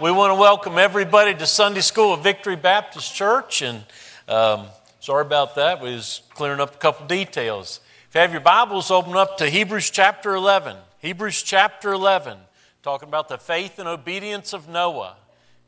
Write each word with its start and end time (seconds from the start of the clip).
we 0.00 0.10
want 0.10 0.30
to 0.30 0.34
welcome 0.34 0.78
everybody 0.78 1.34
to 1.34 1.46
Sunday 1.46 1.80
School 1.80 2.14
at 2.14 2.22
Victory 2.22 2.56
Baptist 2.56 3.14
Church. 3.14 3.62
And 3.62 3.84
um, 4.28 4.66
sorry 5.00 5.22
about 5.22 5.54
that. 5.54 5.80
We 5.80 5.94
was 5.94 6.22
clearing 6.34 6.60
up 6.60 6.74
a 6.74 6.78
couple 6.78 7.06
details. 7.06 7.80
If 8.08 8.14
you 8.14 8.20
have 8.20 8.32
your 8.32 8.40
Bibles, 8.40 8.90
open 8.90 9.16
up 9.16 9.38
to 9.38 9.48
Hebrews 9.48 9.90
chapter 9.90 10.34
11. 10.34 10.76
Hebrews 10.98 11.42
chapter 11.42 11.92
11, 11.92 12.38
talking 12.82 13.08
about 13.08 13.28
the 13.28 13.38
faith 13.38 13.78
and 13.78 13.88
obedience 13.88 14.52
of 14.52 14.68
Noah. 14.68 15.16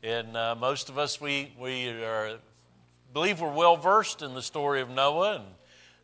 And 0.03 0.37
uh, 0.37 0.55
most 0.55 0.89
of 0.89 0.97
us, 0.97 1.19
we, 1.19 1.51
we 1.59 1.89
are, 1.89 2.37
believe 3.13 3.41
we're 3.41 3.51
well 3.51 3.77
versed 3.77 4.21
in 4.21 4.35
the 4.35 4.43
story 4.43 4.81
of 4.81 4.89
Noah. 4.89 5.35
And, 5.35 5.45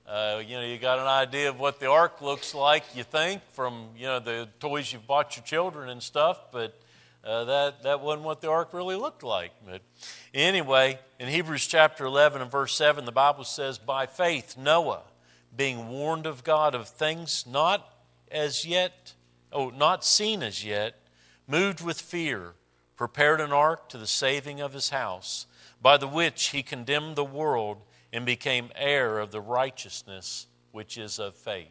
uh, 0.07 0.41
you 0.45 0.55
know, 0.55 0.65
you 0.65 0.79
got 0.79 0.99
an 0.99 1.07
idea 1.07 1.49
of 1.49 1.59
what 1.59 1.79
the 1.79 1.89
ark 1.89 2.21
looks 2.21 2.55
like, 2.55 2.83
you 2.95 3.03
think, 3.03 3.41
from, 3.53 3.89
you 3.95 4.07
know, 4.07 4.19
the 4.19 4.49
toys 4.59 4.91
you've 4.91 5.05
bought 5.05 5.37
your 5.37 5.45
children 5.45 5.89
and 5.89 6.01
stuff. 6.01 6.51
But 6.51 6.80
uh, 7.23 7.43
that, 7.45 7.83
that 7.83 8.01
wasn't 8.01 8.25
what 8.25 8.41
the 8.41 8.49
ark 8.49 8.73
really 8.73 8.95
looked 8.95 9.23
like. 9.23 9.51
But 9.65 9.81
anyway, 10.33 10.99
in 11.19 11.27
Hebrews 11.27 11.67
chapter 11.67 12.05
11 12.05 12.41
and 12.41 12.51
verse 12.51 12.75
7, 12.75 13.05
the 13.05 13.11
Bible 13.11 13.43
says, 13.43 13.77
By 13.77 14.07
faith, 14.07 14.57
Noah, 14.57 15.03
being 15.55 15.89
warned 15.89 16.25
of 16.25 16.43
God 16.43 16.73
of 16.73 16.87
things 16.87 17.45
not 17.47 17.87
as 18.31 18.65
yet, 18.65 19.13
oh, 19.51 19.69
not 19.69 20.03
seen 20.03 20.41
as 20.41 20.65
yet, 20.65 20.95
moved 21.47 21.81
with 21.81 22.01
fear, 22.01 22.53
prepared 22.95 23.39
an 23.41 23.51
ark 23.51 23.89
to 23.89 23.97
the 23.97 24.07
saving 24.07 24.59
of 24.59 24.73
his 24.73 24.89
house, 24.89 25.45
by 25.81 25.97
the 25.97 26.07
which 26.07 26.47
he 26.47 26.63
condemned 26.63 27.15
the 27.15 27.25
world 27.25 27.77
and 28.13 28.25
became 28.25 28.71
heir 28.75 29.19
of 29.19 29.31
the 29.31 29.41
righteousness 29.41 30.47
which 30.71 30.97
is 30.97 31.19
of 31.19 31.35
faith. 31.35 31.67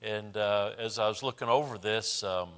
And 0.00 0.36
uh, 0.36 0.72
as 0.78 0.98
I 0.98 1.08
was 1.08 1.22
looking 1.22 1.48
over 1.48 1.78
this, 1.78 2.22
um, 2.22 2.50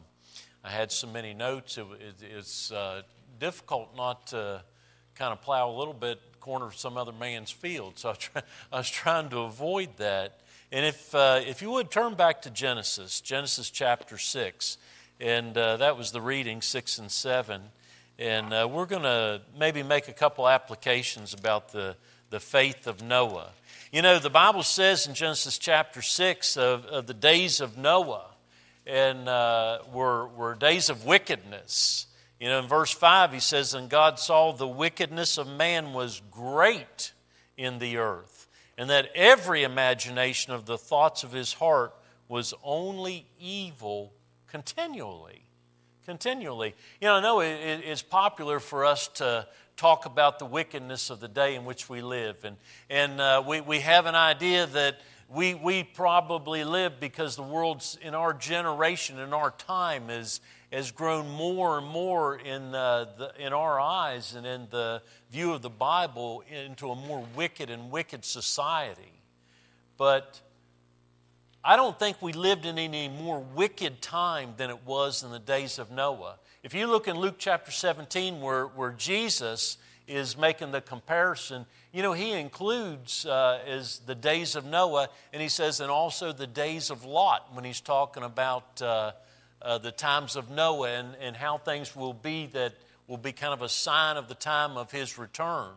I 0.65 0.71
had 0.71 0.93
so 0.93 1.07
many 1.07 1.35
notes, 1.35 1.79
it, 1.79 1.87
it, 2.01 2.15
it's 2.37 2.71
uh, 2.71 3.03
difficult 3.39 3.97
not 3.97 4.29
to 4.29 4.62
kind 5.15 5.33
of 5.33 5.41
plow 5.41 5.71
a 5.71 5.77
little 5.77 5.95
bit 5.95 6.21
corner 6.41 6.67
of 6.67 6.77
some 6.77 6.97
other 6.97 7.12
man's 7.12 7.51
field. 7.51 7.99
So 7.99 8.11
I, 8.11 8.12
try, 8.15 8.43
I 8.73 8.79
was 8.79 8.91
trying 8.91 9.29
to 9.31 9.41
avoid 9.41 9.97
that. 9.99 10.41
And 10.73 10.87
if, 10.87 11.15
uh, 11.15 11.41
if 11.47 11.62
you 11.62 11.71
would 11.71 11.91
turn 11.91 12.15
back 12.15 12.43
to 12.43 12.51
Genesis, 12.51 13.21
Genesis 13.21 13.71
chapter 13.71 14.19
6, 14.19 14.79
and 15.21 15.57
uh, 15.57 15.77
that 15.77 15.97
was 15.97 16.12
the 16.12 16.21
reading, 16.21 16.63
6 16.63 16.99
and 16.99 17.11
7. 17.11 17.61
And 18.19 18.53
uh, 18.53 18.69
we're 18.71 18.87
going 18.87 19.03
to 19.03 19.43
maybe 19.59 19.83
make 19.83 20.09
a 20.09 20.13
couple 20.13 20.49
applications 20.49 21.35
about 21.35 21.73
the, 21.73 21.97
the 22.31 22.41
faith 22.41 22.87
of 22.87 23.03
Noah. 23.03 23.51
You 23.93 24.03
know, 24.03 24.19
the 24.19 24.31
Bible 24.31 24.63
says 24.63 25.06
in 25.06 25.15
Genesis 25.15 25.59
chapter 25.59 26.01
6 26.01 26.56
of, 26.56 26.87
of 26.87 27.06
the 27.06 27.15
days 27.15 27.61
of 27.61 27.77
Noah, 27.77 28.30
and 28.91 29.29
uh, 29.29 29.79
were, 29.93 30.27
were 30.29 30.55
days 30.57 30.91
of 30.91 31.05
wickedness. 31.05 32.07
You 32.41 32.49
know, 32.49 32.59
in 32.59 32.67
verse 32.67 32.91
5, 32.91 33.33
he 33.33 33.39
says, 33.39 33.73
And 33.73 33.89
God 33.89 34.19
saw 34.19 34.53
the 34.53 34.67
wickedness 34.67 35.39
of 35.39 35.47
man 35.47 35.93
was 35.93 36.21
great 36.31 37.13
in 37.57 37.79
the 37.79 37.99
earth, 37.99 38.49
and 38.77 38.91
that 38.91 39.11
every 39.15 39.63
imagination 39.63 40.53
of 40.53 40.67
the 40.67 40.77
thoughts 40.77 41.23
of 41.23 41.31
his 41.31 41.53
heart 41.53 41.95
was 42.29 42.53
only 42.65 43.27
evil 43.39 44.13
continually. 44.49 45.45
Continually. 46.05 46.75
You 47.01 47.09
know, 47.09 47.15
I 47.15 47.23
know 47.23 47.41
it, 47.41 47.83
it's 47.85 48.03
popular 48.03 48.59
for 48.59 48.85
us 48.85 49.07
to 49.15 49.47
talk 49.77 50.05
about 50.05 50.41
the 50.41 50.47
wickedness 50.47 51.11
of 51.11 51.21
the 51.21 51.29
day 51.29 51.55
in 51.55 51.65
which 51.65 51.89
we 51.89 52.03
live, 52.03 52.45
and, 52.45 52.57
and 52.89 53.21
uh, 53.21 53.43
we, 53.47 53.61
we 53.61 53.81
have 53.81 54.07
an 54.07 54.17
idea 54.17 54.67
that 54.67 54.99
we, 55.32 55.55
we 55.55 55.85
probably 55.85 56.65
live 56.65 56.99
because 56.99 57.37
the 57.37 57.43
world's 57.43 57.97
in 58.03 58.15
our 58.15 58.35
generation, 58.35 59.21
in 59.21 59.32
our 59.32 59.53
time, 59.53 60.09
has, 60.09 60.41
has 60.73 60.91
grown 60.91 61.29
more 61.31 61.79
and 61.79 61.87
more 61.87 62.37
in, 62.37 62.75
uh, 62.75 63.06
the, 63.17 63.32
in 63.38 63.53
our 63.53 63.79
eyes 63.79 64.35
and 64.35 64.44
in 64.44 64.67
the 64.71 65.03
view 65.31 65.53
of 65.53 65.62
the 65.62 65.71
Bible 65.71 66.43
into 66.50 66.91
a 66.91 66.97
more 66.97 67.25
wicked 67.37 67.71
and 67.71 67.93
wicked 67.93 68.25
society. 68.25 69.23
But 69.97 70.41
I 71.62 71.77
don't 71.77 71.97
think 71.97 72.21
we 72.21 72.32
lived 72.32 72.67
in 72.67 72.77
any 72.77 73.09
more 73.09 73.38
wicked 73.38 74.03
time 74.03 74.55
than 74.56 74.69
it 74.69 74.85
was 74.85 75.23
in 75.23 75.31
the 75.31 75.38
days 75.38 75.79
of 75.79 75.93
Noah. 75.93 76.41
If 76.65 76.75
you 76.75 76.89
look 76.89 77.06
in 77.06 77.17
Luke 77.17 77.37
chapter 77.39 77.70
17, 77.70 78.41
where, 78.41 78.67
where 78.67 78.91
Jesus 78.91 79.79
is 80.08 80.37
making 80.37 80.72
the 80.72 80.81
comparison, 80.81 81.67
you 81.93 82.03
know, 82.03 82.13
he 82.13 82.32
includes 82.32 83.27
uh, 83.27 83.61
as 83.67 83.99
the 84.06 84.15
days 84.15 84.55
of 84.55 84.65
Noah, 84.65 85.09
and 85.32 85.43
he 85.43 85.49
says, 85.49 85.81
and 85.81 85.91
also 85.91 86.32
the 86.32 86.47
days 86.47 86.91
of 86.91 87.05
Lot 87.05 87.53
when 87.53 87.65
he's 87.65 87.81
talking 87.81 88.23
about 88.23 88.81
uh, 88.81 89.13
uh, 89.61 89.79
the 89.79 89.91
times 89.91 90.37
of 90.37 90.51
Noah 90.51 90.91
and, 90.91 91.17
and 91.20 91.37
how 91.37 91.59
things 91.59 91.97
will 91.97 92.13
be 92.13 92.47
that 92.47 92.75
will 93.09 93.17
be 93.17 93.32
kind 93.32 93.53
of 93.53 93.61
a 93.61 93.69
sign 93.69 94.17
of 94.17 94.29
the 94.29 94.37
time 94.37 94.77
of 94.77 94.93
his 94.93 95.19
return. 95.19 95.70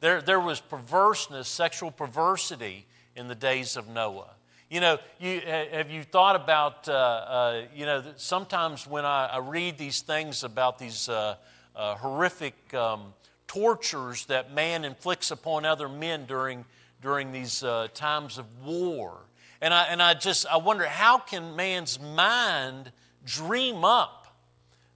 There, 0.00 0.20
there 0.20 0.40
was 0.40 0.60
perverseness, 0.60 1.48
sexual 1.48 1.90
perversity 1.90 2.86
in 3.16 3.28
the 3.28 3.34
days 3.34 3.78
of 3.78 3.88
Noah. 3.88 4.30
You 4.68 4.80
know, 4.80 4.98
you, 5.18 5.40
have 5.40 5.90
you 5.90 6.02
thought 6.02 6.36
about, 6.36 6.88
uh, 6.88 6.92
uh, 6.92 7.62
you 7.74 7.86
know, 7.86 8.02
sometimes 8.16 8.86
when 8.86 9.06
I, 9.06 9.26
I, 9.26 9.38
read 9.38 9.78
these 9.78 10.02
things 10.02 10.42
about 10.42 10.78
these 10.78 11.08
uh, 11.08 11.36
uh 11.76 11.94
horrific 11.96 12.54
um, 12.74 13.14
tortures 13.54 14.26
that 14.26 14.52
man 14.52 14.84
inflicts 14.84 15.30
upon 15.30 15.64
other 15.64 15.88
men 15.88 16.26
during, 16.26 16.64
during 17.00 17.30
these 17.30 17.62
uh, 17.62 17.86
times 17.94 18.36
of 18.36 18.46
war. 18.64 19.18
And 19.60 19.72
I, 19.72 19.84
and 19.84 20.02
I 20.02 20.14
just 20.14 20.46
I 20.46 20.56
wonder 20.56 20.84
how 20.84 21.18
can 21.18 21.56
man's 21.56 22.00
mind 22.00 22.90
dream 23.24 23.84
up 23.84 24.36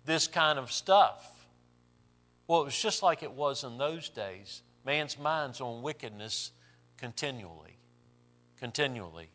this 0.04 0.26
kind 0.26 0.58
of 0.58 0.72
stuff? 0.72 1.46
Well, 2.48 2.62
it 2.62 2.64
was 2.64 2.80
just 2.80 3.02
like 3.02 3.22
it 3.22 3.32
was 3.32 3.62
in 3.62 3.78
those 3.78 4.08
days. 4.08 4.62
Man's 4.84 5.18
mind's 5.18 5.60
on 5.60 5.82
wickedness 5.82 6.50
continually. 6.96 7.76
Continually. 8.58 9.28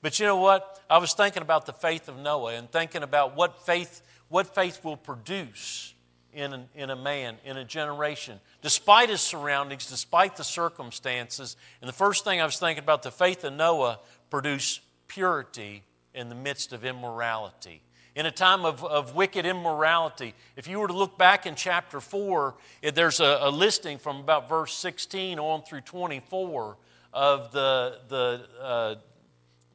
But 0.00 0.18
you 0.18 0.26
know 0.26 0.36
what? 0.36 0.80
I 0.88 0.98
was 0.98 1.12
thinking 1.12 1.42
about 1.42 1.66
the 1.66 1.72
faith 1.72 2.08
of 2.08 2.16
Noah 2.16 2.54
and 2.54 2.70
thinking 2.70 3.02
about 3.02 3.36
what 3.36 3.66
faith, 3.66 4.02
what 4.28 4.54
faith 4.54 4.82
will 4.82 4.96
produce 4.96 5.89
in, 6.34 6.66
in 6.74 6.90
a 6.90 6.96
man, 6.96 7.36
in 7.44 7.56
a 7.56 7.64
generation, 7.64 8.40
despite 8.62 9.08
his 9.08 9.20
surroundings, 9.20 9.86
despite 9.86 10.36
the 10.36 10.44
circumstances. 10.44 11.56
And 11.80 11.88
the 11.88 11.94
first 11.94 12.24
thing 12.24 12.40
I 12.40 12.44
was 12.44 12.58
thinking 12.58 12.82
about 12.82 13.02
the 13.02 13.10
faith 13.10 13.44
of 13.44 13.52
Noah 13.52 14.00
produced 14.30 14.80
purity 15.08 15.82
in 16.14 16.28
the 16.28 16.34
midst 16.34 16.72
of 16.72 16.84
immorality. 16.84 17.82
In 18.16 18.26
a 18.26 18.30
time 18.30 18.64
of, 18.64 18.84
of 18.84 19.14
wicked 19.14 19.46
immorality, 19.46 20.34
if 20.56 20.66
you 20.66 20.80
were 20.80 20.88
to 20.88 20.96
look 20.96 21.16
back 21.16 21.46
in 21.46 21.54
chapter 21.54 22.00
4, 22.00 22.54
there's 22.94 23.20
a, 23.20 23.38
a 23.42 23.50
listing 23.50 23.98
from 23.98 24.16
about 24.18 24.48
verse 24.48 24.74
16 24.74 25.38
on 25.38 25.62
through 25.62 25.82
24 25.82 26.76
of 27.12 27.52
the, 27.52 27.98
the 28.08 28.46
uh, 28.60 28.94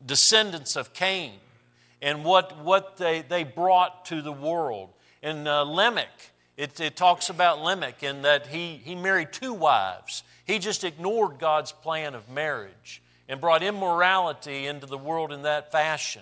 descendants 0.06 0.76
of 0.76 0.94
Cain 0.94 1.34
and 2.02 2.24
what, 2.24 2.60
what 2.60 2.98
they, 2.98 3.22
they 3.22 3.44
brought 3.44 4.06
to 4.06 4.22
the 4.22 4.32
world. 4.32 4.90
In 5.22 5.48
uh, 5.48 5.64
Lamech, 5.64 6.32
it, 6.58 6.80
it 6.80 6.96
talks 6.96 7.30
about 7.30 7.62
Lamech 7.62 8.04
and 8.04 8.24
that 8.24 8.48
he, 8.48 8.82
he 8.84 8.96
married 8.96 9.34
two 9.34 9.54
wives. 9.54 10.24
He 10.46 10.60
just 10.60 10.84
ignored 10.84 11.38
God's 11.40 11.72
plan 11.72 12.16
of 12.16 12.30
marriage 12.30 13.02
and 13.28 13.42
brought 13.42 13.64
immorality 13.64 14.68
into 14.68 14.86
the 14.86 14.98
world 14.98 15.32
in 15.32 15.42
that 15.44 15.72
fashion. 15.72 16.22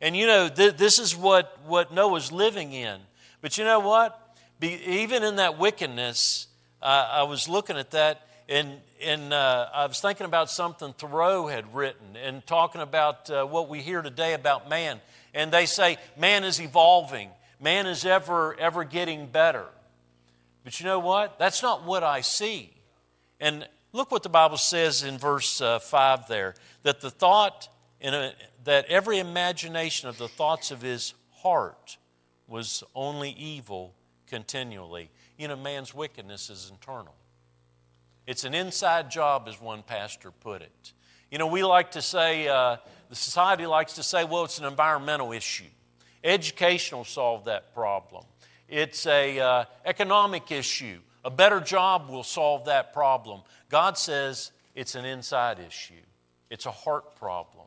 And 0.00 0.16
you 0.16 0.26
know, 0.26 0.48
th- 0.48 0.76
this 0.76 0.98
is 0.98 1.16
what, 1.16 1.58
what 1.66 1.92
Noah's 1.92 2.32
living 2.32 2.72
in. 2.72 3.00
But 3.40 3.56
you 3.56 3.64
know 3.64 3.80
what? 3.80 4.18
Be, 4.58 4.78
even 4.86 5.22
in 5.22 5.36
that 5.36 5.58
wickedness, 5.58 6.46
uh, 6.82 7.08
I 7.10 7.22
was 7.22 7.48
looking 7.48 7.76
at 7.76 7.92
that 7.92 8.26
and, 8.50 8.80
and 9.00 9.32
uh, 9.32 9.68
I 9.72 9.86
was 9.86 10.00
thinking 10.00 10.26
about 10.26 10.50
something 10.50 10.92
Thoreau 10.94 11.46
had 11.46 11.72
written 11.72 12.16
and 12.16 12.44
talking 12.46 12.80
about 12.80 13.30
uh, 13.30 13.44
what 13.44 13.68
we 13.68 13.80
hear 13.80 14.02
today 14.02 14.34
about 14.34 14.68
man. 14.68 15.00
And 15.32 15.52
they 15.52 15.66
say 15.66 15.98
man 16.18 16.42
is 16.42 16.60
evolving 16.60 17.30
man 17.60 17.86
is 17.86 18.04
ever, 18.04 18.58
ever 18.58 18.84
getting 18.84 19.26
better. 19.26 19.66
But 20.64 20.80
you 20.80 20.86
know 20.86 20.98
what? 20.98 21.38
That's 21.38 21.62
not 21.62 21.84
what 21.84 22.02
I 22.02 22.20
see. 22.20 22.72
And 23.38 23.66
look 23.92 24.10
what 24.10 24.22
the 24.22 24.28
Bible 24.28 24.58
says 24.58 25.02
in 25.02 25.18
verse 25.18 25.60
uh, 25.60 25.78
5 25.78 26.28
there 26.28 26.54
that 26.82 27.00
the 27.00 27.10
thought, 27.10 27.68
a, 28.02 28.32
that 28.64 28.86
every 28.86 29.18
imagination 29.18 30.08
of 30.08 30.18
the 30.18 30.28
thoughts 30.28 30.70
of 30.70 30.82
his 30.82 31.14
heart 31.36 31.96
was 32.46 32.82
only 32.94 33.30
evil 33.30 33.94
continually. 34.26 35.10
You 35.38 35.48
know, 35.48 35.56
man's 35.56 35.94
wickedness 35.94 36.50
is 36.50 36.70
internal. 36.70 37.14
It's 38.26 38.44
an 38.44 38.54
inside 38.54 39.10
job, 39.10 39.46
as 39.48 39.60
one 39.60 39.82
pastor 39.82 40.30
put 40.30 40.62
it. 40.62 40.92
You 41.30 41.38
know, 41.38 41.46
we 41.46 41.62
like 41.62 41.92
to 41.92 42.02
say, 42.02 42.48
uh, 42.48 42.76
the 43.08 43.16
society 43.16 43.66
likes 43.66 43.94
to 43.94 44.02
say, 44.02 44.24
well, 44.24 44.44
it's 44.44 44.58
an 44.58 44.66
environmental 44.66 45.32
issue. 45.32 45.64
Education 46.22 46.98
will 46.98 47.04
solve 47.04 47.44
that 47.46 47.74
problem. 47.74 48.24
It's 48.68 49.06
a 49.06 49.38
uh, 49.38 49.64
economic 49.84 50.52
issue. 50.52 50.98
A 51.24 51.30
better 51.30 51.60
job 51.60 52.08
will 52.08 52.22
solve 52.22 52.66
that 52.66 52.92
problem. 52.92 53.42
God 53.68 53.98
says 53.98 54.52
it's 54.74 54.94
an 54.94 55.04
inside 55.04 55.58
issue. 55.58 55.94
It's 56.50 56.66
a 56.66 56.70
heart 56.70 57.16
problem. 57.16 57.66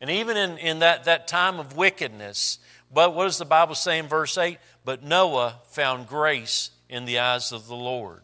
And 0.00 0.10
even 0.10 0.36
in, 0.36 0.58
in 0.58 0.78
that, 0.80 1.04
that 1.04 1.28
time 1.28 1.58
of 1.58 1.76
wickedness, 1.76 2.58
but 2.92 3.14
what 3.14 3.24
does 3.24 3.38
the 3.38 3.44
Bible 3.44 3.74
say 3.74 3.98
in 3.98 4.06
verse 4.06 4.36
8? 4.36 4.58
But 4.84 5.02
Noah 5.02 5.60
found 5.68 6.06
grace 6.06 6.70
in 6.88 7.04
the 7.06 7.18
eyes 7.18 7.52
of 7.52 7.66
the 7.66 7.74
Lord. 7.74 8.20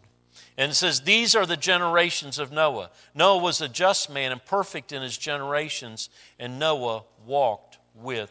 And 0.59 0.73
it 0.73 0.75
says, 0.75 1.01
These 1.01 1.35
are 1.35 1.47
the 1.47 1.57
generations 1.57 2.39
of 2.39 2.53
Noah. 2.53 2.91
Noah 3.15 3.43
was 3.43 3.61
a 3.61 3.69
just 3.69 4.11
man 4.11 4.31
and 4.31 4.45
perfect 4.45 4.93
in 4.93 5.01
his 5.01 5.17
generations, 5.17 6.11
and 6.39 6.59
Noah 6.59 7.05
walked 7.27 7.79
with 7.95 8.31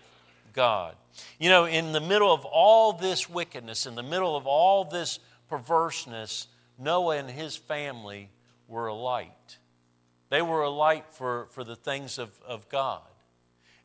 God. 0.54 0.96
You 1.40 1.50
know, 1.50 1.66
in 1.66 1.92
the 1.92 2.02
middle 2.02 2.34
of 2.34 2.46
all 2.46 2.94
this 2.94 3.30
wickedness, 3.30 3.86
in 3.86 3.96
the 3.96 4.04
middle 4.04 4.36
of 4.36 4.46
all 4.48 4.86
this 4.86 5.20
perverseness, 5.50 6.48
Noah 6.78 7.18
and 7.18 7.30
his 7.30 7.56
family 7.56 8.30
were 8.68 8.88
a 8.88 8.94
light. 8.94 9.58
They 10.30 10.42
were 10.42 10.62
a 10.62 10.70
light 10.70 11.06
for, 11.12 11.48
for 11.52 11.64
the 11.64 11.76
things 11.76 12.20
of, 12.20 12.32
of 12.48 12.70
God. 12.70 13.02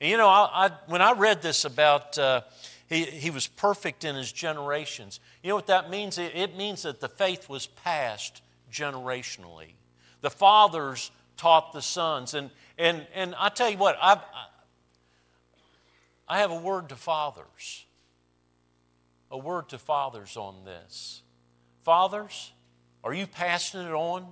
And 0.00 0.10
you 0.10 0.16
know, 0.16 0.28
I, 0.28 0.66
I, 0.66 0.70
when 0.86 1.00
I 1.00 1.12
read 1.12 1.42
this 1.42 1.64
about 1.64 2.18
uh, 2.18 2.42
he, 2.88 3.04
he 3.04 3.30
was 3.30 3.46
perfect 3.46 4.04
in 4.04 4.14
his 4.14 4.30
generations, 4.30 5.20
you 5.42 5.48
know 5.48 5.56
what 5.56 5.68
that 5.68 5.90
means? 5.90 6.18
It, 6.18 6.32
it 6.34 6.56
means 6.56 6.82
that 6.82 7.00
the 7.00 7.08
faith 7.08 7.48
was 7.48 7.66
passed 7.66 8.42
generationally. 8.70 9.72
The 10.20 10.30
fathers 10.30 11.10
taught 11.36 11.72
the 11.72 11.82
sons. 11.82 12.34
And, 12.34 12.50
and, 12.78 13.06
and 13.14 13.34
I 13.38 13.48
tell 13.48 13.70
you 13.70 13.78
what, 13.78 13.96
I've, 14.00 14.20
I 16.28 16.38
have 16.38 16.50
a 16.50 16.57
word 16.57 16.88
to 16.88 16.97
fathers. 16.97 17.87
A 19.31 19.38
word 19.38 19.69
to 19.71 19.78
fathers 19.78 20.37
on 20.37 20.64
this. 20.64 21.23
Fathers, 21.83 22.52
are 23.02 23.12
you 23.12 23.26
passing 23.26 23.81
it 23.81 23.93
on 23.93 24.26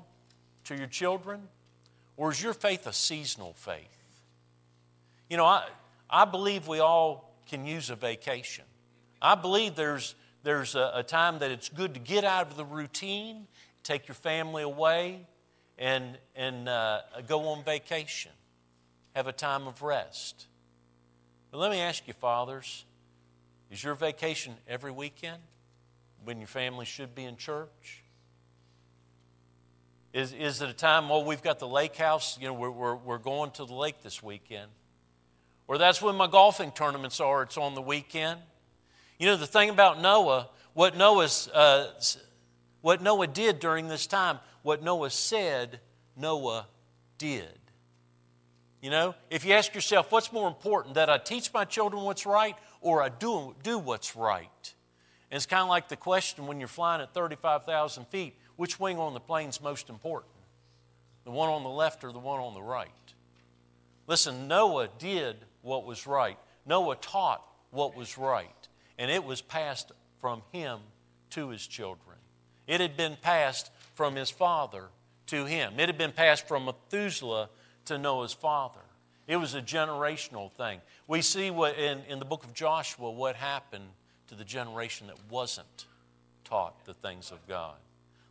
to 0.64 0.76
your 0.76 0.86
children? 0.86 1.48
Or 2.16 2.30
is 2.30 2.42
your 2.42 2.54
faith 2.54 2.86
a 2.86 2.92
seasonal 2.92 3.52
faith? 3.54 4.22
You 5.28 5.36
know, 5.36 5.44
I, 5.44 5.66
I 6.08 6.24
believe 6.24 6.68
we 6.68 6.78
all 6.78 7.34
can 7.48 7.66
use 7.66 7.90
a 7.90 7.96
vacation. 7.96 8.64
I 9.20 9.34
believe 9.34 9.74
there's, 9.74 10.14
there's 10.42 10.74
a, 10.74 10.92
a 10.94 11.02
time 11.02 11.38
that 11.40 11.50
it's 11.50 11.68
good 11.68 11.94
to 11.94 12.00
get 12.00 12.24
out 12.24 12.50
of 12.50 12.56
the 12.56 12.64
routine, 12.64 13.46
take 13.82 14.08
your 14.08 14.14
family 14.14 14.62
away, 14.62 15.26
and, 15.78 16.18
and 16.36 16.68
uh, 16.68 17.00
go 17.26 17.48
on 17.48 17.64
vacation, 17.64 18.32
have 19.14 19.26
a 19.26 19.32
time 19.32 19.66
of 19.66 19.82
rest. 19.82 20.46
But 21.52 21.58
let 21.58 21.70
me 21.70 21.80
ask 21.80 22.08
you, 22.08 22.14
fathers, 22.14 22.86
is 23.70 23.84
your 23.84 23.94
vacation 23.94 24.54
every 24.66 24.90
weekend 24.90 25.38
when 26.24 26.38
your 26.38 26.46
family 26.46 26.86
should 26.86 27.14
be 27.14 27.24
in 27.24 27.36
church? 27.36 28.02
Is, 30.14 30.32
is 30.32 30.62
it 30.62 30.70
a 30.70 30.74
time, 30.74 31.10
well, 31.10 31.24
we've 31.24 31.42
got 31.42 31.58
the 31.58 31.68
lake 31.68 31.96
house, 31.96 32.38
you 32.40 32.46
know, 32.46 32.54
we're, 32.54 32.70
we're, 32.70 32.96
we're 32.96 33.18
going 33.18 33.50
to 33.52 33.66
the 33.66 33.74
lake 33.74 34.02
this 34.02 34.22
weekend? 34.22 34.70
Or 35.68 35.76
that's 35.76 36.00
when 36.00 36.16
my 36.16 36.26
golfing 36.26 36.72
tournaments 36.72 37.20
are, 37.20 37.42
it's 37.42 37.58
on 37.58 37.74
the 37.74 37.82
weekend. 37.82 38.40
You 39.18 39.26
know, 39.26 39.36
the 39.36 39.46
thing 39.46 39.68
about 39.68 40.00
Noah, 40.00 40.48
what, 40.72 40.96
Noah's, 40.96 41.48
uh, 41.48 41.88
what 42.80 43.02
Noah 43.02 43.26
did 43.26 43.60
during 43.60 43.88
this 43.88 44.06
time, 44.06 44.38
what 44.62 44.82
Noah 44.82 45.10
said, 45.10 45.80
Noah 46.16 46.66
did. 47.18 47.58
You 48.82 48.90
know, 48.90 49.14
if 49.30 49.44
you 49.44 49.54
ask 49.54 49.74
yourself, 49.74 50.10
what's 50.10 50.32
more 50.32 50.48
important, 50.48 50.96
that 50.96 51.08
I 51.08 51.16
teach 51.16 51.52
my 51.54 51.64
children 51.64 52.02
what's 52.02 52.26
right 52.26 52.56
or 52.80 53.00
I 53.00 53.08
do, 53.08 53.54
do 53.62 53.78
what's 53.78 54.16
right? 54.16 54.74
And 55.30 55.36
it's 55.36 55.46
kind 55.46 55.62
of 55.62 55.68
like 55.68 55.88
the 55.88 55.96
question 55.96 56.46
when 56.48 56.58
you're 56.58 56.68
flying 56.68 57.00
at 57.00 57.14
35,000 57.14 58.06
feet 58.08 58.36
which 58.56 58.78
wing 58.78 58.98
on 58.98 59.14
the 59.14 59.20
plane's 59.20 59.60
most 59.60 59.88
important? 59.88 60.32
The 61.24 61.30
one 61.30 61.48
on 61.48 61.62
the 61.62 61.70
left 61.70 62.04
or 62.04 62.12
the 62.12 62.18
one 62.18 62.40
on 62.40 62.54
the 62.54 62.62
right? 62.62 62.90
Listen, 64.06 64.48
Noah 64.48 64.88
did 64.98 65.36
what 65.62 65.86
was 65.86 66.06
right. 66.06 66.38
Noah 66.66 66.96
taught 66.96 67.42
what 67.70 67.96
was 67.96 68.18
right. 68.18 68.68
And 68.98 69.10
it 69.10 69.24
was 69.24 69.40
passed 69.40 69.92
from 70.20 70.42
him 70.52 70.80
to 71.30 71.48
his 71.48 71.66
children. 71.66 72.16
It 72.66 72.80
had 72.80 72.96
been 72.96 73.16
passed 73.20 73.70
from 73.94 74.16
his 74.16 74.30
father 74.30 74.88
to 75.26 75.44
him. 75.44 75.74
It 75.78 75.88
had 75.88 75.98
been 75.98 76.12
passed 76.12 76.46
from 76.46 76.66
Methuselah 76.66 77.48
to 77.86 77.98
Noah's 77.98 78.32
father. 78.32 78.80
It 79.26 79.36
was 79.36 79.54
a 79.54 79.62
generational 79.62 80.50
thing. 80.52 80.80
We 81.06 81.22
see 81.22 81.50
what 81.50 81.78
in, 81.78 82.00
in 82.08 82.18
the 82.18 82.24
book 82.24 82.44
of 82.44 82.54
Joshua 82.54 83.10
what 83.10 83.36
happened 83.36 83.88
to 84.28 84.34
the 84.34 84.44
generation 84.44 85.06
that 85.06 85.16
wasn't 85.30 85.86
taught 86.44 86.84
the 86.84 86.94
things 86.94 87.30
of 87.30 87.46
God. 87.46 87.76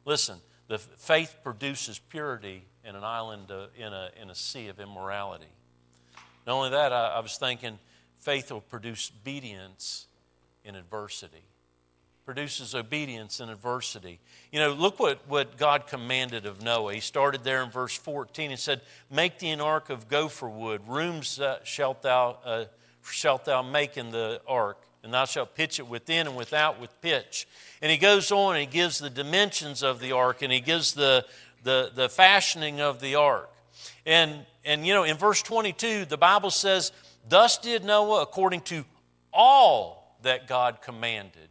Listen, 0.06 0.38
the 0.68 0.78
faith 0.78 1.38
produces 1.44 2.00
purity 2.00 2.64
in 2.84 2.96
an 2.96 3.04
island, 3.04 3.52
uh, 3.52 3.68
in, 3.78 3.94
a, 3.94 4.10
in 4.22 4.30
a 4.30 4.36
sea 4.36 4.68
of 4.68 4.80
immorality. 4.80 5.52
Not 6.48 6.54
only 6.54 6.70
that, 6.72 6.92
I, 6.92 7.10
I 7.10 7.20
was 7.20 7.38
thinking 7.38 7.78
faith 8.20 8.52
will 8.52 8.62
produce 8.62 9.12
obedience 9.22 10.08
in 10.64 10.76
adversity. 10.76 11.44
Produces 12.32 12.74
obedience 12.74 13.42
in 13.42 13.50
adversity. 13.50 14.22
You 14.54 14.62
know, 14.62 14.72
look 14.72 15.02
what, 15.02 15.20
what 15.28 15.58
God 15.58 15.86
commanded 15.86 16.46
of 16.46 16.64
Noah. 16.64 16.94
He 16.94 17.02
started 17.02 17.44
there 17.44 17.62
in 17.62 17.70
verse 17.70 17.94
14 17.98 18.52
and 18.52 18.60
said, 18.60 18.80
Make 19.10 19.40
thee 19.40 19.50
an 19.50 19.60
ark 19.60 19.90
of 19.90 20.08
gopher 20.08 20.48
wood, 20.48 20.80
rooms 20.88 21.42
uh, 21.42 21.60
shalt, 21.66 22.04
thou, 22.04 22.38
uh, 22.46 22.66
shalt 23.04 23.44
thou 23.44 23.62
make 23.62 23.98
in 23.98 24.12
the 24.12 24.40
ark 24.48 24.78
and 25.04 25.14
thou 25.14 25.26
shalt 25.26 25.56
pitch 25.56 25.78
it 25.78 25.88
within 25.88 26.26
and 26.26 26.38
without 26.38 26.80
with 26.80 27.02
pitch. 27.02 27.50
And 27.82 27.92
he 27.92 27.98
goes 27.98 28.32
on 28.32 28.56
and 28.56 28.62
he 28.62 28.66
gives 28.66 29.00
the 29.00 29.10
dimensions 29.10 29.84
of 29.84 30.00
the 30.00 30.14
ark 30.14 30.42
and 30.42 30.54
he 30.54 30.62
gives 30.62 30.94
the, 30.94 31.26
the, 31.64 31.92
the 31.94 32.08
fashioning 32.08 32.80
of 32.80 33.02
the 33.02 33.16
ark. 33.16 33.52
And, 34.06 34.46
and, 34.64 34.88
you 34.88 34.94
know, 34.94 35.04
in 35.04 35.18
verse 35.18 35.42
22, 35.42 36.06
the 36.06 36.16
Bible 36.16 36.50
says, 36.50 36.94
Thus 37.28 37.58
did 37.58 37.84
Noah 37.84 38.22
according 38.22 38.62
to 38.62 38.86
all 39.34 40.16
that 40.22 40.48
God 40.48 40.82
commanded. 40.82 41.50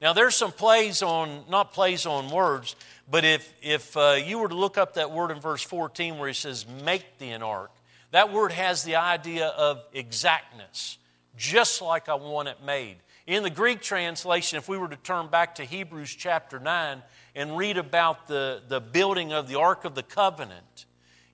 Now, 0.00 0.12
there's 0.14 0.34
some 0.34 0.52
plays 0.52 1.02
on, 1.02 1.44
not 1.50 1.72
plays 1.72 2.06
on 2.06 2.30
words, 2.30 2.74
but 3.10 3.24
if, 3.24 3.52
if 3.62 3.96
uh, 3.96 4.16
you 4.24 4.38
were 4.38 4.48
to 4.48 4.54
look 4.54 4.78
up 4.78 4.94
that 4.94 5.10
word 5.10 5.30
in 5.30 5.40
verse 5.40 5.62
14 5.62 6.18
where 6.18 6.28
he 6.28 6.34
says, 6.34 6.66
Make 6.84 7.18
thee 7.18 7.30
an 7.30 7.42
ark, 7.42 7.70
that 8.10 8.32
word 8.32 8.52
has 8.52 8.82
the 8.82 8.96
idea 8.96 9.48
of 9.48 9.82
exactness 9.92 10.98
just 11.36 11.80
like 11.80 12.08
I 12.08 12.14
want 12.14 12.48
it 12.48 12.62
made. 12.64 12.96
In 13.26 13.42
the 13.42 13.50
Greek 13.50 13.80
translation, 13.80 14.58
if 14.58 14.68
we 14.68 14.76
were 14.76 14.88
to 14.88 14.96
turn 14.96 15.28
back 15.28 15.56
to 15.56 15.64
Hebrews 15.64 16.14
chapter 16.14 16.58
9 16.58 17.02
and 17.34 17.56
read 17.56 17.78
about 17.78 18.26
the, 18.26 18.62
the 18.68 18.80
building 18.80 19.32
of 19.32 19.48
the 19.48 19.58
Ark 19.58 19.84
of 19.84 19.94
the 19.94 20.02
Covenant, 20.02 20.86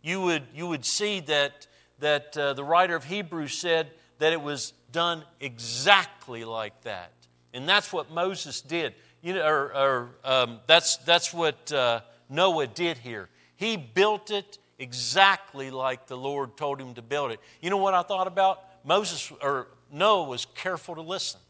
you 0.03 0.21
would, 0.21 0.45
you 0.55 0.67
would 0.69 0.85
see 0.85 1.21
that, 1.21 1.67
that 1.99 2.37
uh, 2.37 2.53
the 2.53 2.63
writer 2.63 2.95
of 2.95 3.05
Hebrews 3.05 3.59
said 3.59 3.91
that 4.19 4.33
it 4.33 4.41
was 4.41 4.73
done 4.93 5.25
exactly 5.41 6.45
like 6.45 6.83
that. 6.83 7.13
And 7.57 7.67
that's 7.67 7.93
what 7.93 8.11
Moses 8.11 8.61
did. 8.61 8.95
You 9.23 9.35
know, 9.35 9.47
or, 9.47 9.75
or 9.75 10.11
um, 10.25 10.61
that's, 10.67 10.99
that's 10.99 11.33
what 11.33 11.73
uh, 11.73 12.01
Noah 12.29 12.67
did 12.67 12.99
here. 12.99 13.29
He 13.57 13.79
built 13.79 14.31
it 14.31 14.59
exactly 14.79 15.71
like 15.71 16.07
the 16.07 16.19
Lord 16.19 16.59
told 16.59 16.79
him 16.81 16.93
to 16.95 17.03
build 17.03 17.31
it. 17.31 17.41
You 17.63 17.71
know 17.71 17.79
what 17.79 17.95
I 17.95 18.03
thought 18.03 18.27
about? 18.27 18.63
Moses, 18.85 19.33
or 19.41 19.69
Noah 19.91 20.29
was 20.29 20.47
careful 20.55 20.95
to 20.97 21.01
listen. 21.01 21.41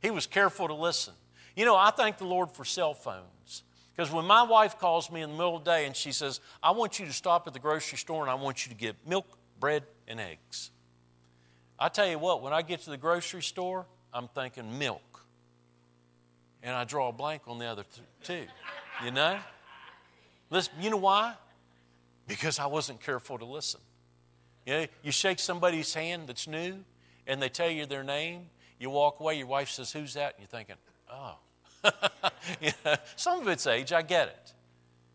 He 0.00 0.10
was 0.10 0.26
careful 0.26 0.66
to 0.66 0.74
listen. 0.74 1.14
You 1.54 1.64
know, 1.64 1.76
I 1.76 1.90
thank 1.90 2.18
the 2.18 2.24
Lord 2.26 2.50
for 2.50 2.64
cell 2.64 2.92
phones. 2.92 3.62
Because 3.94 4.10
when 4.10 4.24
my 4.24 4.42
wife 4.42 4.78
calls 4.78 5.12
me 5.12 5.22
in 5.22 5.30
the 5.30 5.36
middle 5.36 5.56
of 5.56 5.64
the 5.64 5.70
day 5.70 5.86
and 5.86 5.94
she 5.94 6.10
says, 6.10 6.40
I 6.60 6.72
want 6.72 6.98
you 6.98 7.06
to 7.06 7.12
stop 7.12 7.46
at 7.46 7.52
the 7.52 7.60
grocery 7.60 7.98
store 7.98 8.22
and 8.22 8.30
I 8.30 8.34
want 8.34 8.66
you 8.66 8.72
to 8.72 8.78
get 8.78 8.96
milk, 9.06 9.38
bread, 9.60 9.84
and 10.08 10.18
eggs. 10.18 10.72
I 11.78 11.88
tell 11.88 12.08
you 12.08 12.18
what, 12.18 12.42
when 12.42 12.52
I 12.52 12.62
get 12.62 12.80
to 12.80 12.90
the 12.90 12.96
grocery 12.96 13.42
store, 13.42 13.86
I'm 14.12 14.28
thinking 14.28 14.78
milk. 14.78 15.11
And 16.62 16.74
I 16.74 16.84
draw 16.84 17.08
a 17.08 17.12
blank 17.12 17.42
on 17.46 17.58
the 17.58 17.66
other 17.66 17.84
two. 18.22 18.44
You 19.04 19.10
know? 19.10 19.38
Listen, 20.50 20.74
you 20.80 20.90
know 20.90 20.96
why? 20.98 21.34
Because 22.28 22.58
I 22.58 22.66
wasn't 22.66 23.00
careful 23.00 23.38
to 23.38 23.44
listen. 23.44 23.80
You 24.66 24.72
know, 24.72 24.86
you 25.02 25.10
shake 25.10 25.38
somebody's 25.38 25.92
hand 25.92 26.28
that's 26.28 26.46
new, 26.46 26.84
and 27.26 27.42
they 27.42 27.48
tell 27.48 27.70
you 27.70 27.86
their 27.86 28.04
name, 28.04 28.46
you 28.78 28.90
walk 28.90 29.18
away, 29.20 29.38
your 29.38 29.46
wife 29.46 29.70
says, 29.70 29.92
Who's 29.92 30.14
that? 30.14 30.34
And 30.34 30.42
you're 30.42 30.48
thinking, 30.48 30.76
Oh. 31.10 31.36
some 33.16 33.40
of 33.40 33.48
it's 33.48 33.66
age, 33.66 33.92
I 33.92 34.02
get 34.02 34.28
it. 34.28 34.52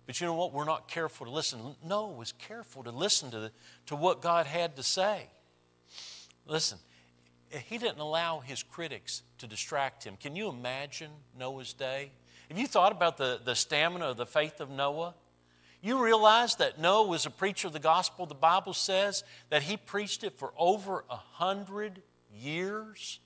But 0.05 0.19
you 0.21 0.27
know 0.27 0.35
what? 0.35 0.53
We're 0.53 0.65
not 0.65 0.87
careful 0.87 1.25
to 1.25 1.31
listen. 1.31 1.59
Noah 1.83 2.13
was 2.13 2.31
careful 2.31 2.83
to 2.83 2.91
listen 2.91 3.29
to, 3.31 3.39
the, 3.39 3.51
to 3.87 3.95
what 3.95 4.21
God 4.21 4.45
had 4.45 4.75
to 4.77 4.83
say. 4.83 5.27
Listen, 6.45 6.77
he 7.49 7.77
didn't 7.77 7.99
allow 7.99 8.39
his 8.39 8.63
critics 8.63 9.23
to 9.37 9.47
distract 9.47 10.03
him. 10.03 10.17
Can 10.17 10.35
you 10.35 10.49
imagine 10.49 11.11
Noah's 11.37 11.73
day? 11.73 12.11
Have 12.49 12.57
you 12.57 12.67
thought 12.67 12.91
about 12.91 13.17
the, 13.17 13.39
the 13.43 13.55
stamina 13.55 14.05
of 14.05 14.17
the 14.17 14.25
faith 14.25 14.59
of 14.59 14.69
Noah? 14.69 15.15
You 15.81 16.03
realize 16.03 16.55
that 16.55 16.79
Noah 16.79 17.07
was 17.07 17.25
a 17.25 17.29
preacher 17.29 17.67
of 17.67 17.73
the 17.73 17.79
gospel. 17.79 18.25
The 18.25 18.35
Bible 18.35 18.73
says 18.73 19.23
that 19.49 19.63
he 19.63 19.77
preached 19.77 20.23
it 20.23 20.37
for 20.37 20.51
over 20.57 21.05
a 21.09 21.15
hundred 21.15 22.01
years. 22.33 23.19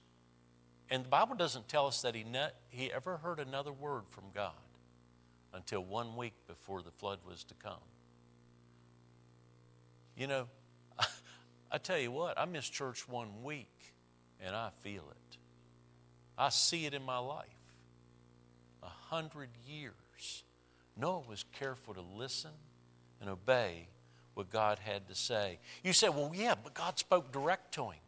And 0.89 1.05
the 1.05 1.09
Bible 1.09 1.35
doesn't 1.35 1.69
tell 1.69 1.87
us 1.87 2.01
that 2.01 2.13
he, 2.13 2.23
ne- 2.23 2.51
he 2.69 2.91
ever 2.91 3.17
heard 3.17 3.39
another 3.39 3.71
word 3.71 4.03
from 4.09 4.25
God 4.35 4.51
until 5.53 5.83
one 5.83 6.15
week 6.15 6.33
before 6.47 6.81
the 6.81 6.91
flood 6.91 7.19
was 7.25 7.43
to 7.45 7.53
come. 7.55 7.79
You 10.17 10.27
know, 10.27 10.47
I 11.71 11.77
tell 11.77 11.97
you 11.97 12.11
what, 12.11 12.37
I 12.37 12.45
missed 12.45 12.73
church 12.73 13.07
one 13.07 13.43
week 13.43 13.93
and 14.45 14.55
I 14.55 14.69
feel 14.81 15.03
it. 15.11 15.37
I 16.37 16.49
see 16.49 16.85
it 16.85 16.93
in 16.93 17.03
my 17.03 17.19
life. 17.19 17.45
A 18.83 18.87
hundred 18.87 19.49
years. 19.67 20.43
Noah 20.97 21.23
was 21.27 21.45
careful 21.51 21.93
to 21.93 22.01
listen 22.01 22.51
and 23.19 23.29
obey 23.29 23.87
what 24.33 24.49
God 24.49 24.79
had 24.79 25.07
to 25.07 25.15
say. 25.15 25.59
You 25.83 25.93
say, 25.93 26.09
well, 26.09 26.31
yeah, 26.33 26.55
but 26.61 26.73
God 26.73 26.97
spoke 26.97 27.31
direct 27.31 27.73
to 27.75 27.89
him. 27.89 27.99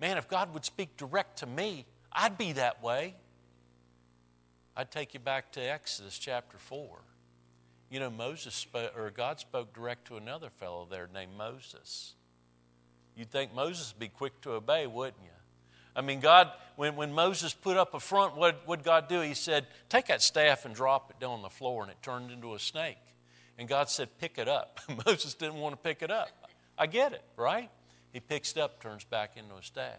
Man, 0.00 0.16
if 0.16 0.28
God 0.28 0.52
would 0.54 0.64
speak 0.64 0.96
direct 0.96 1.38
to 1.38 1.46
me, 1.46 1.86
I'd 2.12 2.38
be 2.38 2.52
that 2.52 2.82
way. 2.82 3.14
I'd 4.76 4.90
take 4.90 5.14
you 5.14 5.20
back 5.20 5.52
to 5.52 5.60
Exodus 5.60 6.18
chapter 6.18 6.56
4. 6.58 7.00
You 7.90 8.00
know, 8.00 8.10
Moses 8.10 8.54
spoke, 8.54 8.96
or 8.96 9.10
God 9.10 9.40
spoke 9.40 9.74
direct 9.74 10.06
to 10.06 10.16
another 10.16 10.48
fellow 10.48 10.86
there 10.88 11.08
named 11.12 11.32
Moses. 11.36 12.14
You'd 13.16 13.30
think 13.30 13.52
Moses 13.52 13.92
would 13.92 14.00
be 14.00 14.08
quick 14.08 14.40
to 14.42 14.52
obey, 14.52 14.86
wouldn't 14.86 15.22
you? 15.22 15.39
I 15.94 16.02
mean, 16.02 16.20
God, 16.20 16.50
when, 16.76 16.96
when 16.96 17.12
Moses 17.12 17.52
put 17.52 17.76
up 17.76 17.94
a 17.94 18.00
front, 18.00 18.36
what 18.36 18.66
would 18.66 18.82
God 18.82 19.08
do? 19.08 19.20
He 19.20 19.34
said, 19.34 19.66
Take 19.88 20.06
that 20.06 20.22
staff 20.22 20.64
and 20.64 20.74
drop 20.74 21.10
it 21.10 21.20
down 21.20 21.32
on 21.32 21.42
the 21.42 21.50
floor, 21.50 21.82
and 21.82 21.90
it 21.90 21.98
turned 22.02 22.30
into 22.30 22.54
a 22.54 22.58
snake. 22.58 22.98
And 23.58 23.68
God 23.68 23.90
said, 23.90 24.08
Pick 24.18 24.38
it 24.38 24.48
up. 24.48 24.80
Moses 25.06 25.34
didn't 25.34 25.56
want 25.56 25.74
to 25.74 25.76
pick 25.76 26.02
it 26.02 26.10
up. 26.10 26.28
I 26.78 26.86
get 26.86 27.12
it, 27.12 27.22
right? 27.36 27.70
He 28.12 28.20
picks 28.20 28.52
it 28.52 28.58
up, 28.58 28.82
turns 28.82 29.04
back 29.04 29.36
into 29.36 29.54
a 29.54 29.62
staff. 29.62 29.98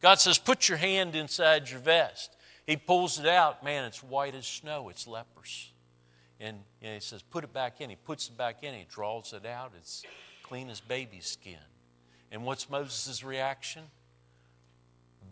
God 0.00 0.20
says, 0.20 0.38
Put 0.38 0.68
your 0.68 0.78
hand 0.78 1.16
inside 1.16 1.70
your 1.70 1.80
vest. 1.80 2.36
He 2.66 2.76
pulls 2.76 3.18
it 3.18 3.26
out. 3.26 3.64
Man, 3.64 3.84
it's 3.84 4.02
white 4.02 4.34
as 4.34 4.46
snow. 4.46 4.88
It's 4.88 5.06
lepers. 5.06 5.72
And, 6.38 6.58
and 6.80 6.94
he 6.94 7.00
says, 7.00 7.22
Put 7.22 7.44
it 7.44 7.52
back 7.52 7.80
in. 7.80 7.90
He 7.90 7.96
puts 7.96 8.28
it 8.28 8.36
back 8.36 8.62
in. 8.62 8.74
He 8.74 8.86
draws 8.88 9.32
it 9.32 9.44
out. 9.44 9.72
It's 9.76 10.04
clean 10.42 10.70
as 10.70 10.80
baby's 10.80 11.26
skin. 11.26 11.58
And 12.30 12.44
what's 12.44 12.70
Moses' 12.70 13.24
reaction? 13.24 13.82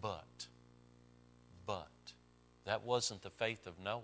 But, 0.00 0.46
but, 1.66 1.88
that 2.64 2.84
wasn't 2.84 3.22
the 3.22 3.30
faith 3.30 3.66
of 3.66 3.78
Noah. 3.78 4.02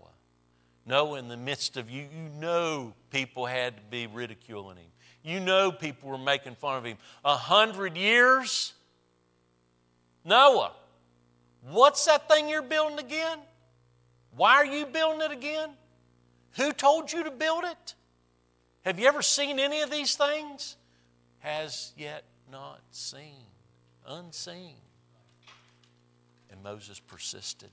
Noah, 0.87 1.19
in 1.19 1.29
the 1.29 1.37
midst 1.37 1.77
of 1.77 1.91
you, 1.91 2.03
you 2.03 2.29
know 2.39 2.95
people 3.11 3.47
had 3.47 3.77
to 3.77 3.83
be 3.91 4.07
ridiculing 4.07 4.77
him. 4.77 4.91
You 5.23 5.41
know 5.41 5.73
people 5.73 6.11
were 6.11 6.19
making 6.19 6.57
fun 6.57 6.77
of 6.77 6.85
him. 6.85 6.99
A 7.25 7.37
hundred 7.37 7.97
years? 7.97 8.75
Noah, 10.25 10.73
What's 11.71 12.05
that 12.05 12.29
thing 12.29 12.49
you're 12.49 12.63
building 12.63 12.99
again? 12.99 13.39
Why 14.37 14.57
are 14.57 14.67
you 14.67 14.87
building 14.87 15.23
it 15.23 15.33
again? 15.33 15.71
Who 16.57 16.73
told 16.73 17.13
you 17.13 17.25
to 17.25 17.31
build 17.31 17.65
it? 17.65 17.95
Have 18.85 18.99
you 18.99 19.07
ever 19.07 19.23
seen 19.23 19.59
any 19.59 19.81
of 19.81 19.91
these 19.91 20.15
things? 20.15 20.77
Has 21.39 21.93
yet 21.97 22.25
not 22.51 22.81
seen, 22.91 23.47
unseen. 24.07 24.77
And 26.55 26.63
Moses 26.63 27.01
persisted. 27.01 27.73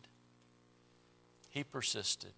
He 1.49 1.63
persisted. 1.63 2.33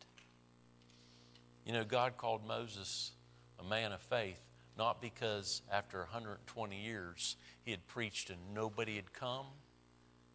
You 1.65 1.71
know, 1.71 1.85
God 1.85 2.17
called 2.17 2.45
Moses 2.45 3.13
a 3.57 3.63
man 3.63 3.93
of 3.93 4.01
faith, 4.01 4.41
not 4.77 5.01
because 5.01 5.61
after 5.71 5.99
120 5.99 6.75
years 6.75 7.37
he 7.63 7.71
had 7.71 7.87
preached 7.87 8.29
and 8.29 8.39
nobody 8.53 8.97
had 8.97 9.13
come. 9.13 9.45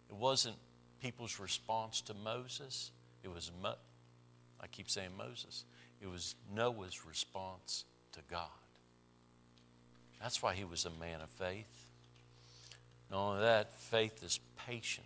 It 0.08 0.16
wasn't 0.16 0.56
people's 1.02 1.38
response 1.38 2.00
to 2.00 2.14
Moses, 2.14 2.90
it 3.22 3.28
was, 3.28 3.52
Mo- 3.62 3.76
I 4.62 4.66
keep 4.66 4.88
saying 4.88 5.10
Moses, 5.14 5.66
it 6.00 6.08
was 6.08 6.36
Noah's 6.54 7.04
response 7.04 7.84
to 8.12 8.20
God. 8.30 8.48
That's 10.22 10.42
why 10.42 10.54
he 10.54 10.64
was 10.64 10.86
a 10.86 10.90
man 10.98 11.20
of 11.20 11.28
faith. 11.28 11.90
Not 13.10 13.18
only 13.18 13.42
that, 13.42 13.78
faith 13.78 14.22
is 14.24 14.40
patient. 14.66 15.04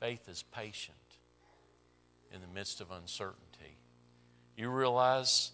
Faith 0.00 0.28
is 0.28 0.42
patient 0.42 0.96
in 2.32 2.40
the 2.40 2.46
midst 2.46 2.80
of 2.80 2.90
uncertainty. 2.90 3.76
You 4.56 4.70
realize 4.70 5.52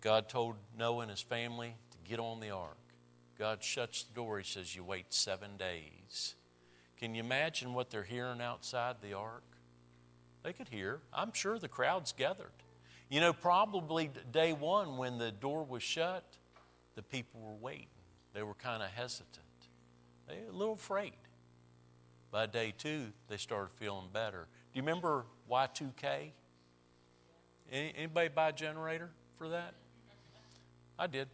God 0.00 0.28
told 0.28 0.56
Noah 0.76 1.02
and 1.02 1.10
his 1.10 1.22
family 1.22 1.76
to 1.92 2.10
get 2.10 2.18
on 2.18 2.40
the 2.40 2.50
ark. 2.50 2.76
God 3.38 3.62
shuts 3.62 4.02
the 4.02 4.14
door. 4.14 4.38
He 4.38 4.44
says, 4.44 4.74
You 4.74 4.82
wait 4.82 5.06
seven 5.14 5.56
days. 5.56 6.34
Can 6.98 7.14
you 7.14 7.22
imagine 7.22 7.74
what 7.74 7.90
they're 7.90 8.02
hearing 8.02 8.40
outside 8.40 8.96
the 9.00 9.14
ark? 9.14 9.44
They 10.42 10.52
could 10.52 10.68
hear. 10.68 11.00
I'm 11.12 11.32
sure 11.32 11.58
the 11.58 11.68
crowd's 11.68 12.12
gathered. 12.12 12.52
You 13.08 13.20
know, 13.20 13.32
probably 13.32 14.10
day 14.32 14.52
one 14.52 14.96
when 14.96 15.18
the 15.18 15.30
door 15.30 15.64
was 15.64 15.82
shut, 15.82 16.24
the 16.96 17.02
people 17.02 17.40
were 17.40 17.54
waiting. 17.54 17.86
They 18.32 18.42
were 18.42 18.54
kind 18.54 18.82
of 18.82 18.90
hesitant. 18.90 19.44
They 20.28 20.40
were 20.44 20.50
a 20.50 20.56
little 20.56 20.74
afraid. 20.74 21.12
By 22.34 22.46
day 22.46 22.74
two, 22.76 23.12
they 23.28 23.36
started 23.36 23.70
feeling 23.70 24.08
better. 24.12 24.48
Do 24.72 24.80
you 24.80 24.82
remember 24.82 25.24
Y2K? 25.48 26.32
Anybody 27.70 28.28
buy 28.28 28.48
a 28.48 28.52
generator 28.52 29.10
for 29.38 29.50
that? 29.50 29.72
I 30.98 31.06
did. 31.06 31.28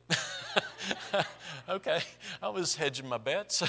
okay, 1.70 2.00
I 2.42 2.50
was 2.50 2.76
hedging 2.76 3.08
my 3.08 3.16
bets. 3.16 3.62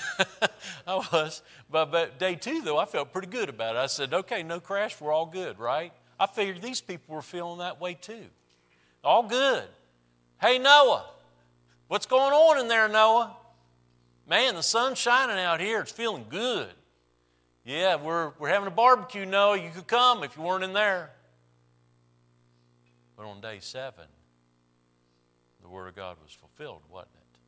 I 0.86 0.96
was. 1.14 1.42
But, 1.70 1.86
but 1.86 2.20
day 2.20 2.36
two, 2.36 2.64
though, 2.64 2.78
I 2.78 2.84
felt 2.84 3.14
pretty 3.14 3.30
good 3.30 3.48
about 3.48 3.78
it. 3.78 3.80
I 3.80 3.86
said, 3.86 4.14
okay, 4.14 4.44
no 4.44 4.60
crash, 4.60 5.00
we're 5.00 5.14
all 5.14 5.26
good, 5.26 5.58
right? 5.58 5.94
I 6.20 6.28
figured 6.28 6.62
these 6.62 6.82
people 6.82 7.16
were 7.16 7.22
feeling 7.22 7.60
that 7.60 7.80
way 7.80 7.94
too. 7.94 8.26
All 9.06 9.24
good. 9.24 9.64
Hey, 10.42 10.60
Noah, 10.60 11.06
what's 11.88 12.08
going 12.08 12.34
on 12.34 12.60
in 12.60 12.68
there, 12.68 12.90
Noah? 12.90 13.38
Man, 14.28 14.56
the 14.56 14.64
sun's 14.64 14.98
shining 14.98 15.38
out 15.38 15.62
here. 15.62 15.80
It's 15.80 15.94
feeling 15.94 16.26
good. 16.28 16.72
Yeah, 17.64 17.96
we're, 17.96 18.32
we're 18.40 18.50
having 18.50 18.68
a 18.68 18.72
barbecue, 18.72 19.26
Noah. 19.26 19.58
You 19.58 19.70
could 19.70 19.88
come 19.88 20.24
if 20.24 20.36
you 20.36 20.44
weren't 20.44 20.64
in 20.64 20.74
there. 20.74 21.12
But 23.16 23.26
on 23.26 23.40
day 23.40 23.60
seven, 23.60 24.06
the 25.62 25.70
Word 25.70 25.88
of 25.88 25.96
God 25.96 26.18
was 26.24 26.34
fulfilled, 26.34 26.82
wasn't 26.90 27.16
it? 27.16 27.40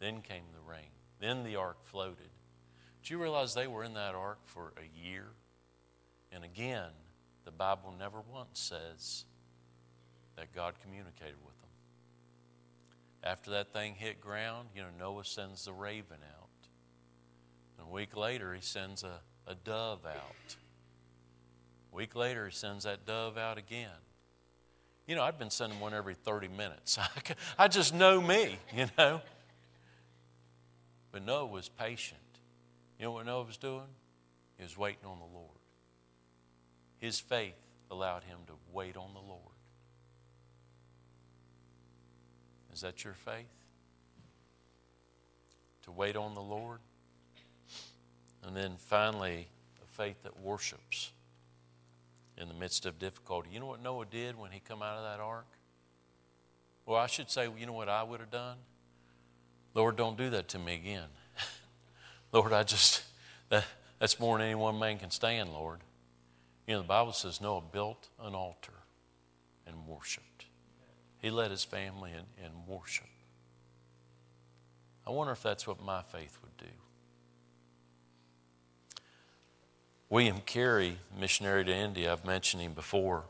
Then 0.00 0.20
came 0.20 0.44
the 0.52 0.70
rain. 0.70 0.90
Then 1.18 1.44
the 1.44 1.56
ark 1.56 1.78
floated. 1.82 2.28
Do 3.02 3.14
you 3.14 3.20
realize 3.20 3.54
they 3.54 3.66
were 3.66 3.84
in 3.84 3.94
that 3.94 4.14
ark 4.14 4.40
for 4.44 4.74
a 4.76 5.06
year? 5.08 5.28
And 6.30 6.44
again, 6.44 6.90
the 7.44 7.50
Bible 7.50 7.94
never 7.98 8.20
once 8.20 8.60
says 8.60 9.24
that 10.36 10.54
God 10.54 10.74
communicated 10.82 11.36
with 11.44 11.58
them. 11.60 11.70
After 13.24 13.50
that 13.52 13.72
thing 13.72 13.94
hit 13.94 14.20
ground, 14.20 14.68
you 14.74 14.82
know, 14.82 14.88
Noah 14.98 15.24
sends 15.24 15.64
the 15.64 15.72
raven 15.72 16.18
out. 16.38 16.41
A 17.86 17.90
week 17.90 18.16
later, 18.16 18.54
he 18.54 18.60
sends 18.60 19.02
a, 19.02 19.20
a 19.46 19.54
dove 19.54 20.06
out. 20.06 20.56
A 21.92 21.96
week 21.96 22.14
later, 22.14 22.46
he 22.46 22.52
sends 22.52 22.84
that 22.84 23.04
dove 23.04 23.36
out 23.36 23.58
again. 23.58 23.90
You 25.06 25.16
know, 25.16 25.22
I've 25.22 25.38
been 25.38 25.50
sending 25.50 25.80
one 25.80 25.94
every 25.94 26.14
30 26.14 26.48
minutes. 26.48 26.98
I 27.58 27.68
just 27.68 27.92
know 27.92 28.20
me, 28.20 28.56
you 28.74 28.86
know. 28.96 29.20
But 31.10 31.24
Noah 31.24 31.46
was 31.46 31.68
patient. 31.68 32.20
You 32.98 33.06
know 33.06 33.12
what 33.12 33.26
Noah 33.26 33.44
was 33.44 33.56
doing? 33.56 33.88
He 34.56 34.62
was 34.62 34.78
waiting 34.78 35.04
on 35.04 35.18
the 35.18 35.26
Lord. 35.26 35.58
His 36.98 37.18
faith 37.18 37.58
allowed 37.90 38.24
him 38.24 38.38
to 38.46 38.52
wait 38.72 38.96
on 38.96 39.12
the 39.12 39.20
Lord. 39.20 39.40
Is 42.72 42.80
that 42.80 43.04
your 43.04 43.14
faith? 43.14 43.44
To 45.82 45.90
wait 45.90 46.16
on 46.16 46.34
the 46.34 46.40
Lord? 46.40 46.78
And 48.42 48.56
then 48.56 48.74
finally, 48.76 49.48
a 49.82 49.86
faith 49.86 50.22
that 50.24 50.40
worships 50.40 51.12
in 52.36 52.48
the 52.48 52.54
midst 52.54 52.86
of 52.86 52.98
difficulty. 52.98 53.50
You 53.52 53.60
know 53.60 53.66
what 53.66 53.82
Noah 53.82 54.06
did 54.06 54.38
when 54.38 54.50
he 54.50 54.60
come 54.60 54.82
out 54.82 54.96
of 54.96 55.04
that 55.04 55.22
ark? 55.22 55.46
Well, 56.86 56.98
I 56.98 57.06
should 57.06 57.30
say, 57.30 57.48
you 57.56 57.66
know 57.66 57.72
what 57.72 57.88
I 57.88 58.02
would 58.02 58.20
have 58.20 58.30
done? 58.30 58.56
Lord, 59.74 59.96
don't 59.96 60.18
do 60.18 60.30
that 60.30 60.48
to 60.48 60.58
me 60.58 60.74
again. 60.74 61.08
Lord, 62.32 62.52
I 62.52 62.64
just, 62.64 63.04
that, 63.48 63.64
that's 63.98 64.18
more 64.18 64.36
than 64.38 64.46
any 64.46 64.54
one 64.54 64.78
man 64.78 64.98
can 64.98 65.10
stand, 65.10 65.52
Lord. 65.52 65.80
You 66.66 66.74
know, 66.74 66.82
the 66.82 66.88
Bible 66.88 67.12
says 67.12 67.40
Noah 67.40 67.62
built 67.72 68.08
an 68.20 68.34
altar 68.34 68.72
and 69.66 69.86
worshiped. 69.86 70.46
He 71.18 71.30
led 71.30 71.50
his 71.50 71.64
family 71.64 72.10
in, 72.10 72.44
in 72.44 72.50
worship. 72.66 73.06
I 75.06 75.10
wonder 75.10 75.32
if 75.32 75.42
that's 75.42 75.66
what 75.66 75.82
my 75.82 76.02
faith 76.02 76.38
would 76.42 76.56
do. 76.56 76.72
William 80.12 80.42
Carey, 80.44 80.98
missionary 81.18 81.64
to 81.64 81.74
India, 81.74 82.12
I've 82.12 82.26
mentioned 82.26 82.62
him 82.62 82.74
before. 82.74 83.24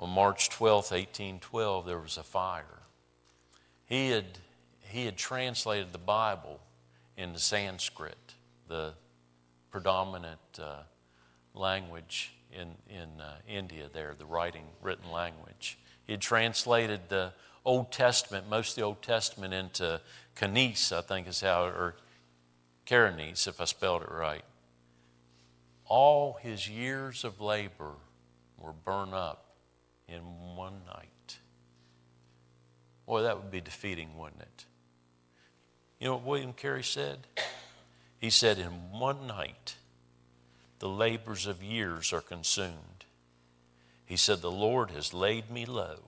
On 0.00 0.10
March 0.10 0.50
12, 0.50 0.90
1812, 0.90 1.86
there 1.86 2.00
was 2.00 2.16
a 2.16 2.24
fire. 2.24 2.82
He 3.84 4.10
had, 4.10 4.24
he 4.80 5.04
had 5.04 5.16
translated 5.16 5.92
the 5.92 5.98
Bible 5.98 6.58
into 7.16 7.38
Sanskrit, 7.38 8.34
the 8.66 8.94
predominant 9.70 10.40
uh, 10.60 10.78
language 11.54 12.32
in, 12.52 12.74
in 12.90 13.20
uh, 13.20 13.36
India 13.48 13.88
there, 13.92 14.12
the 14.18 14.26
writing, 14.26 14.64
written 14.82 15.12
language. 15.12 15.78
He 16.04 16.14
had 16.14 16.20
translated 16.20 17.02
the 17.10 17.32
Old 17.64 17.92
Testament, 17.92 18.50
most 18.50 18.70
of 18.70 18.74
the 18.74 18.82
Old 18.82 19.02
Testament, 19.02 19.54
into 19.54 20.00
Kanese, 20.34 20.90
I 20.90 21.00
think 21.00 21.28
is 21.28 21.42
how, 21.42 21.66
or 21.66 21.94
Karanese, 22.88 23.46
if 23.46 23.60
I 23.60 23.66
spelled 23.66 24.02
it 24.02 24.10
right 24.10 24.42
all 25.88 26.38
his 26.40 26.68
years 26.68 27.24
of 27.24 27.40
labor 27.40 27.92
were 28.58 28.72
burned 28.72 29.14
up 29.14 29.56
in 30.08 30.20
one 30.56 30.80
night. 30.86 31.38
Boy, 33.06 33.22
that 33.22 33.36
would 33.36 33.50
be 33.50 33.60
defeating, 33.60 34.16
wouldn't 34.16 34.42
it? 34.42 34.64
You 36.00 36.08
know 36.08 36.14
what 36.14 36.24
William 36.24 36.52
Carey 36.52 36.82
said? 36.82 37.26
He 38.18 38.30
said, 38.30 38.58
In 38.58 38.90
one 38.90 39.26
night, 39.26 39.76
the 40.78 40.88
labors 40.88 41.46
of 41.46 41.62
years 41.62 42.12
are 42.12 42.20
consumed. 42.20 43.04
He 44.04 44.16
said, 44.16 44.40
The 44.40 44.50
Lord 44.50 44.90
has 44.90 45.14
laid 45.14 45.50
me 45.50 45.64
low 45.66 46.00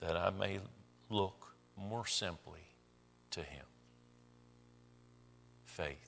that 0.00 0.16
I 0.16 0.30
may 0.30 0.60
look 1.08 1.54
more 1.76 2.06
simply 2.06 2.60
to 3.30 3.40
Him. 3.40 3.64
Faith. 5.64 6.07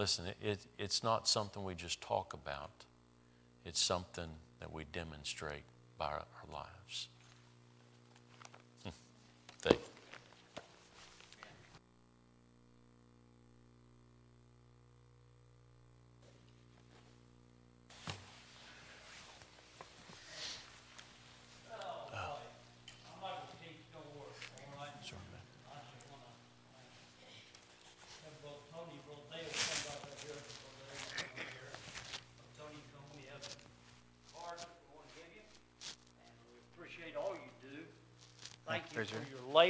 Listen, 0.00 0.24
it, 0.40 0.64
it's 0.78 1.04
not 1.04 1.28
something 1.28 1.62
we 1.62 1.74
just 1.74 2.00
talk 2.00 2.32
about, 2.32 2.70
it's 3.66 3.78
something 3.78 4.30
that 4.58 4.72
we 4.72 4.84
demonstrate 4.84 5.64
by 5.98 6.06
our, 6.06 6.24
our 6.40 6.50
lives. 6.50 7.08
Faith. 9.60 9.90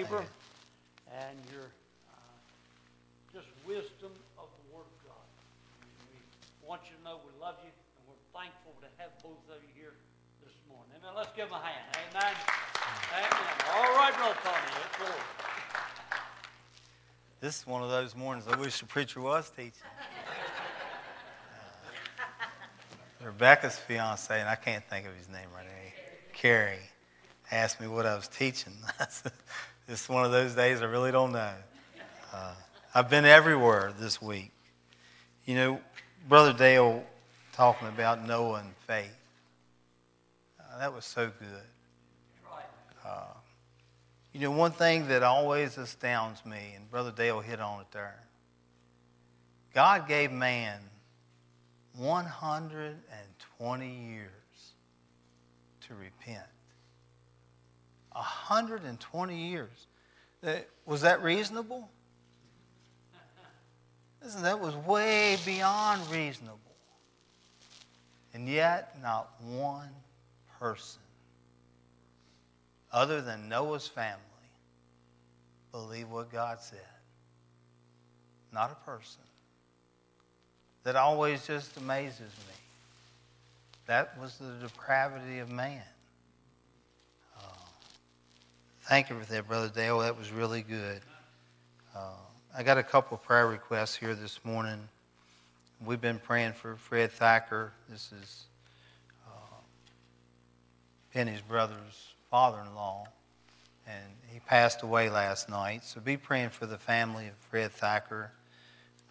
Labor 0.01 0.25
and 1.13 1.37
your 1.53 1.69
uh, 2.09 2.17
just 3.35 3.49
wisdom 3.67 4.13
of 4.39 4.49
the 4.49 4.65
Word 4.73 4.89
of 4.89 4.97
God. 5.05 5.29
We 6.09 6.67
want 6.67 6.81
you 6.89 6.97
to 6.97 7.05
know 7.05 7.21
we 7.21 7.37
love 7.37 7.57
you 7.61 7.69
and 7.69 8.03
we're 8.09 8.17
thankful 8.33 8.73
to 8.81 8.89
have 8.97 9.11
both 9.23 9.37
of 9.53 9.61
you 9.61 9.69
here 9.77 9.93
this 10.41 10.57
morning. 10.73 10.89
Amen. 11.05 11.13
Let's 11.15 11.37
give 11.37 11.53
them 11.53 11.61
a 11.61 11.63
hand. 11.63 11.85
Amen. 12.01 12.33
Amen. 13.13 13.29
All 13.77 13.93
right, 13.93 14.15
Brother 14.17 14.41
Tony. 14.41 14.73
Let's 14.73 14.97
go. 14.97 15.13
This 17.43 17.61
is 17.61 17.67
one 17.67 17.83
of 17.83 17.91
those 17.91 18.17
mornings 18.17 18.49
I 18.49 18.57
wish 18.57 18.81
the 18.81 18.87
preacher 18.87 19.21
was 19.21 19.51
teaching. 19.51 19.73
Uh, 23.21 23.27
Rebecca's 23.27 23.77
fiance, 23.77 24.41
and 24.41 24.49
I 24.49 24.55
can't 24.55 24.85
think 24.89 25.07
of 25.07 25.15
his 25.15 25.29
name 25.29 25.49
right 25.55 25.67
now, 25.67 25.93
Carrie, 26.33 26.89
asked 27.53 27.83
me 27.83 27.87
what 27.87 28.07
I 28.07 28.17
was 28.17 28.29
teaching. 28.29 28.73
It's 29.91 30.09
one 30.09 30.25
of 30.25 30.31
those 30.31 30.55
days 30.55 30.83
I 30.83 30.85
really 30.85 31.11
don't 31.11 31.33
know. 31.33 31.53
Uh, 32.33 32.55
I've 32.95 33.11
been 33.11 33.25
everywhere 33.25 33.93
this 33.99 34.23
week. 34.23 34.53
You 35.47 35.57
know, 35.57 35.81
Brother 36.29 36.53
Dale 36.53 37.03
talking 37.53 37.89
about 37.89 38.21
and 38.21 38.73
faith. 38.87 39.19
Uh, 40.61 40.79
that 40.79 40.95
was 40.95 41.05
so 41.05 41.27
good. 41.27 41.65
Uh, 43.05 43.35
you 44.33 44.39
know, 44.39 44.53
one 44.53 44.71
thing 44.71 45.09
that 45.09 45.25
always 45.25 45.77
astounds 45.77 46.47
me, 46.47 46.75
and 46.77 46.89
Brother 46.89 47.11
Dale 47.11 47.41
hit 47.41 47.59
on 47.59 47.81
it 47.81 47.89
there 47.91 48.23
God 49.75 50.07
gave 50.07 50.31
man 50.31 50.79
120 51.97 53.89
years 53.89 54.31
to 55.89 55.95
repent. 55.97 56.47
120 58.21 59.37
years. 59.37 59.87
Uh, 60.47 60.57
was 60.87 61.03
that 61.03 61.23
reasonable? 61.23 61.89
Listen, 64.23 64.43
that 64.43 64.61
was 64.61 64.75
way 64.77 65.39
beyond 65.45 66.03
reasonable. 66.11 66.59
And 68.35 68.49
yet, 68.49 68.97
not 69.03 69.31
one 69.43 69.89
person, 70.59 71.01
other 72.93 73.21
than 73.23 73.49
Noah's 73.49 73.87
family, 73.87 74.21
believed 75.73 76.11
what 76.11 76.31
God 76.31 76.61
said. 76.61 76.79
Not 78.53 78.71
a 78.71 78.91
person. 78.91 79.23
That 80.85 80.97
always 80.97 81.47
just 81.47 81.77
amazes 81.77 82.21
me. 82.21 82.55
That 83.87 84.19
was 84.21 84.37
the 84.37 84.53
depravity 84.61 85.39
of 85.39 85.51
man. 85.51 85.83
Thank 88.91 89.09
you 89.09 89.21
for 89.21 89.33
that, 89.33 89.47
Brother 89.47 89.69
Dale. 89.69 90.01
That 90.01 90.19
was 90.19 90.33
really 90.33 90.63
good. 90.63 91.01
Uh, 91.95 92.09
I 92.59 92.65
got 92.65 92.77
a 92.77 92.83
couple 92.83 93.17
of 93.17 93.23
prayer 93.23 93.47
requests 93.47 93.95
here 93.95 94.17
this 94.17 94.41
morning. 94.45 94.81
We've 95.87 96.01
been 96.01 96.19
praying 96.19 96.55
for 96.55 96.75
Fred 96.75 97.13
Thacker. 97.13 97.71
This 97.89 98.11
is 98.21 98.47
uh, 99.29 99.59
Penny's 101.15 101.41
brother's 101.41 102.15
father 102.33 102.59
in 102.67 102.75
law, 102.75 103.07
and 103.87 104.03
he 104.27 104.41
passed 104.41 104.83
away 104.83 105.09
last 105.09 105.49
night. 105.49 105.85
So 105.85 106.01
be 106.01 106.17
praying 106.17 106.51
for 106.51 106.67
the 106.67 106.79
family 106.79 107.29
of 107.29 107.35
Fred 107.49 107.71
Thacker. 107.71 108.33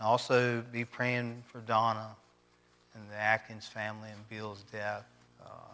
Also, 0.02 0.62
be 0.74 0.84
praying 0.84 1.42
for 1.54 1.60
Donna 1.60 2.18
and 2.96 3.10
the 3.10 3.16
Atkins 3.16 3.66
family 3.66 4.10
and 4.10 4.28
Bill's 4.28 4.66
death. 4.74 5.06
Uh, 5.42 5.74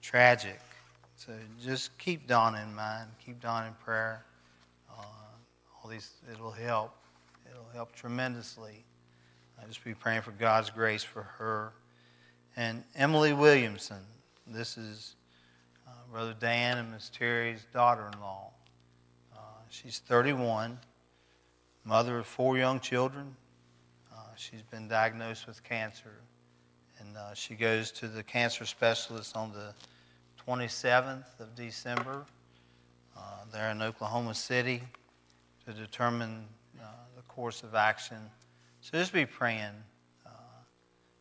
tragic. 0.00 0.58
So 1.24 1.32
just 1.64 1.96
keep 1.98 2.26
Donna 2.26 2.64
in 2.68 2.74
mind. 2.74 3.08
Keep 3.24 3.40
Donna 3.40 3.68
in 3.68 3.74
prayer. 3.74 4.24
Uh, 4.90 5.04
all 5.84 5.88
these, 5.88 6.10
it'll 6.32 6.50
help. 6.50 6.96
It'll 7.48 7.70
help 7.72 7.94
tremendously. 7.94 8.84
I 9.62 9.66
just 9.68 9.84
be 9.84 9.94
praying 9.94 10.22
for 10.22 10.32
God's 10.32 10.70
grace 10.70 11.04
for 11.04 11.22
her. 11.22 11.74
And 12.56 12.82
Emily 12.96 13.32
Williamson. 13.32 14.00
This 14.48 14.76
is 14.76 15.14
uh, 15.86 15.92
Brother 16.10 16.34
Dan 16.40 16.78
and 16.78 16.90
Miss 16.90 17.08
Terry's 17.08 17.66
daughter-in-law. 17.72 18.50
Uh, 19.32 19.38
she's 19.70 20.00
31, 20.00 20.76
mother 21.84 22.18
of 22.18 22.26
four 22.26 22.58
young 22.58 22.80
children. 22.80 23.36
Uh, 24.12 24.16
she's 24.34 24.62
been 24.62 24.88
diagnosed 24.88 25.46
with 25.46 25.62
cancer, 25.62 26.16
and 26.98 27.16
uh, 27.16 27.32
she 27.32 27.54
goes 27.54 27.92
to 27.92 28.08
the 28.08 28.24
cancer 28.24 28.66
specialist 28.66 29.36
on 29.36 29.52
the 29.52 29.72
27th 30.46 31.38
of 31.40 31.54
December 31.54 32.24
uh, 33.16 33.20
there 33.52 33.70
in 33.70 33.82
Oklahoma 33.82 34.34
City 34.34 34.82
to 35.66 35.72
determine 35.72 36.44
uh, 36.80 36.84
the 37.16 37.22
course 37.22 37.62
of 37.62 37.74
action. 37.74 38.18
So 38.80 38.98
just 38.98 39.12
be 39.12 39.26
praying 39.26 39.72
uh, 40.26 40.30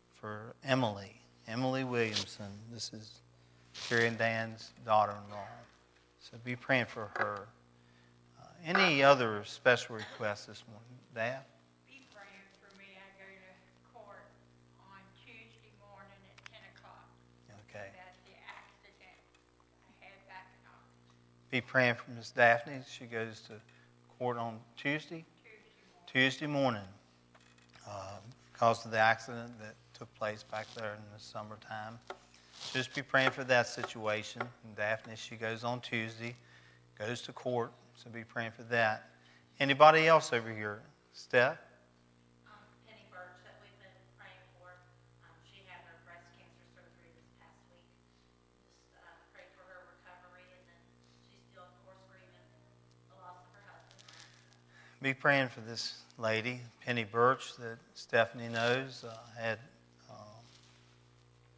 for 0.09 0.55
Emily, 0.63 1.21
Emily 1.47 1.83
Williamson. 1.83 2.51
This 2.73 2.91
is 2.93 3.21
Terry 3.87 4.07
and 4.07 4.17
Dan's 4.17 4.71
daughter 4.85 5.11
in 5.11 5.31
law. 5.31 5.45
So 6.19 6.37
be 6.43 6.55
praying 6.55 6.85
for 6.85 7.11
her. 7.17 7.47
Uh, 8.39 8.45
any 8.65 9.03
other 9.03 9.43
special 9.45 9.95
requests 9.95 10.45
this 10.45 10.63
morning? 10.67 10.87
Dad? 11.13 11.43
Be 21.51 21.59
praying 21.59 21.95
for 21.95 22.09
Miss 22.11 22.31
Daphne. 22.31 22.79
She 22.89 23.05
goes 23.05 23.41
to 23.41 23.53
court 24.17 24.37
on 24.37 24.57
Tuesday, 24.77 25.25
Tuesday 26.07 26.47
morning, 26.47 26.81
uh, 27.87 28.19
because 28.51 28.85
of 28.85 28.91
the 28.91 28.97
accident 28.97 29.51
that 29.59 29.75
took 29.93 30.13
place 30.15 30.43
back 30.43 30.65
there 30.75 30.93
in 30.93 31.01
the 31.13 31.21
summertime. 31.21 31.99
Just 32.71 32.95
be 32.95 33.01
praying 33.01 33.31
for 33.31 33.43
that 33.43 33.67
situation. 33.67 34.41
And 34.63 34.75
Daphne, 34.77 35.15
she 35.17 35.35
goes 35.35 35.65
on 35.65 35.81
Tuesday, 35.81 36.35
goes 36.97 37.21
to 37.23 37.33
court, 37.33 37.73
so 37.95 38.09
be 38.09 38.23
praying 38.23 38.51
for 38.51 38.63
that. 38.63 39.09
Anybody 39.59 40.07
else 40.07 40.31
over 40.31 40.53
here? 40.53 40.81
Steph? 41.11 41.57
be 55.01 55.13
praying 55.15 55.47
for 55.47 55.61
this 55.61 55.95
lady, 56.19 56.59
Penny 56.85 57.03
Birch, 57.03 57.55
that 57.57 57.77
Stephanie 57.95 58.49
knows 58.49 59.03
uh, 59.03 59.15
had 59.39 59.57
uh, 60.09 60.13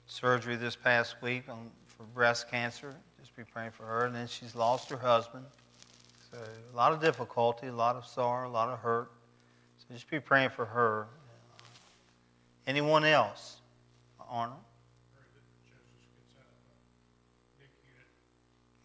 surgery 0.07 0.55
this 0.55 0.77
past 0.77 1.21
week 1.21 1.49
on, 1.49 1.69
for 1.85 2.03
breast 2.03 2.49
cancer. 2.49 2.95
Just 3.19 3.35
be 3.35 3.43
praying 3.43 3.71
for 3.71 3.83
her. 3.83 4.05
And 4.05 4.15
then 4.15 4.27
she's 4.27 4.55
lost 4.55 4.89
her 4.89 4.97
husband. 4.97 5.43
So 6.31 6.37
a 6.37 6.75
lot 6.75 6.93
of 6.93 7.01
difficulty, 7.01 7.67
a 7.67 7.73
lot 7.73 7.97
of 7.97 8.05
sorrow, 8.05 8.47
a 8.47 8.49
lot 8.49 8.69
of 8.69 8.79
hurt. 8.79 9.11
So 9.77 9.93
just 9.93 10.09
be 10.09 10.21
praying 10.21 10.51
for 10.51 10.65
her. 10.65 11.01
Uh, 11.01 11.63
anyone 12.65 13.03
else? 13.03 13.57
Arnold? 14.29 14.59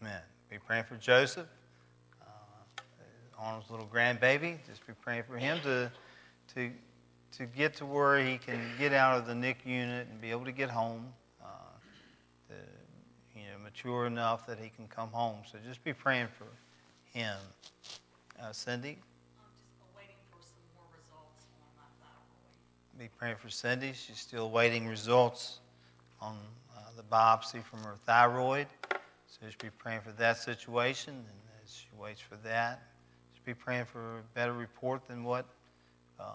Amen. 0.01 0.21
Be 0.49 0.57
praying 0.57 0.83
for 0.83 0.95
Joseph. 0.95 1.47
Arnold's 3.41 3.69
little 3.69 3.87
grandbaby. 3.87 4.57
Just 4.67 4.85
be 4.85 4.93
praying 4.93 5.23
for 5.23 5.37
him 5.37 5.59
to, 5.63 5.91
to, 6.55 6.71
to 7.37 7.45
get 7.45 7.75
to 7.75 7.85
where 7.85 8.23
he 8.23 8.37
can 8.37 8.59
get 8.77 8.93
out 8.93 9.17
of 9.17 9.27
the 9.27 9.35
NIC 9.35 9.65
unit 9.65 10.07
and 10.11 10.19
be 10.19 10.31
able 10.31 10.45
to 10.45 10.51
get 10.51 10.69
home, 10.69 11.05
uh, 11.41 11.47
to, 12.49 12.55
you 13.39 13.45
know, 13.45 13.63
mature 13.63 14.05
enough 14.05 14.45
that 14.47 14.59
he 14.59 14.69
can 14.69 14.87
come 14.87 15.09
home. 15.09 15.37
So 15.49 15.57
just 15.65 15.83
be 15.83 15.93
praying 15.93 16.27
for 16.37 16.47
him. 17.17 17.37
Uh, 18.41 18.51
Cindy? 18.51 18.97
Be 22.97 23.07
praying 23.17 23.37
for 23.37 23.49
Cindy. 23.49 23.93
She's 23.93 24.17
still 24.17 24.51
waiting 24.51 24.85
results 24.85 25.59
on 26.21 26.35
uh, 26.75 26.81
the 26.97 27.03
biopsy 27.03 27.63
from 27.63 27.79
her 27.83 27.95
thyroid. 28.05 28.67
So 28.91 29.45
just 29.45 29.57
be 29.59 29.69
praying 29.69 30.01
for 30.01 30.11
that 30.13 30.37
situation, 30.37 31.13
and 31.13 31.25
as 31.63 31.73
she 31.73 31.87
waits 31.97 32.19
for 32.19 32.35
that, 32.43 32.88
be 33.49 33.55
praying 33.55 33.85
for 33.85 34.19
a 34.19 34.21
better 34.35 34.53
report 34.53 35.07
than 35.07 35.23
what 35.23 35.43
um, 36.19 36.27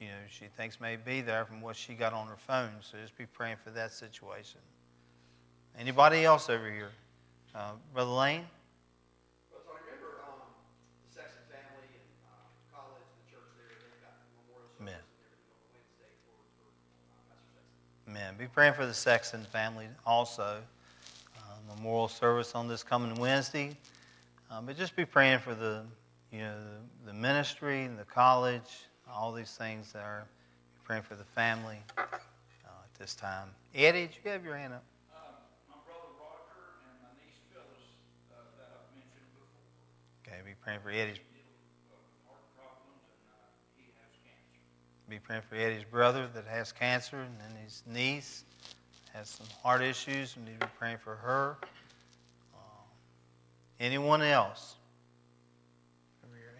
you 0.00 0.06
know 0.06 0.14
she 0.30 0.44
thinks 0.56 0.80
may 0.80 0.94
be 0.94 1.20
there 1.20 1.44
from 1.44 1.60
what 1.60 1.74
she 1.74 1.94
got 1.94 2.12
on 2.12 2.28
her 2.28 2.36
phone. 2.36 2.70
So 2.80 2.96
just 3.02 3.18
be 3.18 3.26
praying 3.26 3.56
for 3.64 3.70
that 3.70 3.92
situation. 3.92 4.60
Anybody 5.76 6.24
else 6.24 6.48
over 6.48 6.70
here, 6.70 6.92
uh, 7.56 7.72
Brother 7.92 8.12
Lane? 8.12 8.44
Amen. 18.08 18.34
Be 18.38 18.46
praying 18.46 18.74
for 18.74 18.86
the 18.86 18.94
Sexton 18.94 19.42
family 19.42 19.88
also. 20.06 20.58
Uh, 21.36 21.74
memorial 21.74 22.06
service 22.06 22.54
on 22.54 22.68
this 22.68 22.84
coming 22.84 23.12
Wednesday. 23.16 23.76
Um, 24.50 24.64
but 24.66 24.76
just 24.76 24.94
be 24.94 25.04
praying 25.04 25.40
for 25.40 25.54
the, 25.54 25.82
you 26.32 26.40
know, 26.40 26.54
the, 27.04 27.12
ministry 27.12 27.84
and 27.84 27.98
the 27.98 28.04
college, 28.04 28.88
all 29.10 29.32
these 29.32 29.52
things 29.52 29.92
that 29.92 30.02
are. 30.02 30.26
Praying 30.86 31.02
for 31.02 31.16
the 31.16 31.24
family 31.24 31.78
uh, 31.98 32.02
at 32.04 32.94
this 32.96 33.16
time. 33.16 33.48
Eddie, 33.74 34.02
did 34.02 34.10
you 34.24 34.30
have 34.30 34.44
your 34.44 34.56
hand 34.56 34.72
up? 34.72 34.84
Uh, 35.12 35.18
my 35.68 35.74
brother 35.84 36.14
Roger 36.14 36.62
and 36.86 37.02
my 37.02 37.08
niece 37.18 37.42
Phyllis 37.50 37.90
uh, 38.30 38.38
that 38.56 38.70
I've 38.70 38.94
mentioned 38.94 39.26
before. 39.34 40.32
Okay, 40.32 40.48
be 40.48 40.54
praying 40.62 40.78
for 40.84 40.90
Eddie's 40.90 41.18
Be 45.08 45.18
praying 45.18 45.42
for 45.48 45.56
Eddie's 45.56 45.82
brother 45.82 46.28
that 46.34 46.46
has 46.46 46.70
cancer 46.70 47.16
and 47.16 47.34
then 47.40 47.60
his 47.64 47.82
niece 47.84 48.44
has 49.12 49.28
some 49.28 49.48
heart 49.60 49.82
issues. 49.82 50.36
We 50.36 50.44
need 50.44 50.60
to 50.60 50.66
be 50.66 50.72
praying 50.78 50.98
for 50.98 51.16
her. 51.16 51.56
Uh, 52.54 52.58
anyone 53.80 54.22
else? 54.22 54.75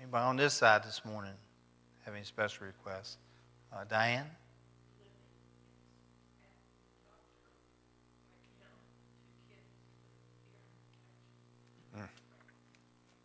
Anybody 0.07 0.25
on 0.25 0.37
this 0.37 0.55
side 0.55 0.85
this 0.85 1.05
morning 1.05 1.33
have 2.05 2.14
any 2.14 2.23
special 2.23 2.66
requests? 2.66 3.19
Uh, 3.73 3.83
Diane? 3.88 4.31
Hmm. 11.92 12.03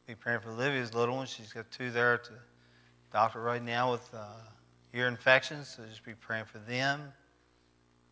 Be 0.08 0.15
praying 0.15 0.39
for 0.39 0.52
Livia's 0.52 0.96
little 0.96 1.17
one. 1.17 1.28
She's 1.28 1.54
got 1.54 1.70
two 1.70 1.91
there 1.91 2.17
to 2.17 2.32
doctor 3.13 3.41
right 3.41 3.63
now 3.63 3.91
with. 3.91 4.10
Uh, 4.13 4.26
ear 4.94 5.08
infections, 5.08 5.70
so 5.70 5.84
just 5.86 6.04
be 6.04 6.13
praying 6.13 6.46
for 6.46 6.60
them. 6.60 7.13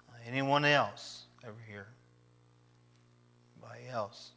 Uh, 0.10 0.14
anyone 0.26 0.66
else 0.66 1.24
over 1.44 1.60
here? 1.68 1.88
Anybody 3.62 3.90
else? 3.90 4.32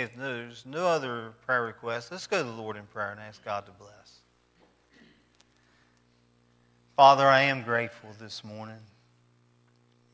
If 0.00 0.16
there's 0.16 0.64
no 0.64 0.86
other 0.86 1.34
prayer 1.44 1.62
requests, 1.62 2.10
let's 2.10 2.26
go 2.26 2.38
to 2.38 2.44
the 2.44 2.54
Lord 2.54 2.76
in 2.76 2.84
prayer 2.84 3.10
and 3.10 3.20
ask 3.20 3.44
God 3.44 3.66
to 3.66 3.72
bless. 3.72 4.20
Father, 6.96 7.26
I 7.26 7.42
am 7.42 7.62
grateful 7.62 8.10
this 8.18 8.42
morning, 8.42 8.80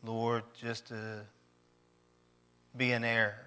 Lord, 0.04 0.42
just 0.60 0.86
to 0.88 1.22
be 2.76 2.92
an 2.92 3.04
heir, 3.04 3.46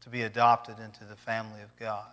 to 0.00 0.08
be 0.08 0.22
adopted 0.22 0.78
into 0.78 1.04
the 1.04 1.16
family 1.16 1.62
of 1.62 1.74
God 1.76 2.12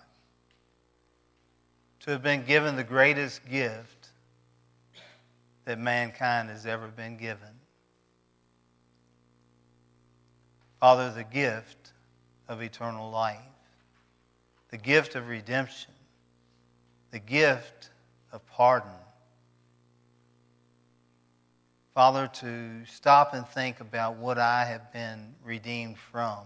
to 2.01 2.11
have 2.11 2.23
been 2.23 2.45
given 2.45 2.75
the 2.75 2.83
greatest 2.83 3.47
gift 3.49 4.09
that 5.65 5.77
mankind 5.77 6.49
has 6.49 6.65
ever 6.65 6.87
been 6.87 7.17
given. 7.17 7.58
Father, 10.79 11.11
the 11.11 11.23
gift 11.23 11.91
of 12.47 12.61
eternal 12.61 13.11
life, 13.11 13.37
the 14.69 14.77
gift 14.77 15.15
of 15.15 15.27
redemption, 15.27 15.91
the 17.11 17.19
gift 17.19 17.89
of 18.31 18.45
pardon. 18.47 18.91
Father, 21.93 22.27
to 22.27 22.85
stop 22.85 23.33
and 23.33 23.45
think 23.47 23.81
about 23.81 24.15
what 24.15 24.37
I 24.37 24.63
have 24.65 24.93
been 24.93 25.35
redeemed 25.43 25.97
from 25.97 26.45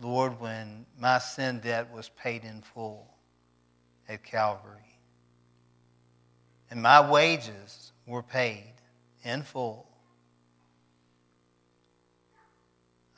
Lord, 0.00 0.38
when 0.40 0.84
my 0.98 1.18
sin 1.18 1.60
debt 1.60 1.90
was 1.92 2.10
paid 2.10 2.44
in 2.44 2.60
full 2.60 3.06
at 4.08 4.22
Calvary, 4.22 4.98
and 6.70 6.82
my 6.82 7.00
wages 7.10 7.92
were 8.06 8.22
paid 8.22 8.74
in 9.24 9.42
full, 9.42 9.86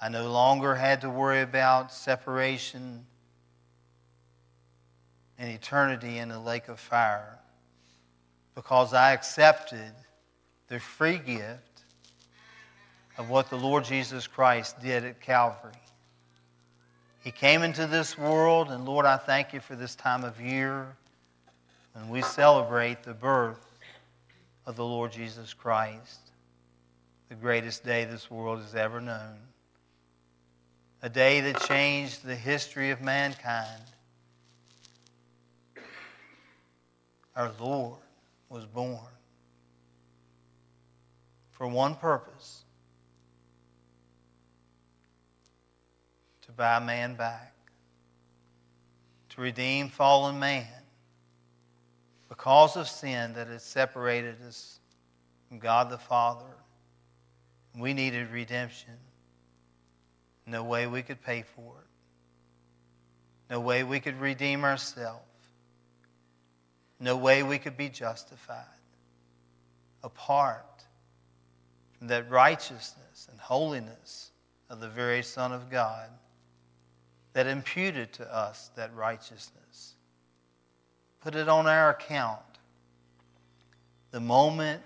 I 0.01 0.09
no 0.09 0.31
longer 0.31 0.75
had 0.75 1.01
to 1.01 1.11
worry 1.11 1.43
about 1.43 1.93
separation 1.93 3.05
and 5.39 5.51
eternity 5.51 6.19
in 6.19 6.29
the 6.29 6.39
lake 6.39 6.69
of 6.69 6.79
fire 6.79 7.39
because 8.55 8.95
I 8.95 9.13
accepted 9.13 9.93
the 10.69 10.79
free 10.79 11.19
gift 11.19 11.85
of 13.17 13.31
what 13.31 13.51
the 13.51 13.57
Lord 13.57 13.85
Jesus 13.85 14.27
Christ 14.27 14.81
did 14.81 15.05
at 15.05 15.21
Calvary. 15.21 15.73
He 17.25 17.33
came 17.33 17.63
into 17.63 17.87
this 17.87 18.17
world, 18.17 18.71
and 18.71 18.85
Lord, 18.85 19.05
I 19.05 19.17
thank 19.17 19.53
you 19.53 19.61
for 19.61 19.75
this 19.75 19.95
time 19.97 20.25
of 20.25 20.41
year 20.41 20.97
when 21.93 22.09
we 22.09 22.23
celebrate 22.23 23.03
the 23.03 23.15
birth 23.15 23.65
of 24.67 24.77
the 24.77 24.85
Lord 24.85 25.11
Jesus 25.11 25.53
Christ, 25.53 26.21
the 27.29 27.35
greatest 27.35 27.85
day 27.85 28.05
this 28.05 28.31
world 28.31 28.61
has 28.61 28.75
ever 28.75 29.01
known. 29.01 29.48
A 31.01 31.09
day 31.09 31.41
that 31.41 31.61
changed 31.61 32.25
the 32.25 32.35
history 32.35 32.91
of 32.91 33.01
mankind. 33.01 33.83
Our 37.37 37.53
Lord 37.61 38.01
was 38.49 38.65
born 38.67 38.99
for 41.53 41.69
one 41.69 41.95
purpose 41.95 42.65
to 46.43 46.53
buy 46.53 46.81
man 46.81 47.15
back, 47.15 47.55
to 49.29 49.41
redeem 49.41 49.89
fallen 49.89 50.39
man 50.39 50.67
because 52.29 52.77
of 52.77 52.89
sin 52.89 53.35
that 53.35 53.47
had 53.47 53.61
separated 53.61 54.37
us 54.47 54.81
from 55.49 55.59
God 55.59 55.91
the 55.91 55.99
Father. 55.99 56.45
We 57.77 57.95
needed 57.95 58.31
redemption. 58.31 58.95
No 60.49 60.65
way 60.65 60.87
we 60.87 61.03
could 61.03 61.23
pay 61.23 61.43
for 61.43 61.75
it. 61.79 63.53
No 63.53 63.61
way 63.61 63.85
we 63.85 64.01
could 64.01 64.19
redeem 64.19 64.65
ourselves. 64.65 65.23
No 66.99 67.17
way 67.17 67.43
we 67.43 67.59
could 67.59 67.77
be 67.77 67.89
justified 67.91 68.65
apart 70.03 70.85
from 71.99 72.09
that 72.09 72.31
righteousness 72.31 73.29
and 73.31 73.39
holiness 73.39 74.31
of 74.71 74.81
the 74.81 74.89
very 74.89 75.23
Son 75.23 75.53
of 75.53 75.71
God 75.71 76.09
that 77.35 77.47
imputed 77.47 78.13
to 78.15 78.35
us 78.35 78.71
that 78.75 78.95
righteousness. 78.95 79.95
Put 81.21 81.35
it 81.35 81.49
on 81.49 81.67
our 81.67 81.91
account 81.91 82.41
the 84.13 84.21
moment 84.21 84.83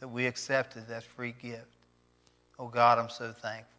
that 0.00 0.08
we 0.08 0.26
accepted 0.26 0.88
that 0.88 1.02
free 1.02 1.34
gift. 1.40 1.66
Oh 2.58 2.68
God, 2.68 2.98
I'm 2.98 3.10
so 3.10 3.32
thankful 3.32 3.77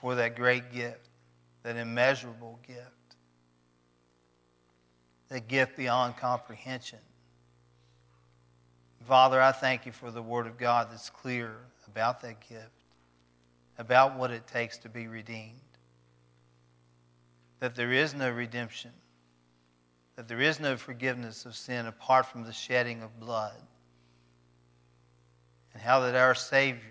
for 0.00 0.14
that 0.14 0.36
great 0.36 0.72
gift, 0.72 1.08
that 1.62 1.76
immeasurable 1.76 2.58
gift, 2.66 2.80
that 5.28 5.46
gift 5.46 5.76
beyond 5.76 6.16
comprehension. 6.16 6.98
Father, 9.06 9.40
I 9.40 9.52
thank 9.52 9.86
you 9.86 9.92
for 9.92 10.10
the 10.10 10.22
Word 10.22 10.46
of 10.46 10.56
God 10.58 10.88
that's 10.90 11.10
clear 11.10 11.56
about 11.86 12.20
that 12.22 12.40
gift, 12.48 12.84
about 13.78 14.16
what 14.16 14.30
it 14.30 14.46
takes 14.46 14.78
to 14.78 14.88
be 14.88 15.06
redeemed 15.06 15.60
that 17.60 17.74
there 17.74 17.92
is 17.92 18.14
no 18.14 18.30
redemption, 18.30 18.90
that 20.16 20.26
there 20.26 20.40
is 20.40 20.58
no 20.58 20.76
forgiveness 20.76 21.44
of 21.44 21.54
sin 21.54 21.86
apart 21.86 22.26
from 22.26 22.42
the 22.42 22.52
shedding 22.52 23.02
of 23.02 23.20
blood. 23.20 23.60
and 25.72 25.80
how 25.80 26.00
that 26.00 26.16
our 26.16 26.34
Savior 26.34 26.89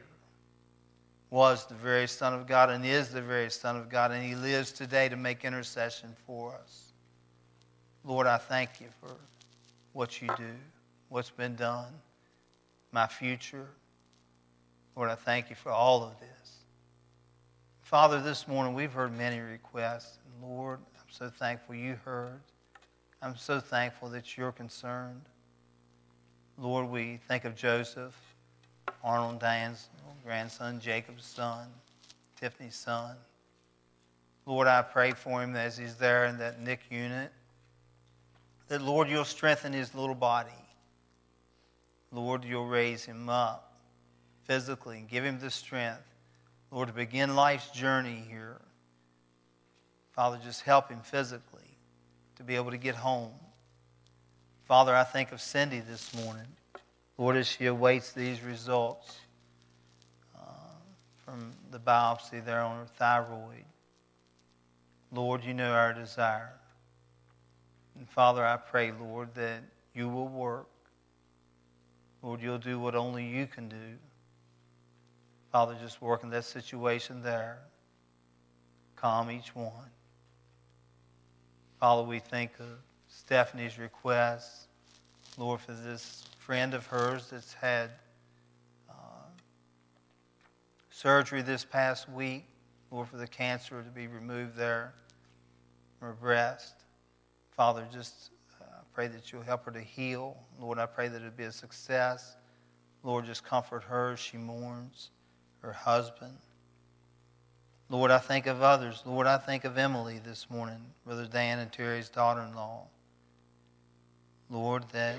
was 1.30 1.66
the 1.68 1.76
very 1.76 2.08
Son 2.08 2.34
of 2.34 2.48
God 2.48 2.70
and 2.70 2.86
is 2.86 3.10
the 3.10 3.22
very 3.22 3.52
Son 3.52 3.78
of 3.78 3.90
God, 3.90 4.12
and 4.12 4.24
He 4.24 4.36
lives 4.36 4.72
today 4.72 5.10
to 5.10 5.16
make 5.16 5.46
intercession 5.46 6.16
for 6.26 6.56
us. 6.56 6.94
Lord, 8.04 8.26
I 8.28 8.38
thank 8.38 8.82
you 8.82 8.88
for 9.00 9.14
what 9.94 10.22
you 10.22 10.30
do, 10.38 10.56
what's 11.10 11.30
been 11.30 11.56
done, 11.56 11.94
my 12.92 13.06
future. 13.08 13.68
Lord, 14.96 15.10
I 15.10 15.16
thank 15.16 15.50
you 15.50 15.56
for 15.56 15.72
all 15.72 16.04
of 16.04 16.20
this. 16.20 16.58
Father, 17.82 18.22
this 18.22 18.48
morning 18.48 18.74
we've 18.74 18.94
heard 18.94 19.18
many 19.18 19.40
requests. 19.40 20.18
And 20.26 20.50
Lord, 20.50 20.80
I'm 20.96 21.10
so 21.10 21.30
thankful 21.30 21.76
you 21.76 21.98
heard. 22.06 22.40
I'm 23.22 23.36
so 23.36 23.60
thankful 23.60 24.10
that 24.10 24.38
you're 24.38 24.52
concerned. 24.52 25.22
Lord, 26.58 26.90
we 26.90 27.20
think 27.28 27.46
of 27.46 27.56
Joseph, 27.56 28.16
Arnold 29.04 29.40
Diane's 29.40 29.90
grandson, 30.24 30.80
Jacob's 30.80 31.26
son, 31.26 31.68
Tiffany's 32.40 32.76
son. 32.76 33.16
Lord, 34.46 34.68
I 34.68 34.82
pray 34.82 35.12
for 35.12 35.44
him 35.44 35.56
as 35.56 35.78
he's 35.78 35.96
there 35.96 36.26
in 36.26 36.38
that 36.40 36.60
NIC 36.60 36.80
unit. 36.90 37.32
That, 38.68 38.82
Lord, 38.82 39.10
you'll 39.10 39.26
strengthen 39.26 39.74
his 39.74 39.94
little 39.94 40.16
body. 40.16 40.50
Lord, 42.12 42.44
you'll 42.44 42.68
raise 42.68 43.06
him 43.06 43.30
up 43.30 43.76
physically 44.44 44.98
and 44.98 45.08
give 45.08 45.24
him 45.24 45.40
the 45.40 45.52
strength, 45.52 46.02
Lord, 46.72 46.88
to 46.88 46.94
begin 46.94 47.36
life's 47.36 47.70
journey 47.70 48.24
here. 48.30 48.60
Father, 50.14 50.40
just 50.44 50.62
help 50.62 50.90
him 50.90 51.02
physically 51.02 51.78
to 52.36 52.44
be 52.44 52.56
able 52.56 52.72
to 52.72 52.78
get 52.78 52.96
home. 52.96 53.34
Father, 54.66 54.96
I 54.96 55.04
think 55.04 55.32
of 55.32 55.42
Cindy 55.42 55.80
this 55.80 56.16
morning. 56.24 56.48
Lord, 57.18 57.36
as 57.36 57.48
she 57.48 57.66
awaits 57.66 58.12
these 58.12 58.42
results 58.42 59.20
from 61.30 61.52
the 61.72 61.80
biopsy 61.80 62.44
there 62.44 62.62
on 62.62 62.78
her 62.78 62.88
thyroid. 62.98 63.66
Lord, 65.12 65.44
you 65.44 65.54
know 65.54 65.72
our 65.72 65.94
desire. 65.94 66.54
And 67.98 68.10
Father, 68.10 68.46
I 68.46 68.58
pray, 68.58 68.92
Lord, 68.92 69.34
that 69.36 69.62
you 69.94 70.10
will 70.10 70.28
work. 70.28 70.68
Lord, 72.22 72.42
you'll 72.42 72.58
do 72.58 72.80
what 72.80 72.96
only 72.96 73.26
you 73.26 73.48
can 73.48 73.70
do. 73.70 73.98
Father, 75.52 75.76
just 75.82 76.02
work 76.02 76.24
in 76.24 76.30
that 76.32 76.46
situation 76.46 77.22
there. 77.22 77.60
Calm 78.96 79.32
each 79.32 79.56
one. 79.56 79.92
Father, 81.80 82.04
we 82.04 82.20
think 82.20 82.52
of 82.60 82.68
Stephanie's 83.08 83.78
request, 83.78 84.68
Lord, 85.38 85.62
for 85.62 85.74
this 85.74 86.24
friend 86.38 86.74
of 86.74 86.86
hers 86.88 87.30
that's 87.32 87.54
had 87.54 87.92
surgery 91.00 91.42
this 91.42 91.64
past 91.64 92.10
week, 92.10 92.44
Lord, 92.92 93.08
for 93.08 93.16
the 93.16 93.28
cancer 93.28 93.82
to 93.82 93.90
be 93.90 94.08
removed 94.08 94.58
there 94.58 94.94
from 95.98 96.10
her 96.10 96.14
breast. 96.14 96.76
Father, 97.52 97.88
just 97.90 98.32
uh, 98.60 98.66
pray 98.94 99.08
that 99.08 99.32
you'll 99.32 99.42
help 99.42 99.64
her 99.64 99.72
to 99.72 99.80
heal. 99.80 100.36
Lord, 100.60 100.78
I 100.78 100.86
pray 100.88 101.08
that 101.08 101.16
it'll 101.16 101.32
be 101.32 101.46
a 101.46 101.54
success. 101.54 102.36
Lord, 103.02 103.26
just 103.26 103.46
comfort 103.46 103.84
her 103.84 104.12
as 104.12 104.20
she 104.20 104.36
mourns 104.36 105.12
her 105.62 105.72
husband. 105.72 106.36
Lord, 107.88 108.12
I 108.12 108.18
think 108.18 108.46
of 108.46 108.62
others. 108.62 109.02
Lord, 109.06 109.26
I 109.26 109.38
think 109.38 109.64
of 109.64 109.78
Emily 109.78 110.20
this 110.20 110.50
morning, 110.50 110.82
Brother 111.06 111.28
Dan 111.28 111.60
and 111.60 111.72
Terry's 111.72 112.10
daughter 112.10 112.42
in 112.42 112.54
law. 112.54 112.88
Lord, 114.50 114.84
that 114.92 115.16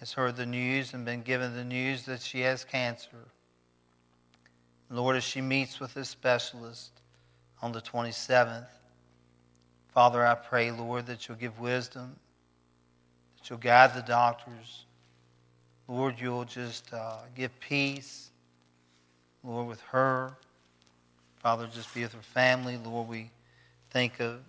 has 0.00 0.12
heard 0.12 0.34
the 0.34 0.46
news 0.46 0.92
and 0.92 1.04
been 1.04 1.22
given 1.22 1.54
the 1.54 1.62
news 1.62 2.04
that 2.06 2.20
she 2.20 2.40
has 2.40 2.64
cancer. 2.64 3.28
Lord, 4.90 5.16
as 5.16 5.22
she 5.22 5.40
meets 5.40 5.78
with 5.78 5.94
this 5.94 6.08
specialist 6.08 6.90
on 7.62 7.70
the 7.70 7.80
27th, 7.80 8.66
Father, 9.94 10.26
I 10.26 10.34
pray, 10.34 10.72
Lord, 10.72 11.06
that 11.06 11.28
you'll 11.28 11.38
give 11.38 11.60
wisdom, 11.60 12.16
that 13.38 13.48
you'll 13.48 13.58
guide 13.60 13.94
the 13.94 14.02
doctors. 14.02 14.84
Lord, 15.86 16.16
you'll 16.20 16.44
just 16.44 16.92
uh, 16.92 17.18
give 17.36 17.58
peace, 17.60 18.30
Lord, 19.44 19.68
with 19.68 19.80
her. 19.92 20.36
Father, 21.36 21.68
just 21.72 21.92
be 21.94 22.02
with 22.02 22.12
her 22.12 22.22
family. 22.22 22.76
Lord, 22.76 23.08
we 23.08 23.30
think 23.90 24.20
of 24.20 24.40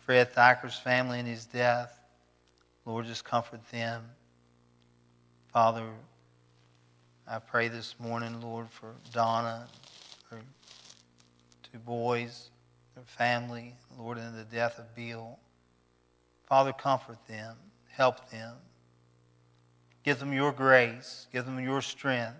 Fred 0.00 0.32
Thacker's 0.32 0.76
family 0.76 1.20
and 1.20 1.28
his 1.28 1.46
death. 1.46 2.00
Lord, 2.84 3.06
just 3.06 3.24
comfort 3.24 3.60
them. 3.70 4.02
Father, 5.52 5.84
I 7.26 7.38
pray 7.38 7.68
this 7.68 7.94
morning, 7.98 8.40
Lord, 8.42 8.68
for 8.68 8.90
Donna, 9.12 9.66
her 10.34 10.42
two 11.72 11.78
boys, 11.78 12.50
their 12.94 13.04
family, 13.04 13.74
Lord, 13.98 14.18
in 14.18 14.36
the 14.36 14.44
death 14.44 14.78
of 14.78 14.94
Bill. 14.94 15.38
Father, 16.46 16.72
comfort 16.72 17.18
them, 17.26 17.56
help 17.88 18.30
them. 18.30 18.54
Give 20.04 20.18
them 20.18 20.32
your 20.32 20.52
grace, 20.52 21.26
give 21.32 21.46
them 21.46 21.58
your 21.58 21.80
strength. 21.80 22.36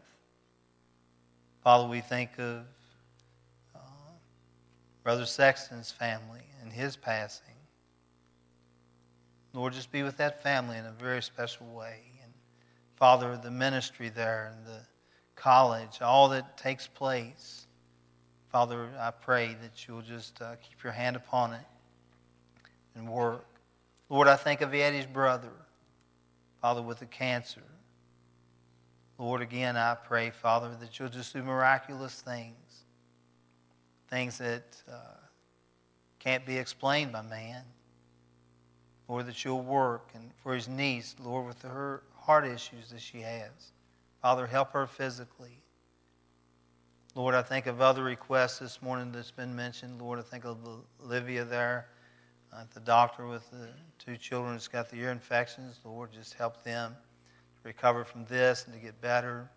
Father, 1.63 1.89
we 1.89 2.01
think 2.01 2.31
of 2.39 2.67
uh, 3.75 3.79
Brother 5.03 5.25
Sexton's 5.25 5.91
family 5.91 6.43
and 6.63 6.71
his 6.71 6.97
passing. 6.97 7.47
Lord, 9.55 9.73
just 9.73 9.91
be 9.91 10.03
with 10.03 10.17
that 10.19 10.43
family 10.43 10.77
in 10.77 10.85
a 10.85 10.93
very 10.93 11.23
special 11.23 11.67
way. 11.67 12.01
And 12.23 12.33
Father, 12.97 13.39
the 13.43 13.51
ministry 13.51 14.11
there 14.11 14.53
and 14.53 14.67
the 14.67 14.81
college, 15.37 16.03
all 16.03 16.29
that 16.31 16.59
takes 16.59 16.87
place. 16.87 17.64
Father, 18.55 18.89
I 19.01 19.11
pray 19.11 19.57
that 19.63 19.89
you'll 19.89 20.01
just 20.01 20.41
uh, 20.41 20.55
keep 20.63 20.85
your 20.85 20.93
hand 20.93 21.17
upon 21.17 21.55
it 21.55 21.67
and 22.95 23.11
work. 23.11 23.45
Lord, 24.09 24.29
I 24.29 24.37
think 24.37 24.61
of 24.61 24.73
Eddie's 24.73 25.07
brother, 25.07 25.51
Father, 26.63 26.81
with 26.81 27.01
the 27.01 27.07
cancer. 27.07 27.65
Lord, 29.19 29.43
again, 29.43 29.77
I 29.77 29.97
pray, 29.97 30.31
Father, 30.31 30.71
that 30.79 30.97
you'll 30.97 31.09
just 31.09 31.33
do 31.33 31.43
miraculous 31.43 32.21
things 32.21 32.85
things 34.09 34.39
that 34.39 34.81
uh, 34.89 35.17
can't 36.21 36.47
be 36.47 36.57
explained 36.57 37.11
by 37.11 37.23
man. 37.23 37.65
Lord, 39.09 39.27
that 39.27 39.45
you'll 39.45 39.63
work. 39.63 40.11
And 40.15 40.31
for 40.45 40.55
his 40.55 40.69
niece, 40.69 41.17
Lord, 41.19 41.49
with 41.49 41.63
her 41.63 42.05
heart 42.15 42.47
issues 42.47 42.91
that 42.91 43.01
she 43.01 43.23
has. 43.23 43.73
Father, 44.23 44.47
help 44.47 44.71
her 44.75 44.87
physically. 44.87 45.64
Lord, 47.15 47.35
I 47.35 47.43
think 47.43 47.67
of 47.67 47.81
other 47.81 48.03
requests 48.03 48.59
this 48.59 48.83
morning 48.83 49.13
that's 49.13 49.31
been 49.31 49.55
mentioned. 49.55 50.01
Lord, 50.01 50.19
I 50.19 50.23
think 50.23 50.45
of 50.45 50.59
Olivia 51.03 51.45
there 51.45 51.87
uh, 52.55 52.65
the 52.73 52.81
doctor 52.81 53.27
with 53.27 53.51
the 53.51 53.69
two 53.99 54.17
children 54.17 54.53
that's 54.53 54.69
got 54.69 54.91
the 54.91 54.97
ear 54.97 55.11
infections. 55.11 55.81
Lord, 55.85 56.13
just 56.13 56.35
help 56.35 56.63
them 56.63 56.93
to 56.93 57.69
recover 57.69 58.05
from 58.05 58.25
this 58.27 58.65
and 58.65 58.75
to 58.75 58.81
get 58.81 59.01
better. 59.01 59.51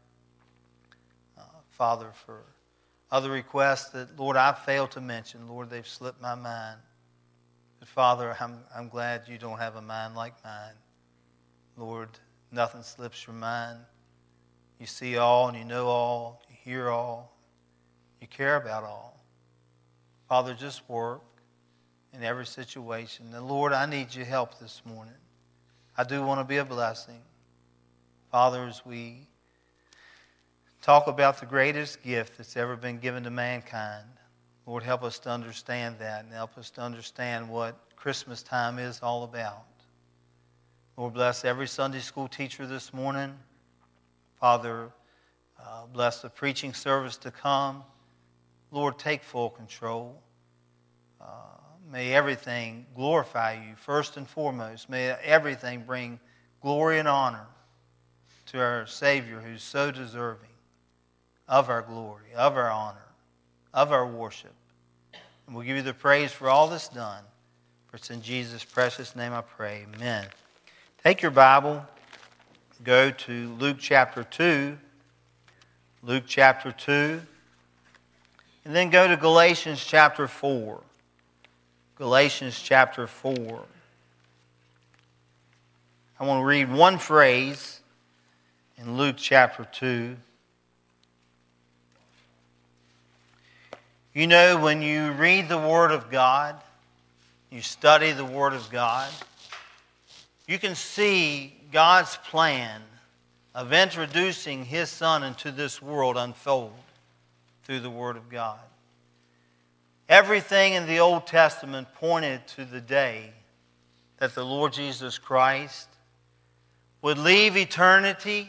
Uh, 1.37 1.43
Father, 1.69 2.11
for 2.25 2.43
other 3.11 3.29
requests 3.29 3.89
that, 3.91 4.19
Lord, 4.19 4.35
I 4.35 4.53
failed 4.53 4.91
to 4.91 5.01
mention. 5.01 5.47
Lord, 5.47 5.69
they've 5.69 5.87
slipped 5.87 6.21
my 6.21 6.35
mind. 6.35 6.79
But 7.79 7.87
Father, 7.87 8.35
I'm, 8.39 8.59
I'm 8.75 8.89
glad 8.89 9.23
you 9.27 9.37
don't 9.37 9.59
have 9.59 9.75
a 9.75 9.81
mind 9.81 10.15
like 10.15 10.33
mine. 10.43 10.73
Lord, 11.75 12.09
nothing 12.51 12.81
slips 12.81 13.27
your 13.27 13.35
mind. 13.35 13.79
You 14.79 14.87
see 14.87 15.17
all 15.17 15.47
and 15.47 15.57
you 15.57 15.65
know 15.65 15.87
all, 15.87 16.41
you 16.49 16.55
hear 16.63 16.89
all, 16.89 17.36
you 18.21 18.27
care 18.27 18.55
about 18.55 18.83
all. 18.83 19.23
Father, 20.27 20.53
just 20.53 20.87
work 20.89 21.21
in 22.13 22.23
every 22.23 22.45
situation. 22.45 23.27
And 23.33 23.47
Lord, 23.47 23.73
I 23.73 23.85
need 23.85 24.13
your 24.13 24.25
help 24.25 24.59
this 24.59 24.81
morning. 24.85 25.13
I 25.97 26.03
do 26.03 26.23
want 26.23 26.39
to 26.39 26.43
be 26.43 26.57
a 26.57 26.65
blessing. 26.65 27.21
Father, 28.31 28.65
as 28.65 28.85
we 28.85 29.27
talk 30.81 31.07
about 31.07 31.39
the 31.39 31.45
greatest 31.45 32.03
gift 32.03 32.37
that's 32.37 32.55
ever 32.55 32.75
been 32.75 32.97
given 32.97 33.23
to 33.23 33.29
mankind. 33.29 34.05
Lord, 34.65 34.83
help 34.83 35.03
us 35.03 35.19
to 35.19 35.29
understand 35.29 35.95
that 35.99 36.23
and 36.23 36.33
help 36.33 36.57
us 36.57 36.69
to 36.71 36.81
understand 36.81 37.49
what 37.49 37.77
Christmas 37.95 38.43
time 38.43 38.79
is 38.79 38.99
all 39.01 39.23
about. 39.23 39.65
Lord, 40.97 41.13
bless 41.13 41.45
every 41.45 41.67
Sunday 41.67 41.99
school 41.99 42.27
teacher 42.27 42.65
this 42.65 42.93
morning. 42.93 43.33
Father, 44.39 44.89
uh, 45.59 45.85
bless 45.91 46.21
the 46.21 46.29
preaching 46.29 46.73
service 46.73 47.17
to 47.17 47.31
come. 47.31 47.83
Lord, 48.71 48.99
take 48.99 49.23
full 49.23 49.49
control. 49.49 50.21
Uh, 51.21 51.25
may 51.91 52.13
everything 52.13 52.85
glorify 52.95 53.53
you 53.53 53.75
first 53.75 54.17
and 54.17 54.27
foremost. 54.27 54.89
May 54.89 55.09
everything 55.23 55.83
bring 55.85 56.19
glory 56.61 56.99
and 56.99 57.07
honor 57.07 57.47
to 58.47 58.59
our 58.59 58.87
Savior 58.87 59.39
who's 59.39 59.63
so 59.63 59.91
deserving 59.91 60.49
of 61.47 61.69
our 61.69 61.81
glory, 61.81 62.33
of 62.35 62.57
our 62.57 62.69
honor, 62.69 63.07
of 63.73 63.91
our 63.91 64.05
worship. 64.05 64.53
And 65.45 65.55
we'll 65.55 65.65
give 65.65 65.77
you 65.77 65.81
the 65.81 65.93
praise 65.93 66.31
for 66.31 66.49
all 66.49 66.67
that's 66.67 66.89
done. 66.89 67.23
For 67.87 67.97
it's 67.97 68.09
in 68.09 68.21
Jesus' 68.21 68.65
precious 68.65 69.15
name 69.15 69.31
I 69.31 69.41
pray. 69.41 69.85
Amen. 69.95 70.25
Take 71.03 71.21
your 71.21 71.31
Bible, 71.31 71.85
go 72.83 73.11
to 73.11 73.53
Luke 73.59 73.77
chapter 73.79 74.23
2. 74.23 74.77
Luke 76.03 76.23
chapter 76.27 76.71
2, 76.71 77.21
and 78.67 78.75
then 78.75 78.89
go 78.89 79.07
to 79.07 79.15
Galatians 79.15 79.81
chapter 79.85 80.27
4. 80.27 80.81
Galatians 81.95 82.61
chapter 82.61 83.07
4. 83.07 83.63
I 86.19 86.25
want 86.25 86.41
to 86.41 86.45
read 86.45 86.69
one 86.69 86.97
phrase 86.97 87.79
in 88.77 88.97
Luke 88.97 89.15
chapter 89.17 89.63
2. 89.63 90.17
You 94.13 94.27
know, 94.27 94.59
when 94.59 94.81
you 94.81 95.13
read 95.13 95.47
the 95.47 95.57
Word 95.57 95.93
of 95.93 96.11
God, 96.11 96.57
you 97.49 97.61
study 97.61 98.11
the 98.11 98.25
Word 98.25 98.51
of 98.51 98.69
God, 98.69 99.09
you 100.45 100.59
can 100.59 100.75
see 100.75 101.55
God's 101.71 102.17
plan 102.17 102.81
of 103.55 103.71
introducing 103.71 104.65
His 104.65 104.89
Son 104.89 105.23
into 105.23 105.53
this 105.53 105.81
world 105.81 106.17
unfold 106.17 106.73
through 107.67 107.81
the 107.81 107.89
Word 107.89 108.15
of 108.15 108.29
God. 108.29 108.61
Everything 110.07 110.73
in 110.73 110.87
the 110.87 110.99
Old 110.99 111.27
Testament 111.27 111.89
pointed 111.95 112.47
to 112.55 112.63
the 112.63 112.79
day 112.79 113.33
that 114.19 114.33
the 114.33 114.45
Lord 114.45 114.71
Jesus 114.71 115.17
Christ 115.17 115.89
would 117.01 117.17
leave 117.17 117.57
eternity 117.57 118.47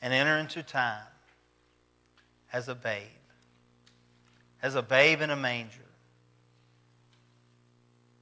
and 0.00 0.14
enter 0.14 0.38
into 0.38 0.62
time 0.62 1.04
as 2.54 2.68
a 2.68 2.74
babe, 2.74 3.02
as 4.62 4.76
a 4.76 4.82
babe 4.82 5.20
in 5.20 5.28
a 5.28 5.36
manger. 5.36 5.76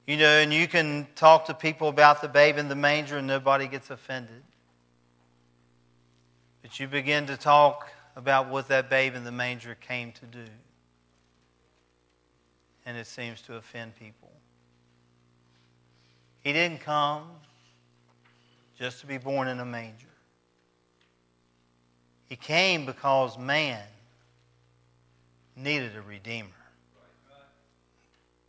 You 0.09 0.17
know, 0.17 0.41
and 0.41 0.53
you 0.53 0.67
can 0.67 1.07
talk 1.15 1.45
to 1.45 1.55
people 1.55 1.89
about 1.89 2.21
the 2.21 2.29
babe 2.29 2.59
in 2.59 2.69
the 2.69 2.75
manger 2.75 3.19
and 3.19 3.29
nobody 3.29 3.69
gets 3.69 3.91
offended. 3.91 4.43
But 6.63 6.81
you 6.81 6.89
begin 6.89 7.27
to 7.27 7.37
talk 7.37 7.93
about 8.19 8.49
what 8.49 8.67
that 8.67 8.91
babe 8.91 9.15
in 9.15 9.23
the 9.23 9.31
manger 9.31 9.77
came 9.77 10.11
to 10.11 10.27
do. 10.27 10.45
And 12.85 12.99
it 12.99 13.07
seems 13.07 13.41
to 13.43 13.55
offend 13.55 13.95
people. 13.95 14.33
He 16.41 16.53
didn't 16.53 16.81
come 16.81 17.23
just 18.77 19.01
to 19.01 19.07
be 19.07 19.19
born 19.19 19.47
in 19.47 19.61
a 19.61 19.65
manger. 19.65 20.09
He 22.29 22.35
came 22.35 22.87
because 22.87 23.39
man 23.39 23.85
needed 25.55 25.95
a 25.95 26.03
redeemer. 26.03 26.49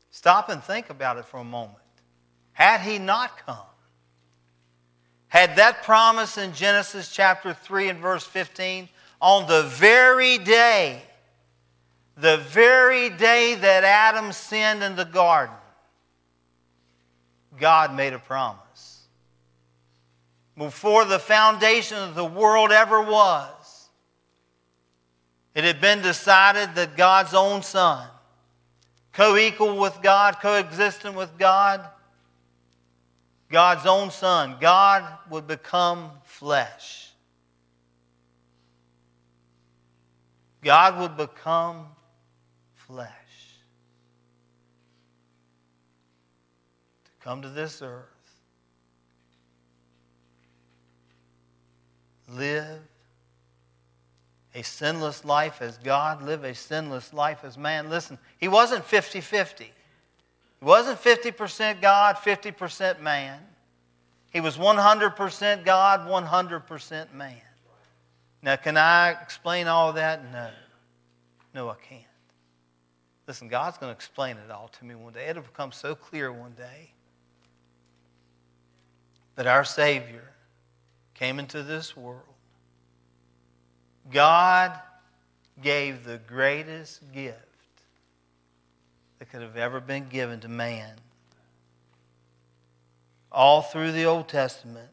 Stop 0.10 0.50
and 0.50 0.64
think 0.64 0.90
about 0.90 1.18
it 1.18 1.26
for 1.26 1.38
a 1.38 1.44
moment. 1.44 1.78
Had 2.54 2.82
he 2.82 2.98
not 2.98 3.46
come, 3.46 3.58
had 5.28 5.58
that 5.58 5.84
promise 5.84 6.40
in 6.40 6.54
Genesis 6.54 7.12
chapter 7.12 7.54
3 7.54 7.90
and 7.90 8.00
verse 8.00 8.24
15, 8.24 8.90
on 9.22 9.48
the 9.48 9.64
very 9.64 10.38
day, 10.38 11.02
the 12.18 12.38
very 12.38 13.10
day 13.10 13.56
that 13.56 13.84
Adam 13.84 14.32
sinned 14.32 14.84
in 14.84 14.96
the 14.96 15.06
garden, 15.06 15.56
God 17.60 17.96
made 17.96 18.14
a 18.14 18.20
promise. 18.20 19.04
Before 20.58 21.06
the 21.06 21.20
foundation 21.20 21.98
of 21.98 22.16
the 22.16 22.26
world 22.26 22.72
ever 22.72 23.02
was, 23.02 23.90
it 25.56 25.64
had 25.64 25.82
been 25.82 26.02
decided 26.02 26.76
that 26.76 26.96
God's 26.96 27.34
own 27.34 27.62
Son 27.64 28.08
co 29.14 29.36
equal 29.36 29.78
with 29.78 30.02
God, 30.02 30.40
coexistent 30.42 31.16
with 31.16 31.38
God, 31.38 31.86
God's 33.50 33.86
own 33.86 34.12
Son, 34.12 34.58
God 34.62 35.06
would 35.30 35.48
become 35.48 36.12
flesh. 36.24 37.09
God 40.64 41.00
would 41.00 41.18
become 41.18 41.88
flesh. 42.74 43.10
To 47.06 47.12
come 47.24 47.42
to 47.42 47.50
this 47.50 47.82
earth, 47.82 48.06
live 52.28 52.80
a 54.56 54.64
sinless 54.64 55.24
life 55.24 55.62
as 55.62 55.78
God, 55.78 56.22
live 56.24 56.44
a 56.44 56.54
sinless 56.54 57.14
life 57.14 57.44
as 57.44 57.58
man. 57.58 57.90
Listen, 57.90 58.18
he 58.38 58.48
wasn't 58.48 58.84
50 58.84 59.22
50. 59.22 59.72
He 60.60 60.66
wasn't 60.66 61.02
50% 61.02 61.82
God, 61.82 62.18
50% 62.18 63.00
man. 63.00 63.40
He 64.32 64.42
was 64.42 64.58
100% 64.58 65.64
God, 65.64 66.08
100% 66.08 67.14
man. 67.14 67.36
Now, 68.42 68.56
can 68.56 68.78
I 68.78 69.12
explain 69.22 69.68
all 69.68 69.94
that? 69.94 70.32
No. 70.32 70.50
No, 71.54 71.70
I 71.70 71.76
can't. 71.76 72.04
Listen, 73.28 73.48
God's 73.48 73.78
going 73.78 73.92
to 73.92 73.96
explain 73.96 74.38
it 74.38 74.50
all 74.50 74.70
to 74.80 74.86
me 74.86 74.96
one 74.96 75.14
day. 75.14 75.28
It'll 75.28 75.44
become 75.44 75.72
so 75.72 75.94
clear 75.94 76.32
one 76.32 76.54
day 76.54 76.92
that 79.36 79.46
our 79.46 79.64
Savior 79.64 80.32
came 81.14 81.38
into 81.40 81.64
this 81.64 81.96
world 81.96 82.24
God 84.12 84.80
gave 85.62 86.04
the 86.04 86.18
greatest 86.18 87.12
gift 87.12 87.38
that 89.20 89.30
could 89.30 89.42
have 89.42 89.58
ever 89.58 89.80
been 89.80 90.08
given 90.10 90.40
to 90.42 90.48
man. 90.48 90.96
All 93.32 93.62
through 93.62 93.92
the 93.92 94.06
Old 94.06 94.28
Testament, 94.28 94.90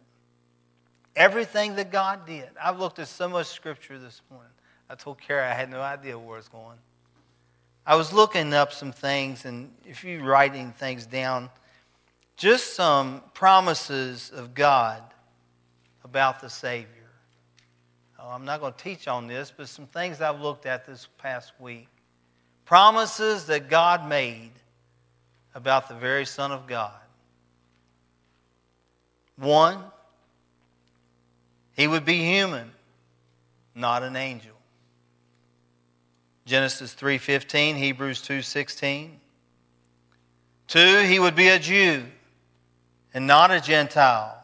everything 1.16 1.74
that 1.76 1.90
God 1.90 2.26
did. 2.26 2.48
I've 2.62 2.78
looked 2.78 2.98
at 2.98 3.08
so 3.08 3.28
much 3.28 3.46
scripture 3.46 3.98
this 3.98 4.20
morning. 4.30 4.52
I 4.88 4.94
told 4.94 5.20
Kara 5.20 5.50
I 5.50 5.54
had 5.54 5.70
no 5.70 5.80
idea 5.80 6.16
where 6.18 6.38
it's 6.38 6.48
going. 6.48 6.78
I 7.84 7.96
was 7.96 8.12
looking 8.12 8.52
up 8.52 8.72
some 8.72 8.92
things, 8.92 9.44
and 9.44 9.72
if 9.84 10.04
you're 10.04 10.22
writing 10.22 10.72
things 10.72 11.06
down, 11.06 11.50
just 12.36 12.74
some 12.74 13.22
promises 13.32 14.30
of 14.34 14.54
God 14.54 15.02
about 16.04 16.40
the 16.40 16.50
Savior. 16.50 16.90
Oh, 18.18 18.28
I'm 18.28 18.44
not 18.44 18.60
going 18.60 18.72
to 18.72 18.78
teach 18.78 19.08
on 19.08 19.26
this, 19.26 19.52
but 19.56 19.68
some 19.68 19.86
things 19.86 20.20
I've 20.20 20.40
looked 20.40 20.66
at 20.66 20.84
this 20.86 21.08
past 21.18 21.52
week. 21.58 21.88
Promises 22.64 23.46
that 23.46 23.68
God 23.70 24.08
made 24.08 24.50
about 25.54 25.88
the 25.88 25.94
very 25.94 26.26
Son 26.26 26.50
of 26.50 26.66
God. 26.66 26.92
One, 29.36 29.78
he 31.77 31.87
would 31.87 32.05
be 32.05 32.24
human, 32.24 32.72
not 33.74 34.03
an 34.03 34.16
angel. 34.16 34.57
Genesis 36.47 36.95
3:15, 36.95 37.77
Hebrews 37.77 38.22
2:16. 38.22 39.20
Two, 40.66 41.01
he 41.03 41.18
would 41.18 41.37
be 41.37 41.49
a 41.49 41.59
Jew 41.59 42.11
and 43.12 43.27
not 43.27 43.51
a 43.51 43.61
Gentile. 43.61 44.43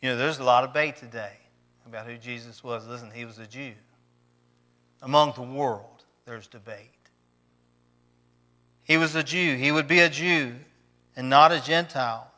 You 0.00 0.10
know, 0.10 0.16
there's 0.16 0.38
a 0.38 0.44
lot 0.44 0.64
of 0.64 0.70
debate 0.70 0.96
today 0.96 1.38
about 1.86 2.06
who 2.06 2.16
Jesus 2.18 2.62
was. 2.62 2.86
Listen, 2.86 3.10
he 3.10 3.24
was 3.24 3.38
a 3.38 3.46
Jew. 3.46 3.74
Among 5.02 5.32
the 5.32 5.42
world, 5.42 6.04
there's 6.24 6.46
debate. 6.46 6.90
He 8.84 8.96
was 8.96 9.14
a 9.14 9.22
Jew. 9.22 9.56
He 9.56 9.72
would 9.72 9.88
be 9.88 10.00
a 10.00 10.08
Jew 10.08 10.54
and 11.16 11.28
not 11.30 11.52
a 11.52 11.60
Gentile. 11.60 12.30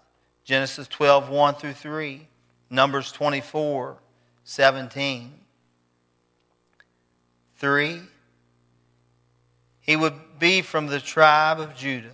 Genesis 0.44 0.88
12, 0.88 1.28
1 1.28 1.54
through 1.56 1.74
3. 1.74 2.26
Numbers 2.70 3.12
24, 3.12 3.96
17. 4.44 5.32
3. 7.56 8.00
He 9.80 9.96
would 9.96 10.14
be 10.38 10.62
from 10.62 10.86
the 10.86 11.00
tribe 11.00 11.60
of 11.60 11.74
Judah. 11.74 12.08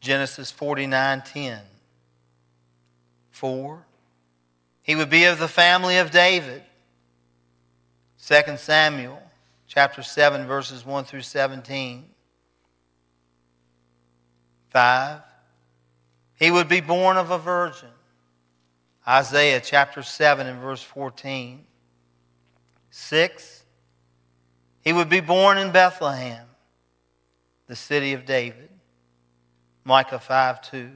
Genesis 0.00 0.50
49, 0.50 1.22
10. 1.22 1.60
4. 3.30 3.86
He 4.82 4.96
would 4.96 5.10
be 5.10 5.24
of 5.24 5.38
the 5.38 5.48
family 5.48 5.98
of 5.98 6.10
David. 6.10 6.62
2 8.26 8.56
Samuel 8.56 9.22
chapter 9.66 10.02
7 10.02 10.46
verses 10.46 10.84
1 10.84 11.04
through 11.04 11.22
17. 11.22 12.04
5. 14.70 15.20
He 16.38 16.50
would 16.50 16.68
be 16.68 16.80
born 16.80 17.16
of 17.16 17.30
a 17.30 17.38
virgin. 17.38 17.89
Isaiah 19.06 19.60
chapter 19.60 20.02
7 20.02 20.46
and 20.46 20.60
verse 20.60 20.82
14. 20.82 21.64
6. 22.90 23.64
He 24.82 24.92
would 24.92 25.08
be 25.08 25.20
born 25.20 25.58
in 25.58 25.70
Bethlehem, 25.70 26.46
the 27.66 27.76
city 27.76 28.12
of 28.12 28.24
David. 28.24 28.68
Micah 29.84 30.18
5 30.18 30.70
2. 30.70 30.90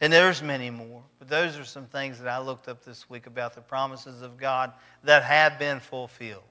And 0.00 0.12
there's 0.12 0.42
many 0.42 0.70
more. 0.70 1.02
But 1.18 1.28
those 1.28 1.58
are 1.58 1.64
some 1.64 1.86
things 1.86 2.18
that 2.20 2.28
I 2.28 2.38
looked 2.38 2.68
up 2.68 2.84
this 2.84 3.10
week 3.10 3.26
about 3.26 3.54
the 3.54 3.60
promises 3.60 4.22
of 4.22 4.36
God 4.36 4.72
that 5.02 5.24
have 5.24 5.58
been 5.58 5.80
fulfilled. 5.80 6.42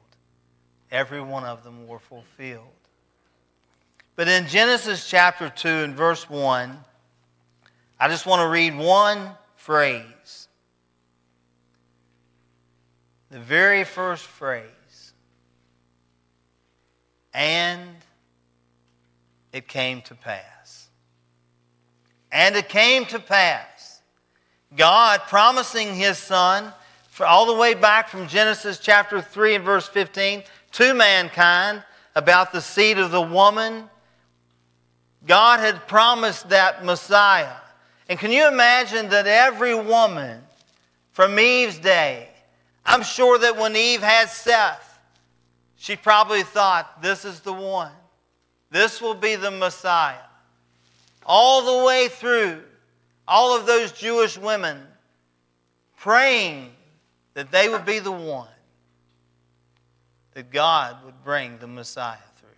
Every 0.91 1.22
one 1.22 1.43
of 1.43 1.63
them 1.63 1.88
were 1.88 1.99
fulfilled. 1.99 2.63
But 4.15 4.28
in 4.28 4.47
Genesis 4.47 5.07
chapter 5.07 5.49
2 5.49 5.68
and 5.68 5.95
verse 5.95 6.30
1, 6.30 6.78
I 7.99 8.07
just 8.07 8.26
want 8.26 8.41
to 8.41 8.47
read 8.47 8.76
one 8.76 9.32
phrase. 9.68 10.47
the 13.30 13.39
very 13.39 13.84
first 13.84 14.26
phrase, 14.26 15.13
and 17.34 17.82
it 19.51 19.68
came 19.68 20.01
to 20.03 20.15
pass. 20.15 20.88
And 22.32 22.55
it 22.55 22.70
came 22.70 23.03
to 23.07 23.20
pass. 23.20 24.01
God 24.78 25.20
promising 25.28 25.95
his 25.95 26.18
son, 26.18 26.72
all 27.20 27.45
the 27.45 27.59
way 27.59 27.74
back 27.74 28.07
from 28.07 28.30
Genesis 28.30 28.80
chapter 28.80 29.22
3 29.22 29.55
and 29.55 29.65
verse 29.65 29.89
15, 29.89 30.43
to 30.72 30.93
mankind 30.93 31.84
about 32.15 32.53
the 32.53 32.61
seed 32.61 32.97
of 32.97 33.11
the 33.11 33.22
woman. 33.22 33.89
God 35.26 35.59
had 35.59 35.86
promised 35.89 36.47
that 36.49 36.86
Messiah. 36.86 37.55
And 38.10 38.18
can 38.18 38.32
you 38.32 38.47
imagine 38.47 39.10
that 39.10 39.28
every 39.28 39.76
woman 39.76 40.41
from 41.12 41.38
Eve's 41.39 41.78
day, 41.78 42.30
I'm 42.86 43.03
sure 43.03 43.38
that 43.39 43.58
when 43.58 43.76
Eve 43.76 44.01
had 44.01 44.30
Seth, 44.30 44.99
she 45.76 45.95
probably 45.95 46.43
thought, 46.43 47.01
this 47.01 47.26
is 47.26 47.41
the 47.41 47.53
one. 47.53 47.91
This 48.72 49.01
will 49.01 49.14
be 49.14 49.36
the 49.36 49.51
Messiah. 49.51 50.16
All 51.26 51.80
the 51.80 51.86
way 51.86 52.08
through, 52.08 52.62
all 53.28 53.58
of 53.58 53.66
those 53.66 53.91
Jewish 53.91 54.38
women 54.38 54.82
praying 55.97 56.72
that 57.34 57.51
they 57.51 57.68
would 57.68 57.86
be 57.86 57.99
the 57.99 58.12
one 58.12 58.47
that 60.34 60.51
God 60.51 61.03
would 61.03 61.24
bring 61.24 61.58
the 61.58 61.68
Messiah 61.68 62.18
through. 62.39 62.49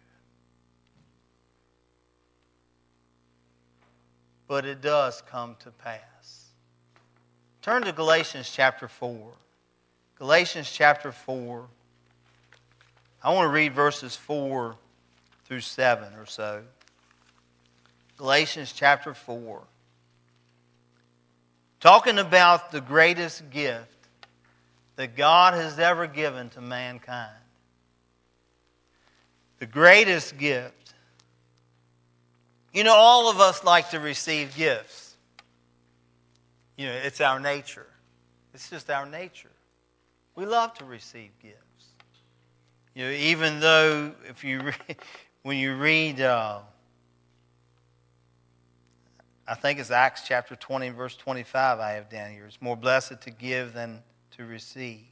But 4.50 4.66
it 4.66 4.82
does 4.82 5.22
come 5.30 5.56
to 5.60 5.70
pass. 5.70 6.48
Turn 7.62 7.84
to 7.84 7.92
Galatians 7.92 8.52
chapter 8.52 8.88
4. 8.88 9.32
Galatians 10.18 10.70
chapter 10.72 11.12
4. 11.12 11.68
I 13.24 13.32
want 13.32 13.46
to 13.46 13.54
read 13.54 13.76
verses 13.76 14.16
4 14.16 14.76
through 15.46 15.60
7 15.60 16.16
or 16.16 16.26
so. 16.26 16.64
Galatians 18.18 18.74
chapter 18.74 19.14
4. 19.14 19.62
Talking 21.80 22.18
about 22.18 22.72
the 22.72 22.82
greatest 22.82 23.52
gift 23.52 23.86
that 24.96 25.16
God 25.16 25.54
has 25.54 25.78
ever 25.78 26.08
given 26.08 26.50
to 26.50 26.62
mankind. 26.62 27.30
The 29.60 29.68
greatest 29.68 30.40
gift. 30.40 30.74
You 32.74 32.84
know, 32.84 32.94
all 32.94 33.30
of 33.30 33.40
us 33.40 33.64
like 33.64 33.90
to 33.92 34.00
receive 34.00 34.56
gifts. 34.56 35.16
You 36.78 36.88
know, 36.88 36.94
it's 36.94 37.20
our 37.20 37.40
nature. 37.40 37.88
It's 38.54 38.70
just 38.70 38.90
our 38.90 39.06
nature. 39.06 39.52
We 40.36 40.46
love 40.46 40.74
to 40.76 40.86
receive 40.86 41.32
gifts. 41.42 41.60
You 42.96 43.06
know, 43.06 43.12
even 43.12 43.60
though 43.60 44.14
if 44.28 44.44
you 44.44 44.62
read, 44.62 44.98
when 45.44 45.58
you 45.58 45.76
read, 45.76 46.22
uh, 46.22 46.60
I 49.48 49.56
think 49.56 49.80
it's 49.80 49.92
Acts 49.92 50.24
chapter 50.28 50.56
20, 50.56 50.90
verse 50.90 51.16
25, 51.16 51.80
I 51.80 51.92
have 51.92 52.10
down 52.10 52.32
here. 52.32 52.46
It's 52.46 52.62
more 52.62 52.78
blessed 52.78 53.22
to 53.22 53.32
give 53.32 53.74
than 53.74 54.04
to 54.38 54.46
receive. 54.46 55.06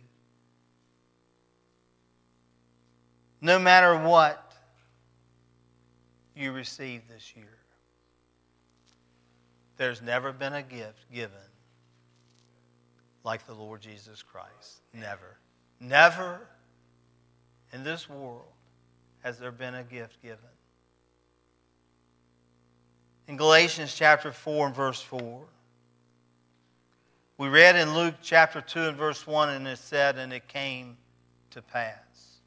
No 3.41 3.59
matter 3.59 3.97
what 3.97 4.46
you 6.37 6.51
receive 6.51 7.01
this 7.07 7.35
year, 7.35 7.57
there's 9.77 10.01
never 10.01 10.31
been 10.31 10.53
a 10.53 10.63
gift 10.63 11.11
given 11.13 11.31
like 13.23 13.45
the 13.45 13.53
Lord 13.53 13.81
Jesus 13.81 14.23
Christ. 14.23 14.81
Never. 14.93 15.37
Never 15.79 16.47
in 17.73 17.83
this 17.83 18.09
world 18.09 18.45
has 19.21 19.37
there 19.37 19.51
been 19.51 19.75
a 19.75 19.83
gift 19.83 20.21
given. 20.21 20.37
In 23.27 23.35
Galatians 23.35 23.93
chapter 23.93 24.31
4 24.31 24.67
and 24.67 24.75
verse 24.75 25.01
4, 25.01 25.43
we 27.37 27.49
read 27.49 27.75
in 27.75 27.93
Luke 27.93 28.15
chapter 28.23 28.61
2 28.61 28.79
and 28.79 28.97
verse 28.97 29.27
1, 29.27 29.49
and 29.49 29.67
it 29.67 29.77
said, 29.77 30.17
And 30.17 30.31
it 30.31 30.47
came 30.47 30.97
to 31.51 31.61
pass. 31.61 32.39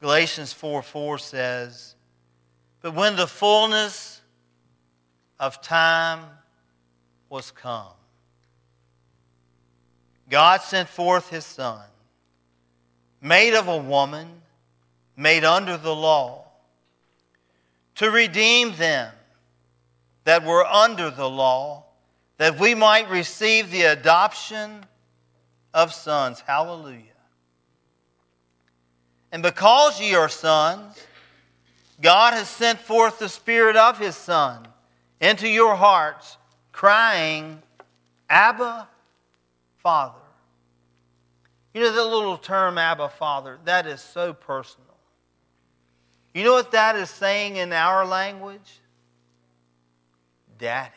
Galatians 0.00 0.52
4 0.52 0.82
4 0.82 1.18
says, 1.18 1.94
But 2.84 2.94
when 2.94 3.16
the 3.16 3.26
fullness 3.26 4.20
of 5.40 5.62
time 5.62 6.20
was 7.30 7.50
come, 7.50 7.94
God 10.28 10.60
sent 10.60 10.90
forth 10.90 11.30
his 11.30 11.46
Son, 11.46 11.80
made 13.22 13.54
of 13.54 13.68
a 13.68 13.78
woman, 13.78 14.28
made 15.16 15.44
under 15.44 15.78
the 15.78 15.94
law, 15.94 16.44
to 17.94 18.10
redeem 18.10 18.76
them 18.76 19.14
that 20.24 20.44
were 20.44 20.66
under 20.66 21.10
the 21.10 21.30
law, 21.30 21.86
that 22.36 22.60
we 22.60 22.74
might 22.74 23.08
receive 23.08 23.70
the 23.70 23.84
adoption 23.84 24.84
of 25.72 25.94
sons. 25.94 26.40
Hallelujah. 26.40 27.00
And 29.32 29.42
because 29.42 29.98
ye 29.98 30.14
are 30.14 30.28
sons, 30.28 30.98
God 32.00 32.34
has 32.34 32.48
sent 32.48 32.80
forth 32.80 33.18
the 33.18 33.28
Spirit 33.28 33.76
of 33.76 33.98
His 33.98 34.16
Son 34.16 34.66
into 35.20 35.48
your 35.48 35.74
hearts, 35.76 36.36
crying, 36.72 37.62
Abba, 38.28 38.88
Father. 39.78 40.18
You 41.72 41.82
know 41.82 41.92
that 41.92 42.04
little 42.04 42.36
term, 42.36 42.78
Abba, 42.78 43.08
Father, 43.08 43.58
that 43.64 43.86
is 43.86 44.00
so 44.00 44.32
personal. 44.32 44.84
You 46.34 46.42
know 46.42 46.52
what 46.52 46.72
that 46.72 46.96
is 46.96 47.10
saying 47.10 47.56
in 47.56 47.72
our 47.72 48.04
language? 48.04 48.80
Daddy. 50.58 50.90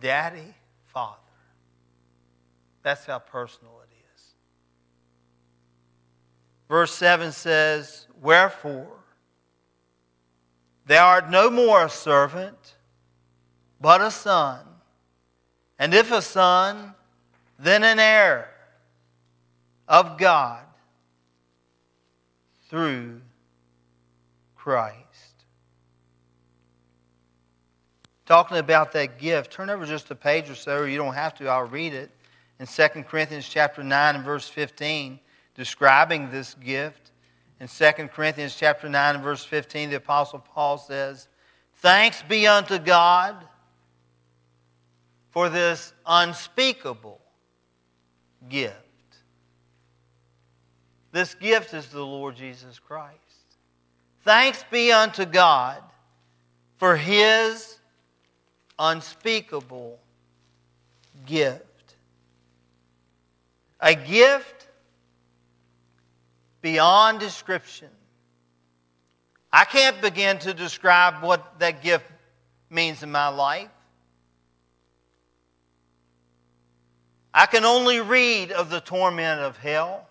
Daddy, 0.00 0.54
Father. 0.86 1.18
That's 2.82 3.06
how 3.06 3.20
personal 3.20 3.80
it 3.82 3.94
is. 4.14 4.22
Verse 6.68 6.94
7 6.94 7.32
says, 7.32 8.07
Wherefore, 8.20 8.96
thou 10.86 11.06
art 11.06 11.30
no 11.30 11.50
more 11.50 11.84
a 11.84 11.90
servant, 11.90 12.76
but 13.80 14.00
a 14.00 14.10
son. 14.10 14.60
And 15.78 15.94
if 15.94 16.10
a 16.10 16.22
son, 16.22 16.94
then 17.58 17.84
an 17.84 17.98
heir 17.98 18.50
of 19.86 20.18
God 20.18 20.64
through 22.68 23.20
Christ. 24.56 24.96
Talking 28.26 28.58
about 28.58 28.92
that 28.92 29.18
gift, 29.18 29.50
turn 29.50 29.70
over 29.70 29.86
just 29.86 30.10
a 30.10 30.14
page 30.14 30.50
or 30.50 30.54
so, 30.54 30.80
or 30.80 30.88
you 30.88 30.98
don't 30.98 31.14
have 31.14 31.34
to, 31.36 31.48
I'll 31.48 31.64
read 31.64 31.94
it. 31.94 32.10
In 32.60 32.66
2 32.66 32.88
Corinthians 33.04 33.48
chapter 33.48 33.82
9 33.82 34.16
and 34.16 34.24
verse 34.24 34.48
15, 34.48 35.18
describing 35.54 36.30
this 36.30 36.54
gift. 36.54 37.12
In 37.60 37.66
2 37.68 38.08
Corinthians 38.08 38.54
chapter 38.54 38.88
9 38.88 39.16
and 39.16 39.24
verse 39.24 39.44
15, 39.44 39.90
the 39.90 39.96
Apostle 39.96 40.38
Paul 40.38 40.78
says, 40.78 41.28
Thanks 41.76 42.22
be 42.22 42.46
unto 42.46 42.78
God 42.78 43.36
for 45.30 45.48
this 45.48 45.92
unspeakable 46.06 47.20
gift. 48.48 48.74
This 51.10 51.34
gift 51.34 51.74
is 51.74 51.88
the 51.88 52.04
Lord 52.04 52.36
Jesus 52.36 52.78
Christ. 52.78 53.16
Thanks 54.22 54.64
be 54.70 54.92
unto 54.92 55.24
God 55.24 55.82
for 56.76 56.96
his 56.96 57.78
unspeakable 58.78 59.98
gift. 61.26 61.64
A 63.80 63.94
gift 63.94 64.57
beyond 66.60 67.20
description. 67.20 67.88
I 69.52 69.64
can't 69.64 70.00
begin 70.00 70.38
to 70.40 70.52
describe 70.52 71.22
what 71.22 71.58
that 71.60 71.82
gift 71.82 72.04
means 72.70 73.02
in 73.02 73.10
my 73.10 73.28
life. 73.28 73.70
I 77.32 77.46
can 77.46 77.64
only 77.64 78.00
read 78.00 78.52
of 78.52 78.68
the 78.68 78.80
torment 78.80 79.40
of 79.40 79.56
hell. 79.56 80.06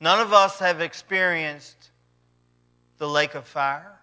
None 0.00 0.20
of 0.20 0.32
us 0.32 0.58
have 0.58 0.80
experienced 0.80 1.90
the 2.98 3.08
lake 3.08 3.34
of 3.34 3.46
fire. 3.46 3.98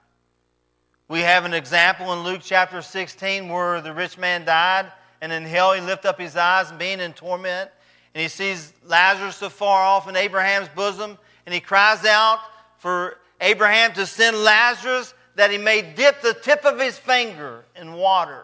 We 1.07 1.21
have 1.21 1.45
an 1.45 1.53
example 1.53 2.13
in 2.13 2.19
Luke 2.19 2.41
chapter 2.43 2.81
16 2.81 3.49
where 3.49 3.81
the 3.81 3.93
rich 3.93 4.17
man 4.17 4.45
died, 4.45 4.91
and 5.21 5.31
in 5.31 5.43
hell 5.43 5.73
he 5.73 5.81
lifted 5.81 6.09
up 6.09 6.19
his 6.19 6.35
eyes, 6.35 6.71
being 6.73 6.99
in 6.99 7.13
torment, 7.13 7.71
and 8.18 8.24
he 8.24 8.30
sees 8.30 8.74
Lazarus 8.84 9.43
afar 9.43 9.80
off 9.80 10.09
in 10.09 10.15
Abraham's 10.15 10.70
bosom, 10.70 11.20
and 11.45 11.53
he 11.53 11.61
cries 11.61 12.03
out 12.03 12.39
for 12.80 13.20
Abraham 13.39 13.93
to 13.93 14.07
send 14.07 14.38
Lazarus 14.38 15.13
that 15.36 15.51
he 15.51 15.59
may 15.59 15.84
dip 15.84 16.24
the 16.24 16.34
tip 16.34 16.65
of 16.65 16.80
his 16.80 16.97
finger 16.97 17.63
in 17.80 17.93
water 17.93 18.43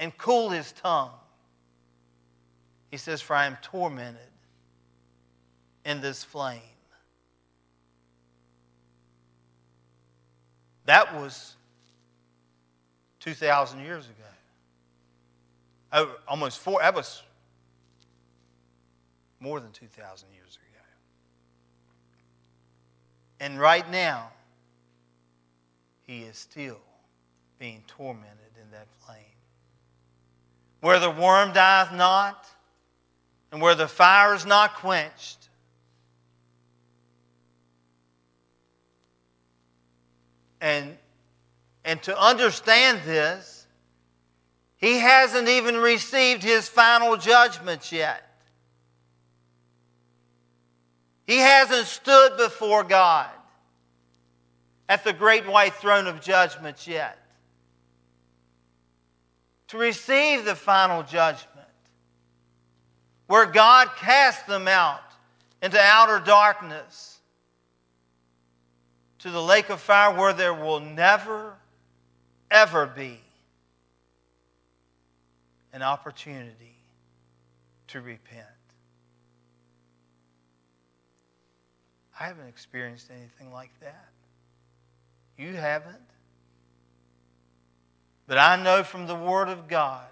and 0.00 0.18
cool 0.18 0.50
his 0.50 0.72
tongue. 0.72 1.12
He 2.90 2.96
says, 2.96 3.22
For 3.22 3.36
I 3.36 3.46
am 3.46 3.56
tormented 3.62 4.18
in 5.84 6.00
this 6.00 6.24
flame. 6.24 6.60
That 10.86 11.14
was 11.14 11.54
2,000 13.20 13.78
years 13.78 14.06
ago. 14.06 14.14
Oh, 15.92 16.16
almost 16.26 16.58
four, 16.58 16.80
that 16.80 16.96
was 16.96 17.22
more 19.44 19.60
than 19.60 19.70
2,000 19.72 20.28
years 20.32 20.56
ago. 20.56 20.64
And 23.40 23.60
right 23.60 23.88
now, 23.90 24.30
he 26.06 26.22
is 26.22 26.38
still 26.38 26.80
being 27.58 27.84
tormented 27.86 28.56
in 28.62 28.70
that 28.70 28.86
flame. 29.04 29.18
Where 30.80 30.98
the 30.98 31.10
worm 31.10 31.52
dieth 31.52 31.92
not, 31.92 32.46
and 33.52 33.60
where 33.60 33.74
the 33.74 33.86
fire 33.86 34.34
is 34.34 34.46
not 34.46 34.76
quenched, 34.76 35.50
and, 40.62 40.96
and 41.84 42.02
to 42.04 42.18
understand 42.18 43.00
this, 43.04 43.66
he 44.76 45.00
hasn't 45.00 45.48
even 45.48 45.76
received 45.76 46.42
his 46.42 46.66
final 46.66 47.18
judgment 47.18 47.92
yet. 47.92 48.23
He 51.26 51.38
hasn't 51.38 51.86
stood 51.86 52.36
before 52.36 52.84
God 52.84 53.30
at 54.88 55.04
the 55.04 55.12
great 55.12 55.46
white 55.46 55.74
throne 55.74 56.06
of 56.06 56.20
judgment 56.20 56.86
yet 56.86 57.18
to 59.68 59.78
receive 59.78 60.44
the 60.44 60.54
final 60.54 61.02
judgment 61.02 61.50
where 63.26 63.46
God 63.46 63.88
casts 63.96 64.42
them 64.44 64.68
out 64.68 65.00
into 65.62 65.80
outer 65.80 66.22
darkness 66.22 67.18
to 69.20 69.30
the 69.30 69.42
lake 69.42 69.70
of 69.70 69.80
fire 69.80 70.14
where 70.14 70.34
there 70.34 70.52
will 70.52 70.80
never, 70.80 71.54
ever 72.50 72.86
be 72.86 73.18
an 75.72 75.80
opportunity 75.82 76.76
to 77.88 78.02
repent. 78.02 78.53
I 82.18 82.26
haven't 82.26 82.48
experienced 82.48 83.10
anything 83.10 83.52
like 83.52 83.70
that. 83.80 84.08
You 85.36 85.54
haven't. 85.54 85.96
But 88.26 88.38
I 88.38 88.62
know 88.62 88.82
from 88.82 89.06
the 89.06 89.14
Word 89.14 89.48
of 89.48 89.68
God 89.68 90.06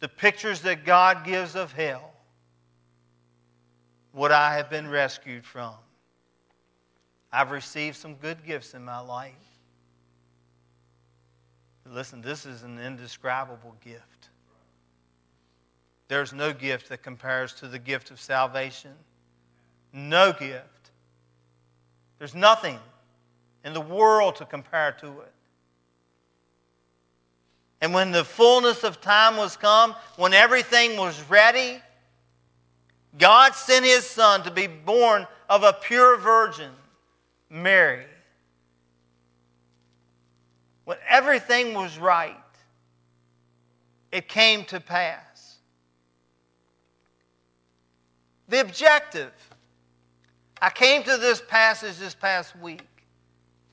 the 0.00 0.08
pictures 0.08 0.60
that 0.62 0.84
God 0.84 1.24
gives 1.24 1.56
of 1.56 1.72
hell 1.72 2.12
what 4.12 4.30
I 4.30 4.54
have 4.56 4.70
been 4.70 4.88
rescued 4.88 5.44
from. 5.44 5.74
I've 7.32 7.50
received 7.50 7.96
some 7.96 8.14
good 8.14 8.44
gifts 8.46 8.74
in 8.74 8.84
my 8.84 9.00
life. 9.00 9.32
But 11.82 11.94
listen, 11.94 12.22
this 12.22 12.46
is 12.46 12.62
an 12.62 12.78
indescribable 12.78 13.74
gift. 13.84 14.28
There's 16.08 16.32
no 16.32 16.52
gift 16.52 16.90
that 16.90 17.02
compares 17.02 17.52
to 17.54 17.66
the 17.66 17.78
gift 17.78 18.10
of 18.10 18.20
salvation. 18.20 18.92
No 19.96 20.32
gift. 20.32 20.90
There's 22.18 22.34
nothing 22.34 22.80
in 23.64 23.72
the 23.72 23.80
world 23.80 24.36
to 24.36 24.44
compare 24.44 24.92
to 25.00 25.06
it. 25.06 25.32
And 27.80 27.94
when 27.94 28.10
the 28.10 28.24
fullness 28.24 28.82
of 28.82 29.00
time 29.00 29.36
was 29.36 29.56
come, 29.56 29.94
when 30.16 30.34
everything 30.34 30.96
was 30.96 31.22
ready, 31.30 31.80
God 33.18 33.54
sent 33.54 33.84
his 33.84 34.04
son 34.04 34.42
to 34.42 34.50
be 34.50 34.66
born 34.66 35.28
of 35.48 35.62
a 35.62 35.72
pure 35.72 36.16
virgin, 36.16 36.70
Mary. 37.48 38.06
When 40.86 40.96
everything 41.08 41.74
was 41.74 41.98
right, 41.98 42.36
it 44.10 44.28
came 44.28 44.64
to 44.66 44.80
pass. 44.80 45.58
The 48.48 48.60
objective. 48.60 49.32
I 50.60 50.70
came 50.70 51.02
to 51.02 51.16
this 51.16 51.40
passage 51.40 51.96
this 51.98 52.14
past 52.14 52.56
week, 52.56 52.86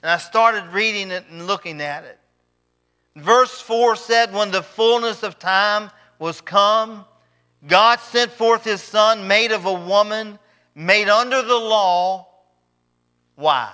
and 0.01 0.11
I 0.11 0.17
started 0.17 0.65
reading 0.73 1.11
it 1.11 1.25
and 1.29 1.47
looking 1.47 1.82
at 1.82 2.03
it. 2.03 2.19
Verse 3.15 3.59
4 3.61 3.95
said, 3.95 4.34
When 4.34 4.51
the 4.51 4.63
fullness 4.63 5.23
of 5.23 5.38
time 5.38 5.91
was 6.19 6.41
come, 6.41 7.05
God 7.67 7.99
sent 7.99 8.32
forth 8.32 8.63
his 8.63 8.82
son, 8.82 9.27
made 9.27 9.51
of 9.51 9.65
a 9.65 9.73
woman, 9.73 10.39
made 10.73 11.09
under 11.09 11.41
the 11.41 11.57
law. 11.57 12.27
Why? 13.36 13.71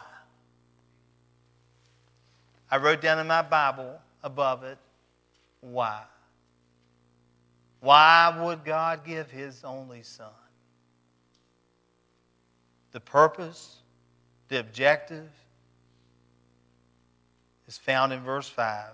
I 2.70 2.78
wrote 2.78 3.01
down 3.01 3.20
in 3.20 3.28
my 3.28 3.41
Bible 3.41 3.99
above 4.24 4.64
it, 4.64 4.78
why? 5.62 6.03
Why 7.80 8.38
would 8.43 8.66
God 8.66 9.05
give 9.05 9.32
his 9.32 9.64
only 9.64 10.03
son? 10.03 10.28
The 12.98 13.02
purpose, 13.02 13.76
the 14.48 14.60
objective 14.60 15.30
is 17.68 17.78
found 17.78 18.12
in 18.12 18.22
verse 18.22 18.50
5 18.50 18.86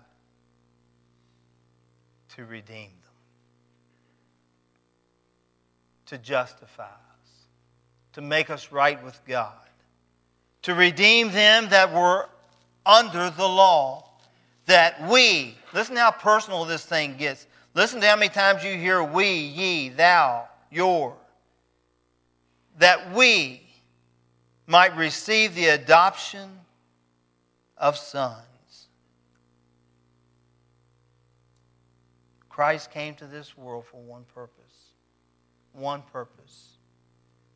to 2.35 2.43
redeem 2.43 2.89
them, 2.89 3.13
to 6.07 6.17
justify 6.17 6.83
us, 6.83 7.47
to 8.11 8.21
make 8.21 8.49
us 8.49 8.73
right 8.73 9.01
with 9.05 9.17
God, 9.25 9.53
to 10.63 10.75
redeem 10.75 11.31
them 11.31 11.69
that 11.69 11.93
were 11.93 12.27
under 12.85 13.29
the 13.29 13.47
law, 13.47 14.09
that 14.65 15.09
we, 15.09 15.55
listen 15.73 15.95
how 15.95 16.11
personal 16.11 16.65
this 16.65 16.83
thing 16.83 17.15
gets. 17.15 17.47
Listen 17.73 18.01
to 18.01 18.07
how 18.07 18.17
many 18.17 18.27
times 18.27 18.65
you 18.65 18.75
hear 18.75 19.01
we, 19.01 19.33
ye, 19.33 19.87
thou, 19.87 20.49
your. 20.69 21.15
That 22.79 23.13
we 23.13 23.62
might 24.65 24.95
receive 24.95 25.55
the 25.55 25.67
adoption 25.67 26.59
of 27.77 27.97
sons. 27.97 28.87
Christ 32.49 32.91
came 32.91 33.15
to 33.15 33.25
this 33.25 33.57
world 33.57 33.85
for 33.85 33.97
one 33.97 34.25
purpose. 34.33 34.91
One 35.73 36.03
purpose. 36.03 36.77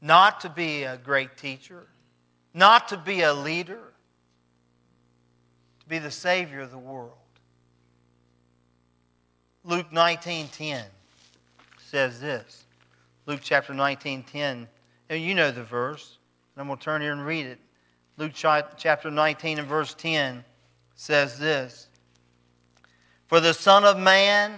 Not 0.02 0.42
to 0.42 0.50
be 0.50 0.84
a 0.84 0.98
great 0.98 1.38
teacher, 1.38 1.88
not 2.54 2.88
to 2.90 2.98
be 2.98 3.22
a 3.22 3.34
leader, 3.34 3.94
to 5.80 5.86
be 5.88 6.00
the 6.00 6.12
Savior 6.12 6.62
of 6.62 6.72
the 6.72 6.78
world. 6.78 7.14
Luke 9.64 9.92
19:10 9.92 10.86
says 11.78 12.20
this. 12.20 12.66
Luke 13.26 13.42
chapter 13.44 13.74
19:10. 13.74 14.68
And 15.10 15.22
you 15.22 15.36
know 15.36 15.52
the 15.52 15.64
verse. 15.64 16.17
Going 16.58 16.70
to 16.70 16.76
turn 16.84 17.02
here 17.02 17.12
and 17.14 17.26
read 17.26 17.46
it. 17.46 17.60
Luke 18.18 18.32
chapter 18.34 19.12
19 19.12 19.60
and 19.60 19.68
verse 19.68 19.94
10 19.94 20.44
says 20.96 21.38
this 21.38 21.88
For 23.28 23.40
the 23.40 23.54
Son 23.54 23.86
of 23.86 23.98
Man 23.98 24.54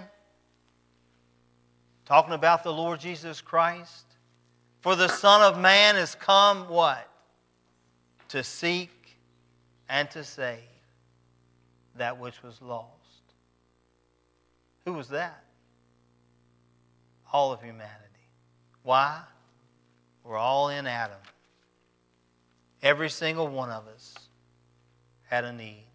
Talking 2.09 2.33
about 2.33 2.63
the 2.63 2.73
Lord 2.73 2.99
Jesus 2.99 3.39
Christ. 3.39 4.03
For 4.81 4.95
the 4.95 5.07
Son 5.07 5.43
of 5.43 5.59
Man 5.59 5.93
has 5.93 6.15
come 6.15 6.67
what? 6.67 7.07
To 8.29 8.43
seek 8.43 9.15
and 9.87 10.09
to 10.11 10.23
save 10.23 10.57
that 11.97 12.19
which 12.19 12.41
was 12.41 12.59
lost. 12.63 12.89
Who 14.85 14.93
was 14.93 15.09
that? 15.09 15.43
All 17.31 17.51
of 17.51 17.61
humanity. 17.61 17.93
Why? 18.81 19.21
We're 20.23 20.37
all 20.37 20.69
in 20.69 20.87
Adam. 20.87 21.17
Every 22.81 23.09
single 23.09 23.47
one 23.47 23.69
of 23.69 23.87
us 23.87 24.15
had 25.23 25.43
a 25.43 25.51
need. 25.51 25.85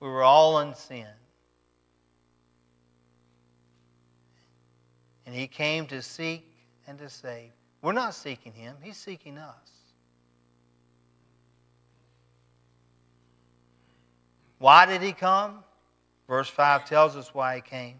We 0.00 0.08
were 0.08 0.22
all 0.22 0.60
in 0.60 0.74
sin. 0.74 1.06
And 5.26 5.34
he 5.34 5.46
came 5.46 5.86
to 5.86 6.02
seek 6.02 6.44
and 6.86 6.98
to 6.98 7.08
save. 7.08 7.50
We're 7.82 7.92
not 7.92 8.14
seeking 8.14 8.52
him, 8.52 8.76
he's 8.82 8.96
seeking 8.96 9.38
us. 9.38 9.54
Why 14.58 14.84
did 14.84 15.00
he 15.00 15.12
come? 15.12 15.64
Verse 16.28 16.48
5 16.48 16.84
tells 16.84 17.16
us 17.16 17.34
why 17.34 17.56
he 17.56 17.60
came. 17.62 17.96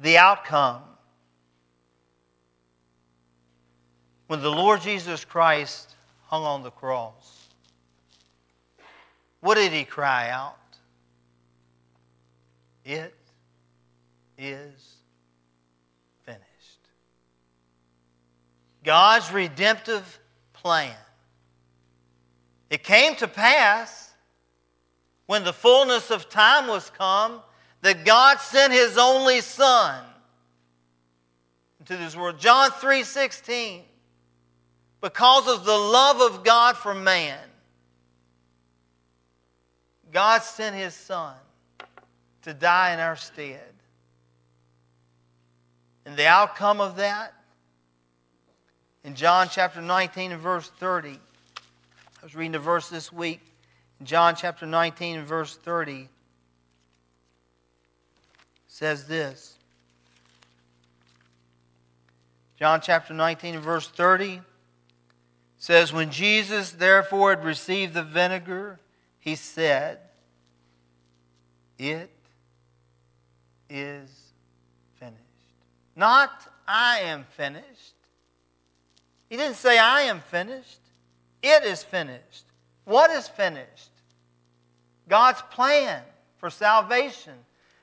The 0.00 0.18
outcome. 0.18 0.82
When 4.28 4.42
the 4.42 4.50
Lord 4.50 4.82
Jesus 4.82 5.24
Christ 5.24 5.94
hung 6.26 6.44
on 6.44 6.62
the 6.62 6.70
cross, 6.70 7.48
what 9.40 9.54
did 9.54 9.72
he 9.72 9.84
cry 9.84 10.28
out? 10.28 10.56
It 12.84 13.14
is 14.36 14.96
finished. 16.24 16.42
God's 18.84 19.32
redemptive 19.32 20.20
plan. 20.52 20.94
It 22.68 22.84
came 22.84 23.16
to 23.16 23.28
pass 23.28 24.12
when 25.24 25.42
the 25.42 25.54
fullness 25.54 26.10
of 26.10 26.28
time 26.28 26.66
was 26.66 26.90
come 26.90 27.40
that 27.80 28.04
God 28.04 28.40
sent 28.40 28.74
his 28.74 28.98
only 28.98 29.40
son 29.40 30.04
into 31.80 31.96
this 31.96 32.14
world. 32.14 32.38
John 32.38 32.70
3:16 32.72 33.84
because 35.00 35.48
of 35.48 35.64
the 35.64 35.76
love 35.76 36.20
of 36.20 36.44
God 36.44 36.76
for 36.76 36.94
man 36.94 37.38
God 40.12 40.42
sent 40.42 40.74
his 40.74 40.94
son 40.94 41.34
to 42.42 42.54
die 42.54 42.94
in 42.94 43.00
our 43.00 43.16
stead. 43.16 43.60
And 46.06 46.16
the 46.16 46.26
outcome 46.26 46.80
of 46.80 46.96
that 46.96 47.34
in 49.04 49.14
John 49.14 49.48
chapter 49.50 49.82
19 49.82 50.32
and 50.32 50.40
verse 50.40 50.68
30 50.78 51.10
I 51.10 52.24
was 52.24 52.34
reading 52.34 52.54
a 52.54 52.58
verse 52.58 52.88
this 52.88 53.12
week 53.12 53.40
in 54.00 54.06
John 54.06 54.34
chapter 54.34 54.66
19 54.66 55.18
and 55.18 55.26
verse 55.26 55.56
30 55.56 56.08
says 58.66 59.06
this. 59.06 59.56
John 62.58 62.80
chapter 62.80 63.14
19 63.14 63.56
and 63.56 63.64
verse 63.64 63.88
30 63.88 64.40
says, 65.58 65.92
When 65.92 66.10
Jesus 66.10 66.70
therefore 66.70 67.30
had 67.30 67.44
received 67.44 67.94
the 67.94 68.02
vinegar, 68.02 68.78
he 69.18 69.34
said, 69.34 69.98
It 71.78 72.10
is 73.68 74.10
finished. 74.98 75.18
Not, 75.94 76.30
I 76.66 77.00
am 77.00 77.24
finished. 77.36 77.94
He 79.28 79.36
didn't 79.36 79.56
say, 79.56 79.78
I 79.78 80.02
am 80.02 80.20
finished. 80.20 80.80
It 81.42 81.64
is 81.64 81.82
finished. 81.82 82.44
What 82.84 83.10
is 83.10 83.28
finished? 83.28 83.90
God's 85.08 85.42
plan 85.50 86.02
for 86.38 86.50
salvation 86.50 87.34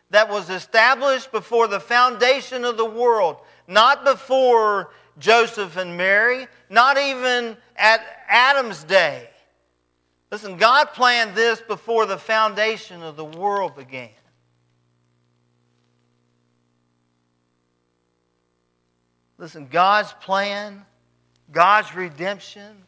that 0.09 0.29
was 0.29 0.49
established 0.49 1.31
before 1.31 1.67
the 1.67 1.79
foundation 1.79 2.63
of 2.63 2.77
the 2.77 2.85
world, 2.85 3.37
not 3.67 4.03
before 4.03 4.91
Joseph 5.17 5.77
and 5.77 5.97
Mary, 5.97 6.47
not 6.69 6.97
even 6.97 7.57
at 7.75 8.01
Adam's 8.27 8.83
day. 8.83 9.29
Listen, 10.31 10.57
God 10.57 10.85
planned 10.93 11.35
this 11.35 11.61
before 11.61 12.05
the 12.05 12.17
foundation 12.17 13.01
of 13.03 13.15
the 13.15 13.25
world 13.25 13.75
began. 13.75 14.09
Listen, 19.37 19.67
God's 19.67 20.13
plan, 20.13 20.85
God's 21.51 21.93
redemption, 21.93 22.83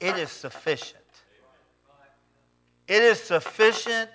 it 0.00 0.16
is 0.16 0.30
sufficient. 0.30 1.02
It 2.86 3.02
is 3.02 3.20
sufficient 3.20 4.10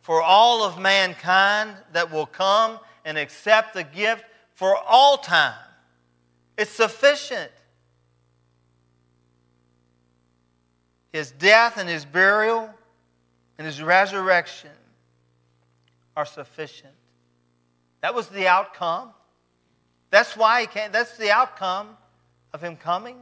for 0.00 0.20
all 0.20 0.64
of 0.64 0.78
mankind 0.78 1.76
that 1.92 2.10
will 2.10 2.26
come 2.26 2.78
and 3.04 3.16
accept 3.16 3.74
the 3.74 3.84
gift 3.84 4.24
for 4.54 4.76
all 4.76 5.18
time. 5.18 5.54
It's 6.58 6.70
sufficient. 6.70 7.50
His 11.14 11.30
death 11.30 11.78
and 11.78 11.88
his 11.88 12.04
burial 12.04 12.68
and 13.56 13.64
his 13.64 13.80
resurrection 13.80 14.72
are 16.16 16.24
sufficient. 16.24 16.92
That 18.00 18.16
was 18.16 18.26
the 18.26 18.48
outcome. 18.48 19.10
That's 20.10 20.36
why 20.36 20.62
he 20.62 20.66
came. 20.66 20.90
That's 20.90 21.16
the 21.16 21.30
outcome 21.30 21.90
of 22.52 22.60
him 22.60 22.74
coming. 22.74 23.16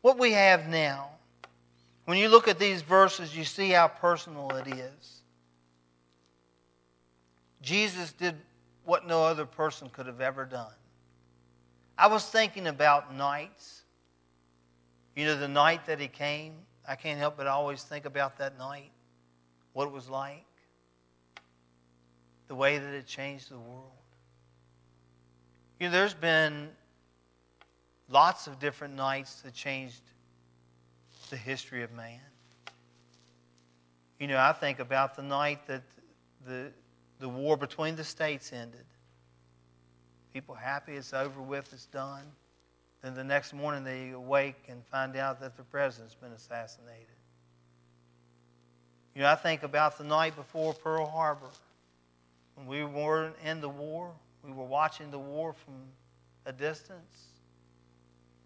What 0.00 0.18
we 0.18 0.32
have 0.32 0.66
now 0.66 1.10
when 2.06 2.16
you 2.16 2.30
look 2.30 2.48
at 2.48 2.58
these 2.58 2.80
verses, 2.80 3.36
you 3.36 3.44
see 3.44 3.68
how 3.68 3.86
personal 3.86 4.48
it 4.52 4.66
is. 4.66 5.20
Jesus 7.60 8.12
did 8.12 8.34
what 8.86 9.06
no 9.06 9.24
other 9.24 9.44
person 9.44 9.90
could 9.90 10.06
have 10.06 10.22
ever 10.22 10.46
done. 10.46 10.72
I 11.98 12.06
was 12.06 12.24
thinking 12.24 12.66
about 12.66 13.14
nights. 13.14 13.77
You 15.18 15.24
know, 15.24 15.34
the 15.36 15.48
night 15.48 15.86
that 15.86 15.98
he 15.98 16.06
came, 16.06 16.54
I 16.86 16.94
can't 16.94 17.18
help 17.18 17.36
but 17.36 17.48
always 17.48 17.82
think 17.82 18.04
about 18.04 18.38
that 18.38 18.56
night, 18.56 18.92
what 19.72 19.86
it 19.86 19.92
was 19.92 20.08
like, 20.08 20.46
the 22.46 22.54
way 22.54 22.78
that 22.78 22.94
it 22.94 23.04
changed 23.04 23.50
the 23.50 23.58
world. 23.58 23.90
You 25.80 25.88
know, 25.88 25.92
there's 25.92 26.14
been 26.14 26.68
lots 28.08 28.46
of 28.46 28.60
different 28.60 28.94
nights 28.94 29.42
that 29.42 29.54
changed 29.54 30.02
the 31.30 31.36
history 31.36 31.82
of 31.82 31.90
man. 31.90 32.20
You 34.20 34.28
know, 34.28 34.38
I 34.38 34.52
think 34.52 34.78
about 34.78 35.16
the 35.16 35.24
night 35.24 35.66
that 35.66 35.82
the, 36.46 36.70
the 37.18 37.28
war 37.28 37.56
between 37.56 37.96
the 37.96 38.04
states 38.04 38.52
ended. 38.52 38.86
People 40.32 40.54
happy 40.54 40.92
it's 40.92 41.12
over 41.12 41.42
with, 41.42 41.72
it's 41.72 41.86
done. 41.86 42.22
Then 43.02 43.14
the 43.14 43.24
next 43.24 43.52
morning 43.52 43.84
they 43.84 44.10
awake 44.10 44.64
and 44.68 44.84
find 44.86 45.16
out 45.16 45.40
that 45.40 45.56
the 45.56 45.62
president's 45.62 46.14
been 46.14 46.32
assassinated. 46.32 47.06
You 49.14 49.22
know, 49.22 49.30
I 49.30 49.36
think 49.36 49.62
about 49.62 49.98
the 49.98 50.04
night 50.04 50.36
before 50.36 50.74
Pearl 50.74 51.06
Harbor. 51.06 51.50
When 52.54 52.66
we 52.66 52.84
weren't 52.84 53.36
in 53.44 53.60
the 53.60 53.68
war, 53.68 54.12
we 54.44 54.52
were 54.52 54.64
watching 54.64 55.10
the 55.10 55.18
war 55.18 55.52
from 55.52 55.74
a 56.46 56.52
distance. 56.52 57.26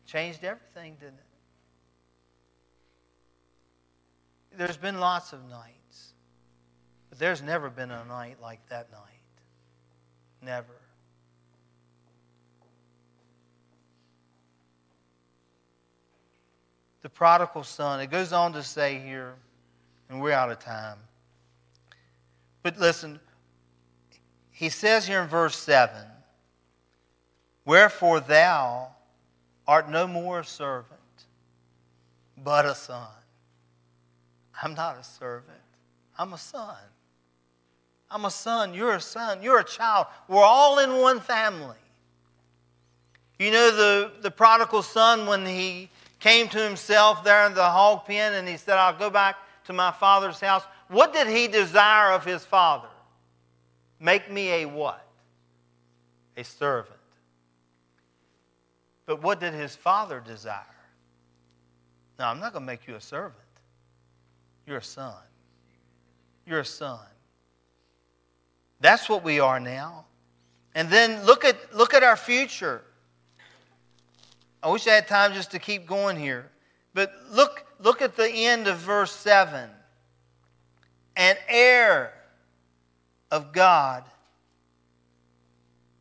Changed 0.06 0.44
everything, 0.44 0.96
didn't 1.00 1.14
it? 1.14 1.24
There's 4.58 4.76
been 4.76 5.00
lots 5.00 5.32
of 5.32 5.48
nights, 5.48 6.12
but 7.08 7.18
there's 7.18 7.40
never 7.40 7.70
been 7.70 7.90
a 7.90 8.04
night 8.04 8.36
like 8.42 8.60
that 8.68 8.90
night. 8.92 9.00
Never. 10.42 10.81
The 17.02 17.08
prodigal 17.08 17.64
son, 17.64 18.00
it 18.00 18.10
goes 18.10 18.32
on 18.32 18.52
to 18.52 18.62
say 18.62 18.98
here, 18.98 19.34
and 20.08 20.20
we're 20.20 20.32
out 20.32 20.50
of 20.50 20.60
time. 20.60 20.98
But 22.62 22.78
listen, 22.78 23.18
he 24.50 24.68
says 24.68 25.06
here 25.06 25.20
in 25.22 25.28
verse 25.28 25.56
7 25.56 25.94
Wherefore 27.64 28.20
thou 28.20 28.88
art 29.66 29.88
no 29.88 30.06
more 30.06 30.40
a 30.40 30.44
servant, 30.44 31.00
but 32.36 32.66
a 32.66 32.74
son. 32.74 33.08
I'm 34.62 34.74
not 34.74 34.98
a 34.98 35.04
servant. 35.04 35.58
I'm 36.18 36.32
a 36.32 36.38
son. 36.38 36.76
I'm 38.10 38.24
a 38.24 38.30
son. 38.30 38.74
You're 38.74 38.94
a 38.94 39.00
son. 39.00 39.42
You're 39.42 39.60
a 39.60 39.64
child. 39.64 40.06
We're 40.28 40.44
all 40.44 40.78
in 40.78 40.98
one 41.00 41.18
family. 41.20 41.76
You 43.38 43.50
know 43.50 43.70
the, 43.74 44.12
the 44.20 44.30
prodigal 44.30 44.82
son 44.82 45.26
when 45.26 45.46
he 45.46 45.90
came 46.22 46.48
to 46.48 46.58
himself 46.58 47.24
there 47.24 47.46
in 47.46 47.54
the 47.54 47.64
hog 47.64 48.06
pen 48.06 48.34
and 48.34 48.48
he 48.48 48.56
said, 48.56 48.78
I'll 48.78 48.96
go 48.96 49.10
back 49.10 49.36
to 49.64 49.72
my 49.72 49.90
father's 49.90 50.38
house. 50.38 50.62
What 50.88 51.12
did 51.12 51.26
he 51.26 51.48
desire 51.48 52.12
of 52.12 52.24
his 52.24 52.44
father? 52.44 52.88
Make 53.98 54.30
me 54.30 54.62
a 54.62 54.66
what? 54.66 55.04
A 56.36 56.44
servant. 56.44 56.96
But 59.04 59.20
what 59.20 59.40
did 59.40 59.52
his 59.52 59.74
father 59.74 60.22
desire? 60.24 60.62
Now, 62.20 62.30
I'm 62.30 62.38
not 62.38 62.52
going 62.52 62.62
to 62.62 62.66
make 62.66 62.86
you 62.86 62.94
a 62.94 63.00
servant. 63.00 63.34
You're 64.64 64.78
a 64.78 64.82
son. 64.82 65.16
You're 66.46 66.60
a 66.60 66.64
son. 66.64 67.00
That's 68.80 69.08
what 69.08 69.24
we 69.24 69.40
are 69.40 69.58
now. 69.58 70.04
And 70.76 70.88
then 70.88 71.24
look 71.26 71.44
at, 71.44 71.74
look 71.74 71.94
at 71.94 72.04
our 72.04 72.16
future. 72.16 72.82
I 74.62 74.70
wish 74.70 74.86
I 74.86 74.92
had 74.92 75.08
time 75.08 75.32
just 75.32 75.50
to 75.52 75.58
keep 75.58 75.86
going 75.86 76.16
here. 76.16 76.50
But 76.94 77.12
look, 77.30 77.64
look 77.80 78.00
at 78.00 78.16
the 78.16 78.30
end 78.30 78.68
of 78.68 78.78
verse 78.78 79.12
7. 79.12 79.68
An 81.16 81.36
heir 81.48 82.12
of 83.30 83.52
God 83.52 84.04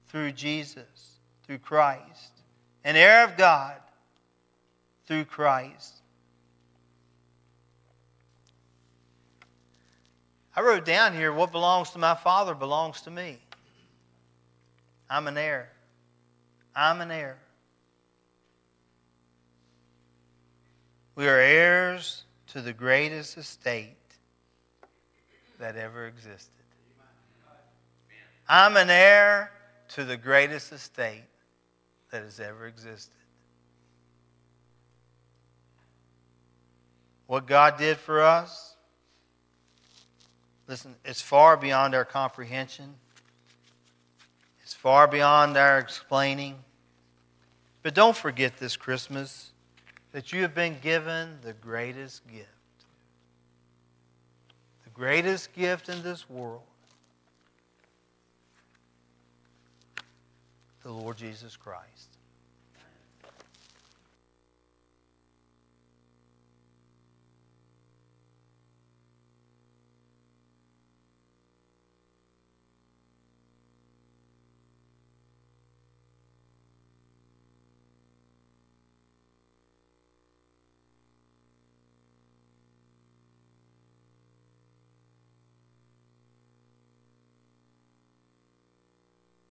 through 0.08 0.34
Jesus, 0.34 1.18
through 1.46 1.60
Christ. 1.60 2.32
An 2.84 2.96
heir 2.96 3.24
of 3.24 3.38
God 3.38 3.78
through 5.06 5.26
Christ. 5.26 5.96
I 10.56 10.62
wrote 10.62 10.86
down 10.86 11.14
here 11.14 11.32
what 11.32 11.52
belongs 11.52 11.92
to 11.92 11.98
my 11.98 12.16
father 12.16 12.54
belongs 12.54 13.02
to 13.04 13.12
me. 13.12 13.40
I'm 15.10 15.28
an 15.28 15.38
heir. 15.38 15.70
I'm 16.76 17.02
an 17.02 17.12
heir. 17.12 17.38
We 21.22 21.28
are 21.28 21.40
heirs 21.40 22.24
to 22.48 22.62
the 22.62 22.74
greatest 22.74 23.38
estate 23.38 23.96
that 25.60 25.76
ever 25.76 26.08
existed. 26.08 26.50
I'm 28.50 28.76
an 28.76 28.90
heir 28.90 29.52
to 29.90 30.04
the 30.04 30.18
greatest 30.18 30.72
estate 30.72 31.28
that 32.10 32.24
has 32.24 32.40
ever 32.40 32.66
existed. 32.66 33.14
What 37.28 37.46
God 37.46 37.78
did 37.78 37.98
for 37.98 38.24
us, 38.24 38.76
listen, 40.68 40.96
it's 41.06 41.22
far 41.22 41.56
beyond 41.56 41.94
our 41.94 42.04
comprehension. 42.04 42.96
It's 44.64 44.74
far 44.74 45.08
beyond 45.08 45.56
our 45.56 45.78
explaining. 45.78 46.56
But 47.84 47.94
don't 47.94 48.18
forget 48.18 48.58
this 48.58 48.76
Christmas 48.76 49.51
that 50.12 50.34
you 50.34 50.42
have 50.42 50.54
been 50.54 50.78
given 50.82 51.38
the 51.42 51.54
greatest 51.54 52.28
gift. 52.28 52.48
The 54.84 54.90
greatest 54.90 55.54
gift 55.54 55.90
in 55.90 56.04
this 56.04 56.30
world. 56.30 56.62
The 60.84 60.92
Lord 60.92 61.18
Jesus 61.18 61.56
Christ. 61.56 62.11